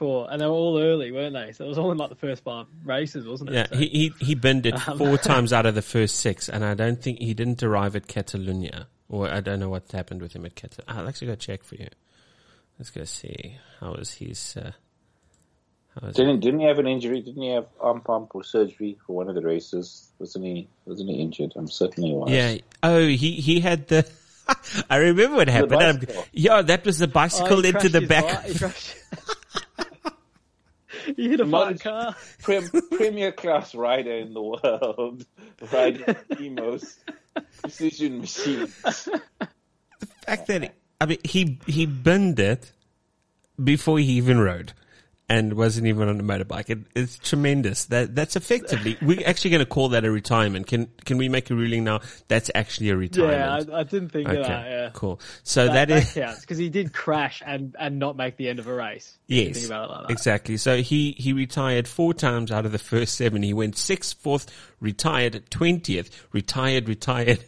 four, 0.00 0.26
and 0.32 0.40
they 0.40 0.46
were 0.46 0.52
all 0.52 0.78
early, 0.78 1.12
weren't 1.12 1.34
they? 1.34 1.52
So 1.52 1.66
it 1.66 1.68
was 1.68 1.78
all 1.78 1.92
in 1.92 1.98
like 1.98 2.08
the 2.08 2.16
first 2.16 2.42
five 2.42 2.66
races, 2.84 3.26
wasn't 3.26 3.50
it? 3.50 3.54
Yeah, 3.54 3.66
so, 3.66 3.76
he 3.76 3.86
he 3.86 4.24
he 4.24 4.34
binned 4.34 4.64
it 4.64 4.88
um, 4.88 4.96
four 4.96 5.18
times 5.30 5.52
out 5.52 5.66
of 5.66 5.74
the 5.74 5.82
first 5.82 6.16
six, 6.16 6.48
and 6.48 6.64
I 6.64 6.72
don't 6.72 7.00
think 7.00 7.18
he 7.18 7.34
didn't 7.34 7.62
arrive 7.62 7.94
at 7.94 8.06
Catalunya, 8.06 8.86
or 9.10 9.28
I 9.28 9.40
don't 9.40 9.60
know 9.60 9.68
what 9.68 9.92
happened 9.92 10.22
with 10.22 10.32
him 10.32 10.46
at 10.46 10.54
Catalunya. 10.56 10.84
I'll 10.88 11.06
actually 11.06 11.28
go 11.28 11.34
check 11.36 11.62
for 11.62 11.74
you. 11.76 11.88
Let's 12.78 12.90
go 12.90 13.04
see 13.04 13.58
how 13.78 13.92
was 13.92 14.14
his. 14.14 14.56
Uh, 14.56 14.72
didn't 16.12 16.40
didn't 16.40 16.60
he 16.60 16.66
have 16.66 16.78
an 16.78 16.86
injury? 16.86 17.20
Didn't 17.20 17.42
he 17.42 17.50
have 17.50 17.66
arm 17.78 18.00
pump 18.00 18.34
or 18.34 18.42
surgery 18.42 18.96
for 19.06 19.14
one 19.14 19.28
of 19.28 19.34
the 19.34 19.42
races? 19.42 20.08
Wasn't 20.18 20.46
he? 20.46 20.66
Wasn't 20.86 21.10
he 21.10 21.16
injured? 21.20 21.52
I'm 21.56 21.68
certain 21.68 22.04
he 22.04 22.14
was. 22.14 22.30
Yeah. 22.30 22.56
Oh, 22.82 23.06
he 23.06 23.32
he 23.32 23.60
had 23.60 23.86
the. 23.88 24.10
I 24.90 24.96
remember 24.96 25.36
what 25.36 25.48
happened. 25.48 26.10
yeah, 26.32 26.62
that 26.62 26.86
was 26.86 26.96
the 26.96 27.06
bicycle 27.06 27.58
oh, 27.58 27.68
into 27.68 27.90
the 27.90 28.00
back. 28.00 28.46
You 31.16 31.30
hit 31.30 31.40
a 31.40 31.46
Most 31.46 31.82
car. 31.82 32.14
Prim, 32.42 32.68
premier 32.92 33.32
class 33.32 33.74
rider 33.74 34.12
in 34.12 34.34
the 34.34 34.42
world, 34.42 35.24
riding 35.72 36.16
the 36.28 36.50
most 36.50 36.98
precision 37.60 38.20
machines. 38.20 38.74
The 38.82 40.06
fact 40.24 40.46
that 40.48 40.74
I 41.00 41.06
mean 41.06 41.18
he 41.24 41.58
he 41.66 41.86
binned 41.86 42.38
it 42.38 42.72
before 43.62 43.98
he 43.98 44.12
even 44.12 44.38
rode 44.40 44.72
and 45.30 45.52
wasn't 45.52 45.86
even 45.86 46.08
on 46.08 46.18
a 46.18 46.24
motorbike. 46.24 46.68
It, 46.68 46.78
it's 46.96 47.16
tremendous. 47.16 47.84
That 47.86 48.16
that's 48.16 48.34
effectively 48.34 48.98
we're 49.00 49.24
actually 49.24 49.50
going 49.50 49.60
to 49.60 49.66
call 49.66 49.90
that 49.90 50.04
a 50.04 50.10
retirement. 50.10 50.66
Can 50.66 50.88
can 51.04 51.18
we 51.18 51.28
make 51.28 51.50
a 51.50 51.54
ruling 51.54 51.84
now? 51.84 52.00
That's 52.26 52.50
actually 52.52 52.90
a 52.90 52.96
retirement. 52.96 53.68
Yeah, 53.68 53.74
I, 53.76 53.80
I 53.80 53.82
didn't 53.84 54.08
think 54.08 54.28
okay, 54.28 54.40
of 54.40 54.46
that. 54.46 54.66
Yeah, 54.66 54.90
cool. 54.92 55.20
So 55.44 55.66
that, 55.66 55.86
that, 55.88 56.16
is 56.16 56.40
because 56.40 56.58
he 56.58 56.68
did 56.68 56.92
crash 56.92 57.42
and 57.46 57.76
and 57.78 58.00
not 58.00 58.16
make 58.16 58.36
the 58.36 58.48
end 58.48 58.58
of 58.58 58.66
a 58.66 58.74
race. 58.74 59.16
Yes, 59.28 59.70
like 59.70 60.10
exactly. 60.10 60.56
So 60.56 60.82
he 60.82 61.12
he 61.12 61.32
retired 61.32 61.86
four 61.86 62.12
times 62.12 62.50
out 62.50 62.66
of 62.66 62.72
the 62.72 62.78
first 62.78 63.14
seven. 63.14 63.44
He 63.44 63.54
went 63.54 63.78
sixth, 63.78 64.20
fourth, 64.20 64.50
retired, 64.80 65.48
twentieth, 65.48 66.26
retired, 66.32 66.88
retired, 66.88 67.44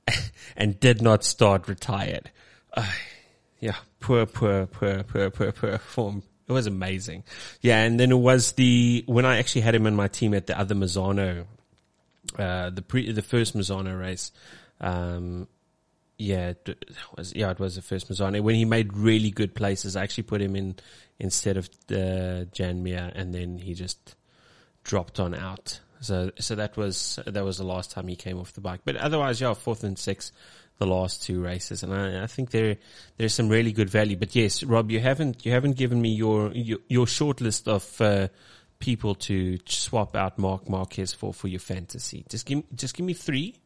and 0.56 0.80
did 0.80 1.00
not 1.00 1.22
start 1.22 1.68
retired. 1.68 2.32
Uh, 2.74 2.90
yeah, 3.60 3.76
poor, 4.00 4.26
poor, 4.26 4.66
poor, 4.66 5.04
poor, 5.04 5.30
poor, 5.30 5.52
poor 5.52 5.78
form 5.78 6.24
it 6.48 6.52
was 6.52 6.66
amazing. 6.66 7.24
Yeah, 7.60 7.82
and 7.82 7.98
then 7.98 8.12
it 8.12 8.18
was 8.18 8.52
the 8.52 9.04
when 9.06 9.24
I 9.24 9.38
actually 9.38 9.62
had 9.62 9.74
him 9.74 9.86
in 9.86 9.96
my 9.96 10.08
team 10.08 10.34
at 10.34 10.46
the 10.46 10.58
other 10.58 10.74
Misano, 10.74 11.46
uh, 12.38 12.70
the 12.70 12.82
pre 12.82 13.10
the 13.12 13.22
first 13.22 13.56
Misano 13.56 13.98
race. 13.98 14.32
Um, 14.80 15.48
yeah, 16.18 16.50
it 16.50 16.84
was 17.16 17.34
yeah, 17.34 17.50
it 17.50 17.58
was 17.58 17.74
the 17.74 17.82
first 17.82 18.08
Misano 18.08 18.40
when 18.40 18.54
he 18.54 18.64
made 18.64 18.92
really 18.92 19.30
good 19.30 19.54
places. 19.54 19.96
I 19.96 20.02
actually 20.02 20.24
put 20.24 20.40
him 20.40 20.54
in 20.54 20.76
instead 21.18 21.56
of 21.56 21.68
uh, 21.90 22.44
Joan 22.52 22.82
Mir, 22.82 23.10
and 23.14 23.34
then 23.34 23.58
he 23.58 23.74
just 23.74 24.14
dropped 24.84 25.18
on 25.18 25.34
out. 25.34 25.80
So 26.00 26.30
so 26.38 26.54
that 26.54 26.76
was 26.76 27.18
that 27.26 27.44
was 27.44 27.58
the 27.58 27.64
last 27.64 27.90
time 27.90 28.06
he 28.06 28.16
came 28.16 28.38
off 28.38 28.52
the 28.52 28.60
bike. 28.60 28.80
But 28.84 28.96
otherwise, 28.96 29.40
yeah, 29.40 29.54
fourth 29.54 29.82
and 29.82 29.98
sixth 29.98 30.32
the 30.78 30.86
last 30.86 31.22
two 31.22 31.42
races, 31.42 31.82
and 31.82 31.92
I, 31.92 32.24
I, 32.24 32.26
think 32.26 32.50
there 32.50 32.76
there's 33.16 33.34
some 33.34 33.48
really 33.48 33.72
good 33.72 33.88
value. 33.88 34.16
But 34.16 34.34
yes, 34.34 34.62
Rob, 34.62 34.90
you 34.90 35.00
haven't 35.00 35.46
you 35.46 35.52
haven't 35.52 35.76
given 35.76 36.00
me 36.00 36.10
your 36.10 36.52
your, 36.52 36.78
your 36.88 37.06
short 37.06 37.40
list 37.40 37.66
of 37.66 38.00
uh, 38.00 38.28
people 38.78 39.14
to 39.14 39.58
swap 39.66 40.14
out 40.14 40.38
Marc 40.38 40.68
Marquez 40.68 41.14
for 41.14 41.32
for 41.32 41.48
your 41.48 41.60
fantasy. 41.60 42.24
Just 42.28 42.46
give 42.46 42.62
just 42.74 42.94
give 42.94 43.06
me 43.06 43.14
three 43.14 43.56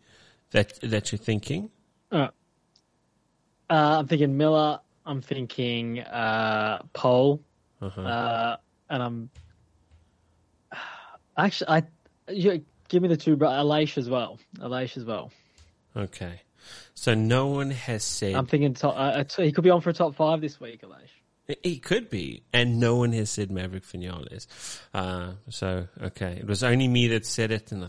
that 0.53 0.79
that 0.83 1.11
you're 1.11 1.19
thinking. 1.19 1.71
Uh, 2.13 2.29
uh, 3.69 3.99
I'm 3.99 4.07
thinking 4.07 4.37
Miller. 4.37 4.81
I'm 5.05 5.23
thinking 5.23 6.01
uh, 6.01 6.83
Pol, 6.93 7.41
uh-huh. 7.81 8.01
uh, 8.01 8.57
and 8.89 9.03
I'm 9.03 9.31
actually 11.37 11.69
I. 11.69 11.83
You, 12.29 12.65
give 12.89 13.03
me 13.03 13.09
the 13.09 13.17
two, 13.17 13.35
but 13.37 13.49
Aleix 13.49 13.99
as 13.99 14.09
well. 14.09 14.39
Aleix 14.59 14.97
as 14.97 15.05
well. 15.05 15.33
Okay. 15.97 16.41
So 17.01 17.15
no 17.15 17.47
one 17.47 17.71
has 17.71 18.05
said. 18.05 18.35
I'm 18.35 18.45
thinking 18.45 18.75
top, 18.75 18.95
uh, 18.95 19.25
he 19.43 19.53
could 19.53 19.65
be 19.65 19.71
on 19.71 19.81
for 19.81 19.89
a 19.89 19.95
top 19.95 20.15
five 20.17 20.43
this 20.43 20.61
week, 20.61 20.83
Aleix. 20.83 21.57
He 21.63 21.79
could 21.79 22.11
be, 22.11 22.43
and 22.53 22.79
no 22.79 22.97
one 22.97 23.13
has 23.13 23.31
said 23.31 23.51
Maverick 23.51 23.85
Viñales. 23.85 24.47
Uh, 24.93 25.33
so 25.49 25.89
okay, 26.03 26.37
it 26.39 26.47
was 26.47 26.63
only 26.63 26.89
me 26.89 27.09
that 27.09 27.25
said 27.25 27.53
it, 27.53 27.73
and 27.73 27.89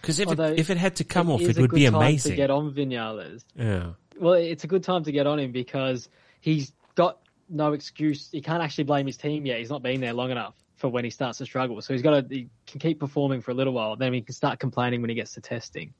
because 0.00 0.18
if 0.18 0.28
it, 0.28 0.58
if 0.58 0.70
it 0.70 0.76
had 0.76 0.96
to 0.96 1.04
come 1.04 1.30
off, 1.30 1.40
it 1.40 1.56
would 1.56 1.70
be 1.70 1.86
amazing 1.86 2.32
to 2.32 2.36
get 2.36 2.50
on 2.50 2.72
Vinales. 2.72 3.44
Yeah. 3.54 3.92
Well, 4.18 4.32
it's 4.32 4.64
a 4.64 4.66
good 4.66 4.82
time 4.82 5.04
to 5.04 5.12
get 5.12 5.28
on 5.28 5.38
him 5.38 5.52
because 5.52 6.08
he's 6.40 6.72
got 6.96 7.20
no 7.48 7.74
excuse. 7.74 8.28
He 8.32 8.40
can't 8.40 8.60
actually 8.60 8.84
blame 8.84 9.06
his 9.06 9.16
team 9.16 9.46
yet. 9.46 9.60
He's 9.60 9.70
not 9.70 9.84
been 9.84 10.00
there 10.00 10.14
long 10.14 10.32
enough 10.32 10.56
for 10.74 10.88
when 10.88 11.04
he 11.04 11.10
starts 11.10 11.38
to 11.38 11.44
struggle. 11.44 11.80
So 11.80 11.92
he's 11.92 12.02
got 12.02 12.28
to 12.28 12.34
he 12.34 12.48
can 12.66 12.80
keep 12.80 12.98
performing 12.98 13.40
for 13.40 13.52
a 13.52 13.54
little 13.54 13.72
while. 13.72 13.94
Then 13.94 14.12
he 14.12 14.20
can 14.20 14.34
start 14.34 14.58
complaining 14.58 15.00
when 15.00 15.10
he 15.10 15.14
gets 15.14 15.34
to 15.34 15.40
testing. 15.40 15.94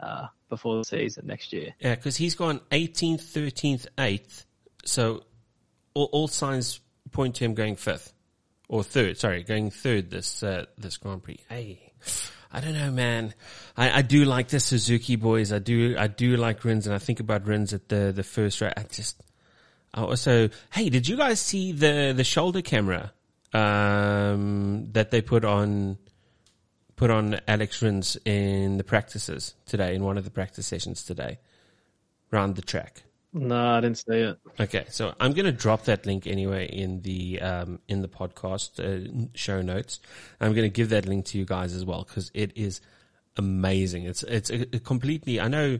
Uh, 0.00 0.26
before 0.48 0.76
the 0.76 0.84
season 0.84 1.26
next 1.26 1.52
year. 1.52 1.74
Yeah, 1.80 1.94
because 1.94 2.16
he's 2.16 2.34
gone 2.34 2.60
18th, 2.70 3.22
13th, 3.22 3.86
8th. 3.96 4.44
So 4.84 5.24
all, 5.94 6.08
all 6.12 6.28
signs 6.28 6.80
point 7.12 7.36
to 7.36 7.44
him 7.44 7.54
going 7.54 7.76
fifth 7.76 8.12
or 8.68 8.82
third. 8.82 9.18
Sorry, 9.18 9.42
going 9.42 9.70
third 9.70 10.10
this 10.10 10.42
uh, 10.42 10.66
this 10.78 10.96
Grand 10.96 11.22
Prix. 11.22 11.40
Hey, 11.48 11.92
I 12.52 12.60
don't 12.60 12.74
know, 12.74 12.90
man. 12.90 13.34
I, 13.76 13.98
I 13.98 14.02
do 14.02 14.24
like 14.24 14.48
the 14.48 14.60
Suzuki 14.60 15.16
boys. 15.16 15.52
I 15.52 15.58
do 15.58 15.96
I 15.98 16.06
do 16.06 16.36
like 16.36 16.64
Rins, 16.64 16.86
and 16.86 16.94
I 16.94 16.98
think 16.98 17.20
about 17.20 17.46
Rins 17.46 17.72
at 17.72 17.88
the 17.88 18.12
the 18.14 18.22
first 18.22 18.60
race. 18.60 18.72
I 18.76 18.82
just 18.84 19.22
I 19.94 20.02
also 20.02 20.48
hey, 20.72 20.88
did 20.88 21.08
you 21.08 21.16
guys 21.16 21.40
see 21.40 21.72
the 21.72 22.12
the 22.16 22.24
shoulder 22.24 22.62
camera 22.62 23.12
um, 23.52 24.88
that 24.92 25.10
they 25.10 25.22
put 25.22 25.44
on? 25.44 25.98
Put 26.96 27.10
on 27.10 27.40
Alex 27.46 27.82
Rins 27.82 28.16
in 28.24 28.78
the 28.78 28.84
practices 28.84 29.54
today, 29.66 29.94
in 29.94 30.02
one 30.02 30.16
of 30.16 30.24
the 30.24 30.30
practice 30.30 30.66
sessions 30.66 31.04
today, 31.04 31.38
round 32.30 32.56
the 32.56 32.62
track. 32.62 33.02
No, 33.34 33.68
I 33.68 33.80
didn't 33.82 33.98
see 33.98 34.14
it. 34.14 34.38
Okay, 34.58 34.86
so 34.88 35.14
I'm 35.20 35.34
going 35.34 35.44
to 35.44 35.52
drop 35.52 35.84
that 35.84 36.06
link 36.06 36.26
anyway 36.26 36.66
in 36.66 37.02
the 37.02 37.40
um, 37.42 37.80
in 37.86 38.00
the 38.00 38.08
podcast 38.08 38.80
uh, 38.80 39.28
show 39.34 39.60
notes. 39.60 40.00
I'm 40.40 40.54
going 40.54 40.64
to 40.64 40.74
give 40.74 40.88
that 40.88 41.06
link 41.06 41.26
to 41.26 41.38
you 41.38 41.44
guys 41.44 41.74
as 41.74 41.84
well 41.84 42.04
because 42.04 42.30
it 42.32 42.52
is 42.56 42.80
amazing. 43.36 44.04
It's 44.04 44.22
it's 44.22 44.48
a, 44.48 44.62
a 44.74 44.78
completely. 44.78 45.38
I 45.38 45.48
know 45.48 45.78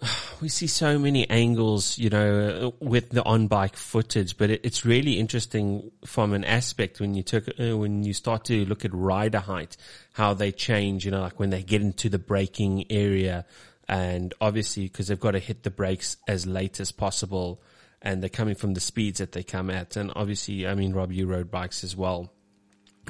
we 0.40 0.48
see 0.48 0.66
so 0.66 0.98
many 0.98 1.28
angles, 1.28 1.98
you 1.98 2.10
know, 2.10 2.74
with 2.80 3.10
the 3.10 3.24
on 3.24 3.48
bike 3.48 3.76
footage, 3.76 4.36
but 4.36 4.50
it, 4.50 4.60
it's 4.64 4.84
really 4.84 5.18
interesting 5.18 5.90
from 6.04 6.32
an 6.32 6.44
aspect 6.44 7.00
when 7.00 7.14
you 7.14 7.22
took 7.22 7.48
uh, 7.60 7.76
when 7.76 8.04
you 8.04 8.12
start 8.12 8.44
to 8.44 8.64
look 8.66 8.84
at 8.84 8.94
rider 8.94 9.40
height, 9.40 9.76
how 10.12 10.34
they 10.34 10.52
change. 10.52 11.04
You 11.04 11.10
know, 11.10 11.20
like 11.20 11.38
when 11.38 11.50
they 11.50 11.62
get 11.62 11.82
into 11.82 12.08
the 12.08 12.18
braking 12.18 12.90
area 12.90 13.44
and 13.88 14.34
obviously 14.40 14.84
because 14.84 15.08
they've 15.08 15.18
got 15.18 15.30
to 15.30 15.38
hit 15.38 15.62
the 15.62 15.70
brakes 15.70 16.18
as 16.28 16.46
late 16.46 16.78
as 16.78 16.92
possible 16.92 17.62
and 18.02 18.22
they're 18.22 18.28
coming 18.28 18.54
from 18.54 18.74
the 18.74 18.80
speeds 18.80 19.18
that 19.18 19.32
they 19.32 19.42
come 19.42 19.70
at. 19.70 19.96
And 19.96 20.12
obviously, 20.14 20.66
I 20.66 20.74
mean, 20.74 20.92
Rob, 20.92 21.10
you 21.10 21.26
rode 21.26 21.50
bikes 21.50 21.82
as 21.82 21.96
well. 21.96 22.32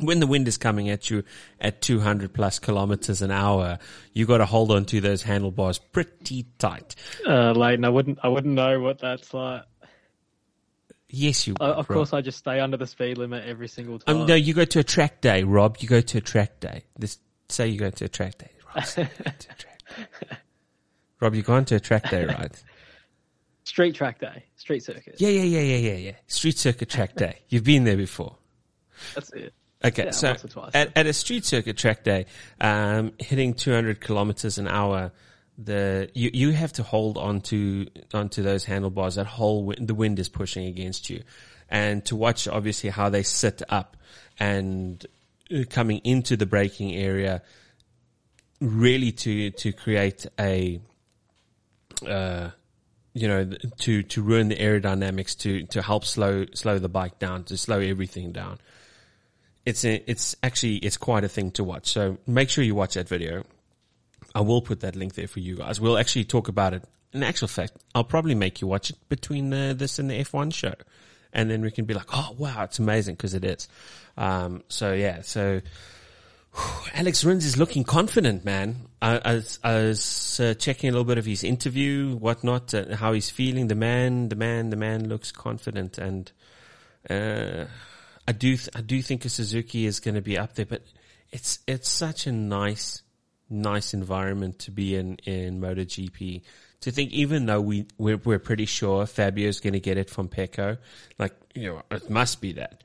When 0.01 0.21
the 0.21 0.27
wind 0.27 0.49
is 0.49 0.57
coming 0.57 0.89
at 0.91 1.11
you 1.11 1.25
at 1.61 1.83
200 1.83 2.33
plus 2.33 2.59
kilometers 2.59 3.23
an 3.23 3.31
hour, 3.31 3.79
you 4.13 4.27
got 4.27 4.39
to 4.39 4.47
hold 4.47 4.71
on 4.71 4.85
to 4.87 5.01
those 5.01 5.23
handlebars 5.23 5.79
pretty 5.79 6.47
tight. 6.59 6.95
Uh, 7.27 7.53
Leighton, 7.53 7.85
I 7.85 7.89
wouldn't, 7.89 8.19
I 8.23 8.29
wouldn't 8.29 8.55
know 8.55 8.81
what 8.81 9.01
that's 9.01 9.33
like. 9.35 9.63
Yes, 11.11 11.47
you. 11.47 11.55
Uh, 11.59 11.69
would, 11.69 11.71
of 11.71 11.91
Rob. 11.91 11.97
course, 11.97 12.13
I 12.13 12.21
just 12.21 12.39
stay 12.39 12.61
under 12.61 12.77
the 12.77 12.87
speed 12.87 13.19
limit 13.19 13.47
every 13.47 13.69
single 13.69 13.99
time. 13.99 14.17
Um, 14.19 14.27
no, 14.27 14.35
you 14.35 14.53
go 14.53 14.65
to 14.67 14.81
a 14.81 14.85
track 14.85 15.21
day, 15.21 15.43
Rob. 15.43 15.79
You 15.81 15.89
go 15.89 16.01
to 16.01 16.19
a 16.19 16.21
track 16.21 16.61
day. 16.61 16.85
This 16.99 17.19
say 17.49 17.69
you 17.69 17.79
go 17.79 17.91
to 17.91 18.05
a 18.05 18.09
track 18.09 18.39
day. 18.39 18.51
Rob, 18.75 18.85
you 18.85 19.05
go 19.05 19.31
to 19.31 19.51
a 19.51 19.55
track 19.55 19.83
day. 19.89 20.37
Rob, 21.21 21.35
you 21.35 21.43
gone 21.43 21.65
to 21.67 21.77
a 21.77 21.81
track 21.81 22.11
day, 22.11 22.27
right? 22.27 22.63
Street 23.65 23.95
track 23.95 24.21
day, 24.21 24.45
street 24.57 24.83
circuit. 24.83 25.17
Yeah, 25.19 25.31
yeah, 25.31 25.43
yeah, 25.43 25.61
yeah, 25.61 25.77
yeah, 25.77 25.97
yeah. 25.97 26.13
Street 26.27 26.59
circuit 26.59 26.89
track 26.89 27.17
day. 27.17 27.39
You've 27.49 27.65
been 27.65 27.85
there 27.85 27.97
before. 27.97 28.37
That's 29.15 29.31
it. 29.33 29.53
Okay, 29.85 30.07
Yeah, 30.07 30.11
so 30.11 30.35
twice. 30.35 30.73
at, 30.75 30.97
at 30.97 31.07
a 31.07 31.13
street 31.13 31.45
circuit 31.45 31.77
track 31.77 32.03
day, 32.03 32.27
um, 32.61 33.13
hitting 33.19 33.55
200 33.55 34.01
kilometers 34.01 34.59
an 34.59 34.67
hour, 34.67 35.13
the 35.57 36.11
you, 36.15 36.31
you 36.33 36.51
have 36.53 36.73
to 36.75 36.83
hold 36.83 37.17
onto 37.17 37.87
onto 38.13 38.43
those 38.43 38.65
handlebars. 38.65 39.17
That 39.17 39.27
whole 39.27 39.65
wind, 39.65 39.87
the 39.89 39.95
wind 39.95 40.19
is 40.19 40.29
pushing 40.29 40.67
against 40.67 41.11
you, 41.11 41.23
and 41.69 42.05
to 42.07 42.17
watch 42.17 42.49
obviously 42.49 42.91
how 42.91 43.09
they 43.09 43.23
sit 43.23 43.63
up 43.69 43.97
and 44.39 45.05
uh, 45.53 45.65
coming 45.71 45.99
into 46.05 46.37
the 46.37 46.47
braking 46.47 46.95
area, 46.95 47.43
really 48.61 49.13
to 49.13 49.51
to 49.51 49.73
create 49.73 50.27
a 50.39 50.81
uh, 52.07 52.51
you 53.15 53.27
know, 53.27 53.51
to, 53.79 54.03
to 54.05 54.23
ruin 54.23 54.49
the 54.49 54.57
aerodynamics, 54.57 55.37
to, 55.39 55.65
to 55.67 55.83
help 55.83 56.05
slow, 56.05 56.47
slow 56.55 56.79
the 56.79 56.89
bike 56.89 57.19
down, 57.19 57.43
to 57.45 57.57
slow 57.57 57.81
everything 57.81 58.31
down. 58.31 58.59
It's 59.69 59.85
a, 59.85 60.11
it's 60.11 60.35
actually, 60.43 60.77
it's 60.77 60.97
quite 60.97 61.25
a 61.25 61.29
thing 61.29 61.51
to 61.53 61.65
watch. 61.65 61.89
So 61.89 62.19
make 62.27 62.49
sure 62.51 62.65
you 62.65 62.75
watch 62.75 62.95
that 62.95 63.09
video. 63.09 63.45
I 64.35 64.41
will 64.41 64.63
put 64.63 64.81
that 64.81 64.97
link 64.97 65.15
there 65.15 65.29
for 65.29 65.41
you 65.41 65.57
guys. 65.57 65.81
We'll 65.81 65.99
actually 65.99 66.25
talk 66.25 66.49
about 66.49 66.75
it. 66.75 66.85
In 67.13 67.23
actual 67.23 67.49
fact, 67.49 67.73
I'll 67.95 68.05
probably 68.05 68.35
make 68.35 68.61
you 68.61 68.67
watch 68.67 68.91
it 68.91 68.97
between 69.09 69.53
uh, 69.53 69.75
this 69.75 69.99
and 69.99 70.11
the 70.11 70.15
F1 70.25 70.55
show. 70.55 70.75
And 71.33 71.51
then 71.51 71.63
we 71.63 71.71
can 71.71 71.85
be 71.85 71.95
like, 71.95 72.07
oh 72.13 72.35
wow, 72.39 72.65
it's 72.65 72.79
amazing 72.79 73.17
because 73.17 73.35
it 73.35 73.45
is. 73.45 73.69
Um, 74.17 74.63
so 74.69 74.93
yeah, 74.93 75.23
so 75.23 75.61
Alex 76.95 77.25
Rins 77.25 77.45
is 77.45 77.57
looking 77.57 77.85
confident, 77.85 78.45
man. 78.45 78.77
I, 79.01 79.21
I 79.25 79.35
was, 79.35 79.59
I 79.63 79.75
was 79.75 80.41
uh, 80.41 80.55
checking 80.55 80.89
a 80.89 80.93
little 80.93 81.05
bit 81.05 81.19
of 81.19 81.25
his 81.25 81.45
interview, 81.45 82.17
whatnot, 82.17 82.75
uh, 82.75 82.97
how 82.97 83.13
he's 83.13 83.31
feeling. 83.31 83.69
The 83.69 83.75
man, 83.75 84.29
the 84.29 84.37
man, 84.37 84.71
the 84.71 84.77
man 84.77 85.09
looks 85.09 85.31
confident, 85.31 85.99
and 85.99 86.33
uh, 87.09 87.67
I 88.29 88.33
do, 88.33 88.59
th- 88.59 88.69
I 88.75 88.83
do 88.83 89.01
think 89.01 89.25
a 89.25 89.31
Suzuki 89.31 89.87
is 89.87 90.01
going 90.01 90.15
to 90.15 90.21
be 90.21 90.37
up 90.37 90.55
there. 90.55 90.67
But 90.67 90.83
it's 91.31 91.61
it's 91.67 91.89
such 91.89 92.27
a 92.27 92.33
nice, 92.33 93.03
nice 93.49 93.95
environment 93.95 94.59
to 94.61 94.71
be 94.71 94.95
in 94.95 95.17
in 95.25 95.63
MotoGP. 95.63 96.43
To 96.83 96.91
think, 96.91 97.11
even 97.13 97.47
though 97.47 97.63
we 97.63 97.87
we're, 97.97 98.19
we're 98.19 98.39
pretty 98.39 98.67
sure 98.67 99.07
Fabio's 99.07 99.61
going 99.61 99.73
to 99.73 99.81
get 99.81 99.97
it 99.97 100.11
from 100.11 100.29
Pecco, 100.29 100.77
like 101.19 101.33
you 101.55 101.73
know, 101.73 101.83
it 101.91 102.11
must 102.11 102.43
be 102.43 102.53
that 102.53 102.85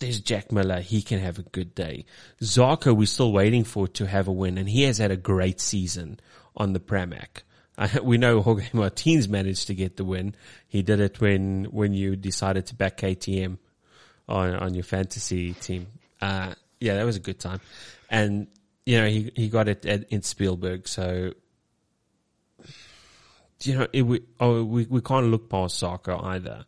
there's 0.00 0.18
Jack 0.18 0.50
Miller. 0.50 0.80
He 0.80 1.02
can 1.02 1.20
have 1.20 1.38
a 1.38 1.42
good 1.42 1.76
day. 1.76 2.04
Zarco, 2.40 2.96
we're 2.96 3.06
still 3.06 3.32
waiting 3.32 3.62
for 3.62 3.86
to 3.86 4.08
have 4.08 4.26
a 4.26 4.32
win, 4.32 4.58
and 4.58 4.68
he 4.68 4.82
has 4.82 4.98
had 4.98 5.12
a 5.12 5.16
great 5.16 5.60
season 5.60 6.18
on 6.56 6.72
the 6.72 6.80
Pramac. 6.80 7.42
Uh, 7.78 7.88
we 8.02 8.18
know 8.18 8.42
Jorge 8.42 8.70
Martins 8.72 9.28
managed 9.28 9.68
to 9.68 9.74
get 9.74 9.98
the 9.98 10.04
win. 10.04 10.34
He 10.66 10.82
did 10.82 10.98
it 10.98 11.20
when 11.20 11.66
when 11.66 11.94
you 11.94 12.16
decided 12.16 12.66
to 12.66 12.74
back 12.74 12.96
KTM 12.96 13.58
on 14.28 14.54
on 14.54 14.74
your 14.74 14.84
fantasy 14.84 15.54
team. 15.54 15.86
Uh, 16.20 16.54
yeah, 16.80 16.94
that 16.96 17.04
was 17.04 17.16
a 17.16 17.20
good 17.20 17.38
time, 17.38 17.60
and 18.10 18.46
you 18.86 18.98
know 18.98 19.08
he 19.08 19.32
he 19.34 19.48
got 19.48 19.68
it 19.68 19.84
at, 19.86 20.08
in 20.10 20.22
Spielberg. 20.22 20.88
So 20.88 21.32
you 23.62 23.78
know 23.78 23.86
it, 23.92 24.02
we 24.02 24.22
oh 24.40 24.64
we 24.64 24.86
we 24.86 25.00
can't 25.00 25.26
look 25.26 25.48
past 25.48 25.82
Zarco 25.82 26.22
either 26.24 26.64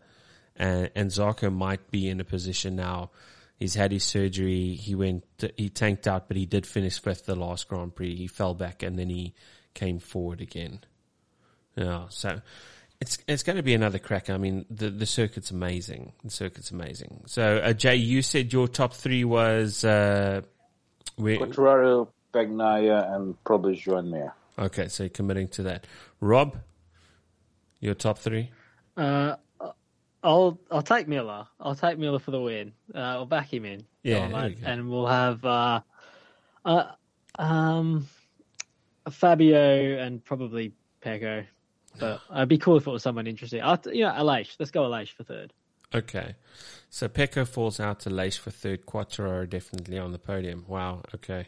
and, 0.57 0.91
and 0.95 1.11
Zarco 1.11 1.53
might 1.53 1.91
be 1.91 2.09
in 2.09 2.21
a 2.21 2.25
position 2.25 2.77
now. 2.77 3.11
He's 3.59 3.75
had 3.75 3.93
his 3.93 4.05
surgery. 4.05 4.75
He 4.75 4.95
went, 4.95 5.25
he 5.57 5.69
tanked 5.69 6.07
out, 6.07 6.29
but 6.29 6.37
he 6.37 6.47
did 6.47 6.67
finish 6.67 7.01
fifth 7.01 7.27
the 7.27 7.37
last 7.37 7.69
Grand 7.69 7.95
Prix. 7.95 8.15
He 8.17 8.27
fell 8.27 8.55
back 8.55 8.83
and 8.83 8.99
then 8.99 9.09
he 9.09 9.35
came 9.75 9.99
forward 9.99 10.41
again. 10.41 10.81
Yeah, 11.77 12.05
so 12.09 12.41
it's 13.01 13.19
it's 13.27 13.43
going 13.43 13.57
to 13.57 13.63
be 13.63 13.75
another 13.75 13.99
crack. 13.99 14.31
I 14.31 14.37
mean, 14.37 14.65
the 14.71 14.91
the 14.91 15.07
circuit's 15.07 15.51
amazing. 15.51 16.13
The 16.25 16.31
circuit's 16.31 16.71
amazing. 16.71 17.23
So, 17.27 17.59
uh, 17.59 17.73
Jay, 17.73 17.97
you 17.97 18.23
said 18.23 18.53
your 18.53 18.69
top 18.69 18.95
three 18.95 19.25
was 19.25 19.85
uh, 19.85 20.43
where, 21.17 21.39
Quartararo, 21.39 22.09
Bagnaia, 22.33 23.15
and 23.15 23.43
probably 23.45 23.77
Joan 23.77 24.11
Mir. 24.11 24.33
okay. 24.59 24.89
So 24.89 25.05
you're 25.05 25.11
committing 25.11 25.49
to 25.49 25.63
that. 25.65 25.87
Rob, 26.21 26.57
your 27.81 27.95
top 27.95 28.19
three. 28.19 28.51
Uh, 28.97 29.37
I'll 30.23 30.59
I'll 30.71 30.83
take 30.83 31.07
Miller. 31.07 31.47
I'll 31.61 31.75
take 31.75 31.99
Miller 31.99 32.19
for 32.19 32.31
the 32.31 32.41
win. 32.41 32.73
Uh, 32.95 32.99
I'll 32.99 33.27
back 33.27 33.53
him 33.53 33.65
in. 33.67 33.85
Yeah, 34.03 34.29
Go 34.29 34.37
on, 34.37 34.45
we 34.45 34.57
and 34.65 34.91
we'll 34.91 35.07
have 35.07 35.45
uh, 35.45 35.81
uh, 36.65 36.93
um, 37.39 38.07
Fabio 39.11 39.99
and 39.99 40.25
probably 40.25 40.73
Pecco. 41.03 41.45
But 41.99 42.21
it'd 42.35 42.49
be 42.49 42.59
cool 42.59 42.77
if 42.77 42.87
it 42.87 42.91
was 42.91 43.03
someone 43.03 43.27
interesting. 43.27 43.63
I'll, 43.63 43.81
you 43.87 44.05
know. 44.05 44.23
Let's 44.23 44.71
go 44.71 44.83
Aleix 44.83 45.13
for 45.13 45.25
third. 45.25 45.53
Okay. 45.95 46.35
So 46.91 47.09
Pecco 47.09 47.47
falls 47.47 47.79
out 47.81 48.01
to 48.01 48.11
Lace 48.11 48.37
for 48.37 48.51
third. 48.51 48.85
Quattro 48.87 49.47
definitely 49.47 49.99
on 49.99 50.13
the 50.13 50.19
podium. 50.19 50.65
Wow. 50.67 51.03
Okay. 51.15 51.47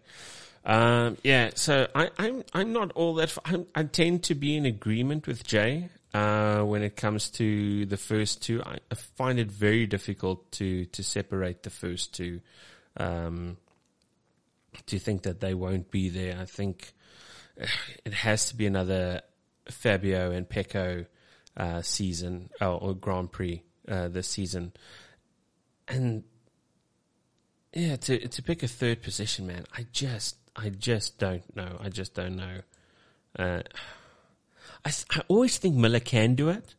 Um, 0.65 1.17
yeah. 1.25 1.51
So 1.55 1.89
I, 1.95 2.11
I'm 2.19 2.45
I'm 2.53 2.73
not 2.73 2.93
all 2.93 3.15
that. 3.15 3.37
I 3.75 3.83
tend 3.85 4.25
to 4.25 4.35
be 4.35 4.57
in 4.57 4.67
agreement 4.67 5.27
with 5.27 5.45
Jay 5.45 5.89
uh, 6.15 6.63
when 6.63 6.83
it 6.83 6.97
comes 6.97 7.31
to 7.31 7.87
the 7.87 7.97
first 7.97 8.43
two. 8.43 8.63
I, 8.65 8.79
I 8.91 8.95
find 8.95 9.39
it 9.39 9.51
very 9.51 9.87
difficult 9.87 10.51
to 10.53 10.87
to 10.87 11.03
separate 11.03 11.63
the 11.63 11.71
first 11.71 12.15
two. 12.15 12.41
Um, 12.97 13.57
to 14.87 14.99
think 14.99 15.23
that 15.23 15.41
they 15.41 15.55
won't 15.55 15.91
be 15.91 16.09
there. 16.09 16.39
I 16.41 16.45
think 16.45 16.93
it 18.05 18.15
has 18.15 18.49
to 18.51 18.57
be 18.57 18.67
another 18.67 19.23
Fabio 19.71 20.31
and 20.31 20.49
Pecco 20.49 21.07
uh, 21.57 21.83
season 21.83 22.51
or, 22.61 22.69
or 22.69 22.95
Grand 22.95 23.33
Prix 23.33 23.63
uh, 23.89 24.09
this 24.09 24.29
season, 24.29 24.73
and 25.89 26.25
yeah, 27.73 27.97
to 27.97 28.29
to 28.29 28.43
pick 28.43 28.63
a 28.63 28.69
third 28.69 29.03
position, 29.03 29.47
man, 29.47 29.65
I 29.77 29.87
just 29.93 30.37
I 30.55 30.71
just 30.71 31.19
don't 31.19 31.55
know. 31.55 31.77
I 31.81 31.89
just 31.89 32.15
don't 32.15 32.37
know. 32.37 32.61
Uh, 33.39 33.63
I 34.85 34.93
I 35.11 35.23
always 35.29 35.59
think 35.59 35.75
Miller 35.77 36.01
can 36.01 36.35
do 36.35 36.49
it. 36.49 36.75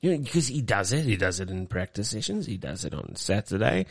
You 0.00 0.12
know, 0.12 0.18
because 0.22 0.46
he 0.48 0.60
does 0.60 0.92
it. 0.92 1.04
He 1.04 1.16
does 1.16 1.40
it 1.40 1.50
in 1.50 1.66
practice 1.66 2.10
sessions. 2.10 2.46
He 2.46 2.58
does 2.58 2.84
it 2.84 2.94
on 2.94 3.16
Saturday, 3.16 3.86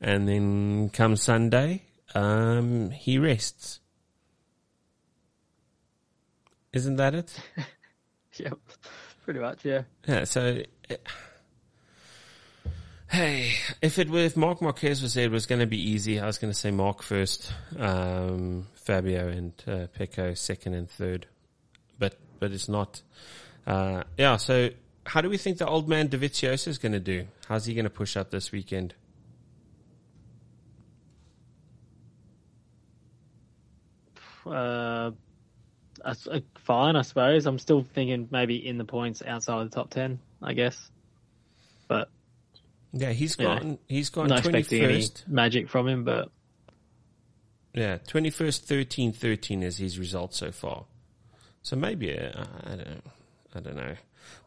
and 0.00 0.28
then 0.28 0.90
come 0.90 1.16
Sunday, 1.16 1.82
um, 2.14 2.90
he 2.90 3.18
rests. 3.18 3.80
Isn't 6.72 6.96
that 6.96 7.14
it? 7.14 7.40
Yep, 8.44 8.58
pretty 9.24 9.40
much. 9.40 9.64
Yeah. 9.64 9.82
Yeah. 10.06 10.24
So, 10.24 10.60
eh, 10.90 10.96
hey, 13.08 13.52
if 13.80 13.98
it 13.98 14.10
were 14.10 14.20
if 14.20 14.36
Marc 14.36 14.60
Marquez 14.60 15.00
was 15.00 15.14
there, 15.14 15.24
it 15.24 15.30
was 15.30 15.46
going 15.46 15.60
to 15.60 15.66
be 15.66 15.90
easy. 15.90 16.20
I 16.20 16.26
was 16.26 16.36
going 16.38 16.52
to 16.52 16.58
say 16.58 16.70
Marc 16.70 17.02
first, 17.02 17.50
um, 17.78 18.66
Fabio 18.74 19.28
and 19.28 19.52
uh, 19.66 19.86
Pecco 19.98 20.36
second 20.36 20.74
and 20.74 20.90
third, 20.90 21.26
but 21.98 22.18
but 22.38 22.52
it's 22.52 22.68
not. 22.68 23.00
Uh, 23.66 24.02
yeah. 24.18 24.36
So, 24.36 24.70
how 25.06 25.22
do 25.22 25.30
we 25.30 25.38
think 25.38 25.58
the 25.58 25.66
old 25.66 25.88
man 25.88 26.08
Dovizioso 26.08 26.68
is 26.68 26.78
going 26.78 26.92
to 26.92 27.00
do? 27.00 27.26
How's 27.48 27.64
he 27.64 27.74
going 27.74 27.84
to 27.84 27.90
push 27.90 28.16
up 28.16 28.30
this 28.30 28.52
weekend? 28.52 28.94
Uh, 34.44 35.10
fine, 36.58 36.96
I 36.96 37.02
suppose. 37.02 37.46
I'm 37.46 37.58
still 37.58 37.82
thinking 37.82 38.28
maybe 38.30 38.56
in 38.66 38.78
the 38.78 38.84
points 38.84 39.22
outside 39.26 39.62
of 39.62 39.70
the 39.70 39.74
top 39.74 39.90
ten. 39.90 40.18
I 40.42 40.52
guess, 40.52 40.90
but 41.88 42.08
Yeah, 42.92 43.12
he's 43.12 43.36
Yeah. 43.38 43.58
gone. 43.58 43.78
He's 43.88 44.10
gone 44.10 44.28
not 44.28 44.42
twenty 44.42 44.58
expecting 44.58 44.84
any 44.84 45.06
magic 45.26 45.68
from 45.68 45.88
him. 45.88 46.04
But 46.04 46.30
Yeah, 47.74 47.98
21st, 47.98 48.62
13, 48.64 49.12
13 49.12 49.62
is 49.62 49.76
his 49.76 49.98
result 49.98 50.32
so 50.34 50.50
far. 50.50 50.86
So 51.62 51.76
maybe, 51.76 52.16
uh, 52.18 52.44
I 52.64 52.76
don't 52.76 53.02
I 53.54 53.60
don't 53.60 53.76
know. 53.76 53.96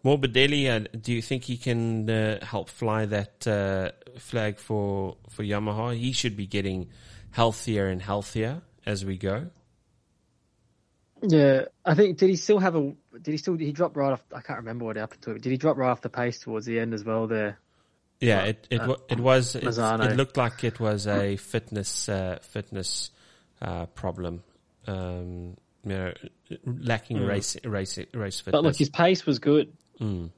Morbidelli, 0.04 0.68
uh, 0.70 0.88
do 1.00 1.14
you 1.14 1.22
think 1.22 1.44
he 1.44 1.58
can 1.58 2.10
uh, 2.10 2.44
help 2.46 2.70
fly 2.70 3.06
that 3.06 3.48
uh, 3.48 3.92
flag 4.18 4.58
for, 4.58 5.18
for 5.30 5.44
Yamaha? 5.44 5.98
He 5.98 6.12
should 6.12 6.36
be 6.36 6.46
getting 6.46 6.90
healthier 7.32 7.88
and 7.88 8.02
healthier 8.02 8.62
as 8.86 9.06
we 9.06 9.18
go. 9.18 9.48
Yeah, 11.22 11.66
I 11.86 11.96
think 11.96 12.18
did 12.18 12.30
he 12.30 12.36
still 12.36 12.60
have 12.60 12.76
a? 12.76 12.94
Did 13.22 13.32
he 13.32 13.38
still? 13.38 13.56
He 13.56 13.72
dropped 13.72 13.96
right 13.98 14.12
off. 14.14 14.24
I 14.34 14.42
can't 14.42 14.60
remember 14.60 14.86
what 14.86 14.96
happened 14.96 15.22
to 15.24 15.32
it. 15.32 15.42
Did 15.42 15.52
he 15.52 15.58
drop 15.58 15.78
right 15.78 15.90
off 15.90 16.02
the 16.02 16.10
pace 16.10 16.40
towards 16.40 16.66
the 16.66 16.80
end 16.80 16.94
as 16.94 17.04
well? 17.04 17.28
There. 17.28 17.60
Yeah, 18.20 18.40
Right. 18.40 18.48
it 18.50 18.68
it, 18.70 18.82
Uh, 18.82 18.96
it 19.10 19.20
was 19.20 19.56
it, 19.56 19.64
it 19.64 20.16
looked 20.18 20.38
like 20.38 20.64
it 20.64 20.80
was 20.80 21.08
a 21.08 21.38
fitness 21.38 22.10
uh, 22.10 22.40
fitness 22.42 23.12
uh, 23.62 23.86
problem. 23.88 24.44
Um, 24.88 25.56
you 25.84 25.90
know, 25.90 26.14
lacking 26.66 27.18
Mm. 27.18 27.28
race 27.28 27.58
race 27.64 27.98
race 28.14 28.40
fitness. 28.42 28.52
But 28.52 28.64
look, 28.64 28.76
his 28.78 28.90
pace 28.90 29.26
was 29.26 29.40
good. 29.40 29.72
Mm. 30.02 30.32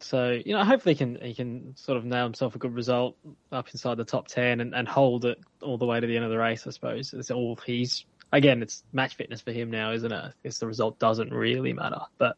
So 0.00 0.30
you 0.44 0.54
know, 0.54 0.64
hopefully 0.64 0.94
he 0.94 0.98
can 0.98 1.18
he 1.20 1.34
can 1.34 1.76
sort 1.76 1.96
of 1.96 2.04
nail 2.04 2.24
himself 2.24 2.54
a 2.54 2.58
good 2.58 2.74
result 2.74 3.16
up 3.50 3.68
inside 3.72 3.96
the 3.96 4.04
top 4.04 4.28
ten 4.28 4.60
and, 4.60 4.74
and 4.74 4.86
hold 4.86 5.24
it 5.24 5.38
all 5.62 5.78
the 5.78 5.86
way 5.86 5.98
to 6.00 6.06
the 6.06 6.16
end 6.16 6.24
of 6.24 6.30
the 6.30 6.38
race. 6.38 6.66
I 6.66 6.70
suppose 6.70 7.12
it's 7.14 7.30
all 7.30 7.58
he's 7.66 8.04
again. 8.34 8.62
It's 8.62 8.82
match 8.92 9.14
fitness 9.14 9.40
for 9.40 9.52
him 9.52 9.70
now, 9.70 9.92
isn't 9.92 10.12
it? 10.12 10.16
I 10.16 10.32
guess 10.42 10.58
the 10.58 10.66
result 10.66 10.98
doesn't 10.98 11.32
really 11.32 11.72
matter, 11.72 12.00
but 12.18 12.36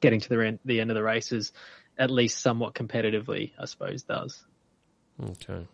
getting 0.00 0.20
to 0.20 0.28
the 0.28 0.46
end, 0.46 0.58
the 0.64 0.80
end 0.80 0.90
of 0.90 0.94
the 0.94 1.02
race 1.02 1.32
is 1.32 1.52
at 1.98 2.10
least 2.10 2.40
somewhat 2.40 2.74
competitively, 2.74 3.52
I 3.58 3.64
suppose, 3.64 4.02
does. 4.02 4.44
Okay. 5.22 5.66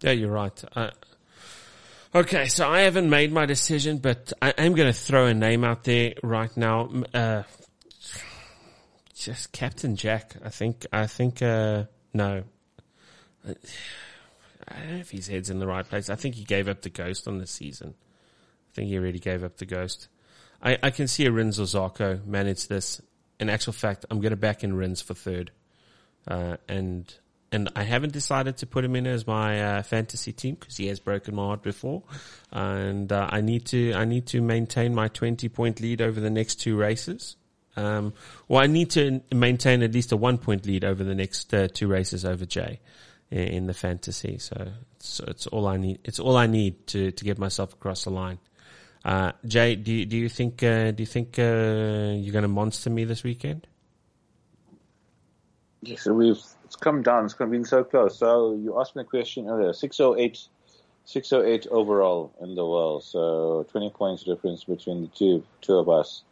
Yeah, 0.00 0.12
you're 0.12 0.30
right. 0.30 0.64
Okay, 2.14 2.46
so 2.46 2.68
I 2.68 2.80
haven't 2.82 3.08
made 3.08 3.32
my 3.32 3.46
decision, 3.46 3.98
but 3.98 4.32
I 4.42 4.50
am 4.58 4.74
going 4.74 4.92
to 4.92 4.98
throw 4.98 5.26
a 5.26 5.34
name 5.34 5.64
out 5.64 5.84
there 5.84 6.14
right 6.22 6.54
now. 6.56 6.90
Uh, 7.14 7.42
just 9.14 9.52
Captain 9.52 9.96
Jack. 9.96 10.36
I 10.44 10.50
think. 10.50 10.86
I 10.92 11.06
think. 11.06 11.40
Uh, 11.40 11.84
no. 12.12 12.42
I 13.46 13.54
don't 14.78 14.90
know 14.90 14.96
if 14.98 15.10
his 15.10 15.28
head's 15.28 15.48
in 15.48 15.58
the 15.58 15.66
right 15.66 15.88
place. 15.88 16.10
I 16.10 16.16
think 16.16 16.34
he 16.34 16.44
gave 16.44 16.68
up 16.68 16.82
the 16.82 16.90
ghost 16.90 17.26
on 17.26 17.38
the 17.38 17.46
season. 17.46 17.94
I 18.72 18.74
think 18.74 18.88
he 18.88 18.98
already 18.98 19.18
gave 19.18 19.44
up 19.44 19.58
the 19.58 19.66
ghost. 19.66 20.08
I, 20.62 20.78
I 20.82 20.90
can 20.90 21.08
see 21.08 21.26
a 21.26 21.32
Rins 21.32 21.60
or 21.60 21.64
Zarco 21.64 22.24
manage 22.24 22.68
this. 22.68 23.02
In 23.38 23.50
actual 23.50 23.72
fact, 23.72 24.06
I'm 24.10 24.20
going 24.20 24.30
to 24.30 24.36
back 24.36 24.64
in 24.64 24.74
Rins 24.74 25.02
for 25.02 25.14
third. 25.14 25.50
Uh, 26.26 26.56
and 26.68 27.12
and 27.50 27.68
I 27.76 27.82
haven't 27.82 28.14
decided 28.14 28.56
to 28.58 28.66
put 28.66 28.84
him 28.84 28.96
in 28.96 29.06
as 29.06 29.26
my 29.26 29.60
uh, 29.60 29.82
fantasy 29.82 30.32
team 30.32 30.56
because 30.58 30.76
he 30.78 30.86
has 30.86 31.00
broken 31.00 31.34
my 31.34 31.42
heart 31.42 31.62
before, 31.62 32.02
and 32.50 33.12
uh, 33.12 33.28
I 33.30 33.42
need 33.42 33.66
to 33.66 33.92
I 33.92 34.04
need 34.06 34.26
to 34.28 34.40
maintain 34.40 34.94
my 34.94 35.08
twenty 35.08 35.48
point 35.48 35.80
lead 35.80 36.00
over 36.00 36.20
the 36.20 36.30
next 36.30 36.56
two 36.56 36.76
races. 36.76 37.36
Um, 37.76 38.14
well, 38.48 38.62
I 38.62 38.66
need 38.66 38.90
to 38.92 39.20
maintain 39.34 39.82
at 39.82 39.92
least 39.92 40.12
a 40.12 40.16
one 40.16 40.38
point 40.38 40.64
lead 40.64 40.84
over 40.84 41.04
the 41.04 41.14
next 41.14 41.52
uh, 41.52 41.68
two 41.68 41.88
races 41.88 42.24
over 42.24 42.46
Jay 42.46 42.80
in, 43.30 43.48
in 43.48 43.66
the 43.66 43.74
fantasy. 43.74 44.38
So 44.38 44.68
it's, 44.96 45.20
it's 45.20 45.46
all 45.48 45.66
I 45.66 45.76
need. 45.76 45.98
It's 46.04 46.20
all 46.20 46.36
I 46.36 46.46
need 46.46 46.86
to 46.88 47.10
to 47.10 47.24
get 47.24 47.38
myself 47.38 47.74
across 47.74 48.04
the 48.04 48.10
line. 48.10 48.38
Uh, 49.04 49.32
Jay, 49.44 49.74
do 49.74 49.92
you, 49.92 50.06
do 50.06 50.16
you 50.16 50.28
think 50.28 50.62
uh, 50.62 50.92
do 50.92 51.02
you 51.02 51.06
think 51.06 51.38
uh, 51.38 52.14
you're 52.16 52.32
going 52.32 52.42
to 52.42 52.48
monster 52.48 52.88
me 52.88 53.04
this 53.04 53.24
weekend? 53.24 53.66
Yes, 55.82 56.02
so 56.02 56.14
we've 56.14 56.38
it's 56.64 56.76
come 56.76 57.02
down. 57.02 57.24
It's 57.24 57.34
been 57.34 57.64
so 57.64 57.82
close. 57.82 58.18
So 58.18 58.54
you 58.54 58.80
asked 58.80 58.94
me 58.94 59.02
a 59.02 59.04
question 59.04 59.48
earlier. 59.48 59.72
608, 59.72 60.46
608 61.04 61.66
overall 61.70 62.32
in 62.40 62.54
the 62.54 62.64
world. 62.64 63.02
So 63.04 63.66
20 63.72 63.90
points 63.90 64.22
difference 64.22 64.64
between 64.64 65.02
the 65.02 65.08
two 65.08 65.44
two 65.60 65.74
of 65.74 65.88
us. 65.88 66.22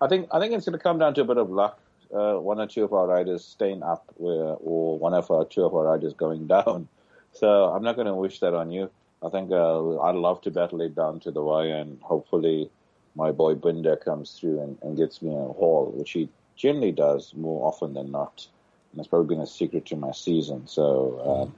I 0.00 0.08
think 0.08 0.28
I 0.32 0.40
think 0.40 0.52
it's 0.52 0.66
going 0.66 0.78
to 0.78 0.82
come 0.82 0.98
down 0.98 1.14
to 1.14 1.20
a 1.20 1.24
bit 1.24 1.38
of 1.38 1.50
luck. 1.50 1.78
Uh, 2.12 2.34
one 2.34 2.60
or 2.60 2.66
two 2.66 2.84
of 2.84 2.92
our 2.92 3.06
riders 3.06 3.44
staying 3.44 3.82
up, 3.82 4.04
where, 4.16 4.54
or 4.60 4.98
one 4.98 5.14
of 5.14 5.30
our 5.30 5.44
two 5.44 5.64
of 5.64 5.74
our 5.74 5.84
riders 5.84 6.12
going 6.12 6.46
down. 6.46 6.88
So 7.32 7.66
I'm 7.66 7.82
not 7.82 7.96
going 7.96 8.06
to 8.06 8.14
wish 8.14 8.40
that 8.40 8.54
on 8.54 8.70
you. 8.70 8.90
I 9.26 9.30
think 9.30 9.50
uh, 9.50 10.00
I'd 10.00 10.14
love 10.14 10.40
to 10.42 10.50
battle 10.50 10.80
it 10.80 10.94
down 10.94 11.20
to 11.20 11.30
the 11.30 11.42
wire, 11.42 11.74
and 11.74 12.00
hopefully 12.00 12.70
my 13.16 13.32
boy 13.32 13.54
Binder 13.54 13.96
comes 13.96 14.38
through 14.38 14.60
and, 14.60 14.78
and 14.82 14.96
gets 14.96 15.20
me 15.20 15.30
a 15.30 15.38
haul, 15.38 15.92
which 15.94 16.12
he 16.12 16.28
generally 16.54 16.92
does 16.92 17.34
more 17.34 17.66
often 17.66 17.94
than 17.94 18.12
not. 18.12 18.46
And 18.92 18.98
that's 18.98 19.08
probably 19.08 19.34
been 19.34 19.42
a 19.42 19.46
secret 19.46 19.86
to 19.86 19.96
my 19.96 20.12
season. 20.12 20.68
So, 20.68 21.20
um, 21.26 21.54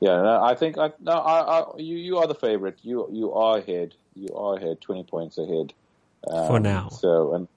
yeah, 0.00 0.20
no, 0.20 0.42
I 0.42 0.54
think 0.54 0.76
I, 0.76 0.92
no, 1.00 1.12
I, 1.12 1.60
I, 1.60 1.76
you 1.78 1.96
you 1.96 2.18
are 2.18 2.26
the 2.26 2.34
favorite. 2.34 2.78
You 2.82 3.08
you 3.10 3.32
are 3.32 3.58
ahead. 3.58 3.94
You 4.14 4.34
are 4.34 4.56
ahead, 4.56 4.80
twenty 4.80 5.04
points 5.04 5.38
ahead 5.38 5.72
um, 6.28 6.48
For 6.48 6.60
now. 6.60 6.88
So 6.90 7.34
and 7.34 7.48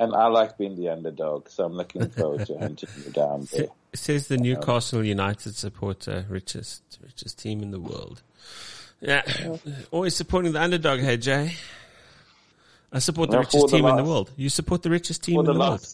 and 0.00 0.14
I 0.14 0.26
like 0.28 0.58
being 0.58 0.74
the 0.76 0.88
underdog, 0.88 1.48
so 1.48 1.64
I'm 1.64 1.74
looking 1.74 2.08
forward 2.10 2.46
to 2.46 2.58
hunting 2.58 2.88
you 3.04 3.12
down 3.12 3.46
there. 3.52 3.64
It 3.92 3.98
says 3.98 4.26
the 4.28 4.38
Newcastle 4.38 5.04
United 5.04 5.54
supporter, 5.54 6.24
richest 6.28 6.82
richest 7.02 7.38
team 7.38 7.62
in 7.62 7.70
the 7.70 7.78
world. 7.80 8.22
Yeah, 9.00 9.22
always 9.90 10.16
supporting 10.16 10.52
the 10.52 10.60
underdog. 10.62 11.00
Hey 11.00 11.16
Jay, 11.18 11.52
I 12.92 12.98
support 12.98 13.30
the 13.30 13.38
richest 13.38 13.66
the 13.68 13.76
team 13.76 13.86
in 13.86 13.96
the 13.96 14.04
world. 14.04 14.30
You 14.36 14.48
support 14.48 14.82
the 14.82 14.90
richest 14.90 15.22
team 15.22 15.36
for 15.36 15.40
in 15.40 15.46
the 15.46 15.52
the 15.52 15.58
world. 15.58 15.86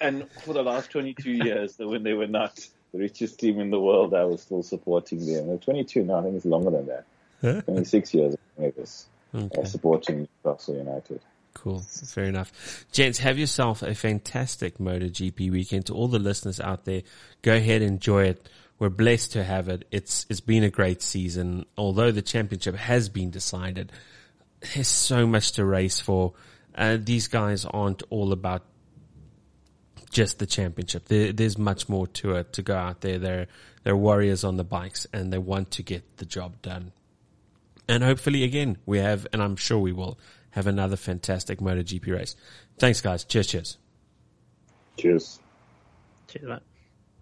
and 0.00 0.30
for 0.44 0.52
the 0.54 0.62
last 0.62 0.90
22 0.90 1.30
years, 1.30 1.74
when 1.78 2.02
they 2.02 2.12
were 2.12 2.26
not 2.28 2.58
the 2.92 2.98
richest 2.98 3.40
team 3.40 3.58
in 3.58 3.70
the 3.70 3.80
world, 3.80 4.14
I 4.14 4.24
was 4.24 4.42
still 4.42 4.62
supporting 4.62 5.24
them. 5.26 5.48
They're 5.48 5.56
22 5.58 6.04
now, 6.04 6.20
I 6.20 6.22
think 6.22 6.36
it's 6.36 6.44
longer 6.44 6.70
than 6.70 6.86
that. 6.86 7.04
Huh? 7.40 7.60
26 7.62 8.14
years, 8.14 8.34
I 8.34 8.60
think 8.60 8.74
it 8.76 8.80
was 8.80 9.06
Okay. 9.34 9.60
uh, 9.60 9.64
supporting 9.66 10.26
Newcastle 10.44 10.76
United. 10.76 11.20
Cool. 11.62 11.80
Fair 11.80 12.24
enough. 12.24 12.86
Gents, 12.92 13.18
have 13.18 13.38
yourself 13.38 13.82
a 13.82 13.94
fantastic 13.94 14.78
MotoGP 14.78 15.50
weekend. 15.50 15.86
To 15.86 15.94
all 15.94 16.06
the 16.06 16.20
listeners 16.20 16.60
out 16.60 16.84
there, 16.84 17.02
go 17.42 17.54
ahead, 17.54 17.82
enjoy 17.82 18.24
it. 18.24 18.48
We're 18.78 18.90
blessed 18.90 19.32
to 19.32 19.42
have 19.42 19.68
it. 19.68 19.84
It's, 19.90 20.24
it's 20.30 20.40
been 20.40 20.62
a 20.62 20.70
great 20.70 21.02
season. 21.02 21.66
Although 21.76 22.12
the 22.12 22.22
championship 22.22 22.76
has 22.76 23.08
been 23.08 23.30
decided, 23.30 23.90
there's 24.74 24.88
so 24.88 25.26
much 25.26 25.52
to 25.52 25.64
race 25.64 25.98
for. 25.98 26.34
Uh, 26.76 26.96
these 27.00 27.26
guys 27.26 27.64
aren't 27.64 28.04
all 28.08 28.32
about 28.32 28.62
just 30.10 30.38
the 30.38 30.46
championship. 30.46 31.06
There, 31.06 31.32
there's 31.32 31.58
much 31.58 31.88
more 31.88 32.06
to 32.06 32.36
it 32.36 32.52
to 32.52 32.62
go 32.62 32.76
out 32.76 33.00
there. 33.00 33.18
They're, 33.18 33.46
they're 33.82 33.96
warriors 33.96 34.44
on 34.44 34.56
the 34.56 34.64
bikes 34.64 35.08
and 35.12 35.32
they 35.32 35.38
want 35.38 35.72
to 35.72 35.82
get 35.82 36.18
the 36.18 36.24
job 36.24 36.62
done. 36.62 36.92
And 37.88 38.04
hopefully 38.04 38.44
again, 38.44 38.78
we 38.86 38.98
have, 38.98 39.26
and 39.32 39.42
I'm 39.42 39.56
sure 39.56 39.78
we 39.78 39.92
will, 39.92 40.18
have 40.50 40.66
another 40.66 40.96
fantastic 40.96 41.58
MotoGP 41.60 42.14
race. 42.14 42.36
Thanks 42.78 43.00
guys. 43.00 43.24
Cheers, 43.24 43.46
cheers. 43.46 43.78
Cheers. 44.96 45.40
Cheers, 46.28 46.48
mate. 46.48 46.67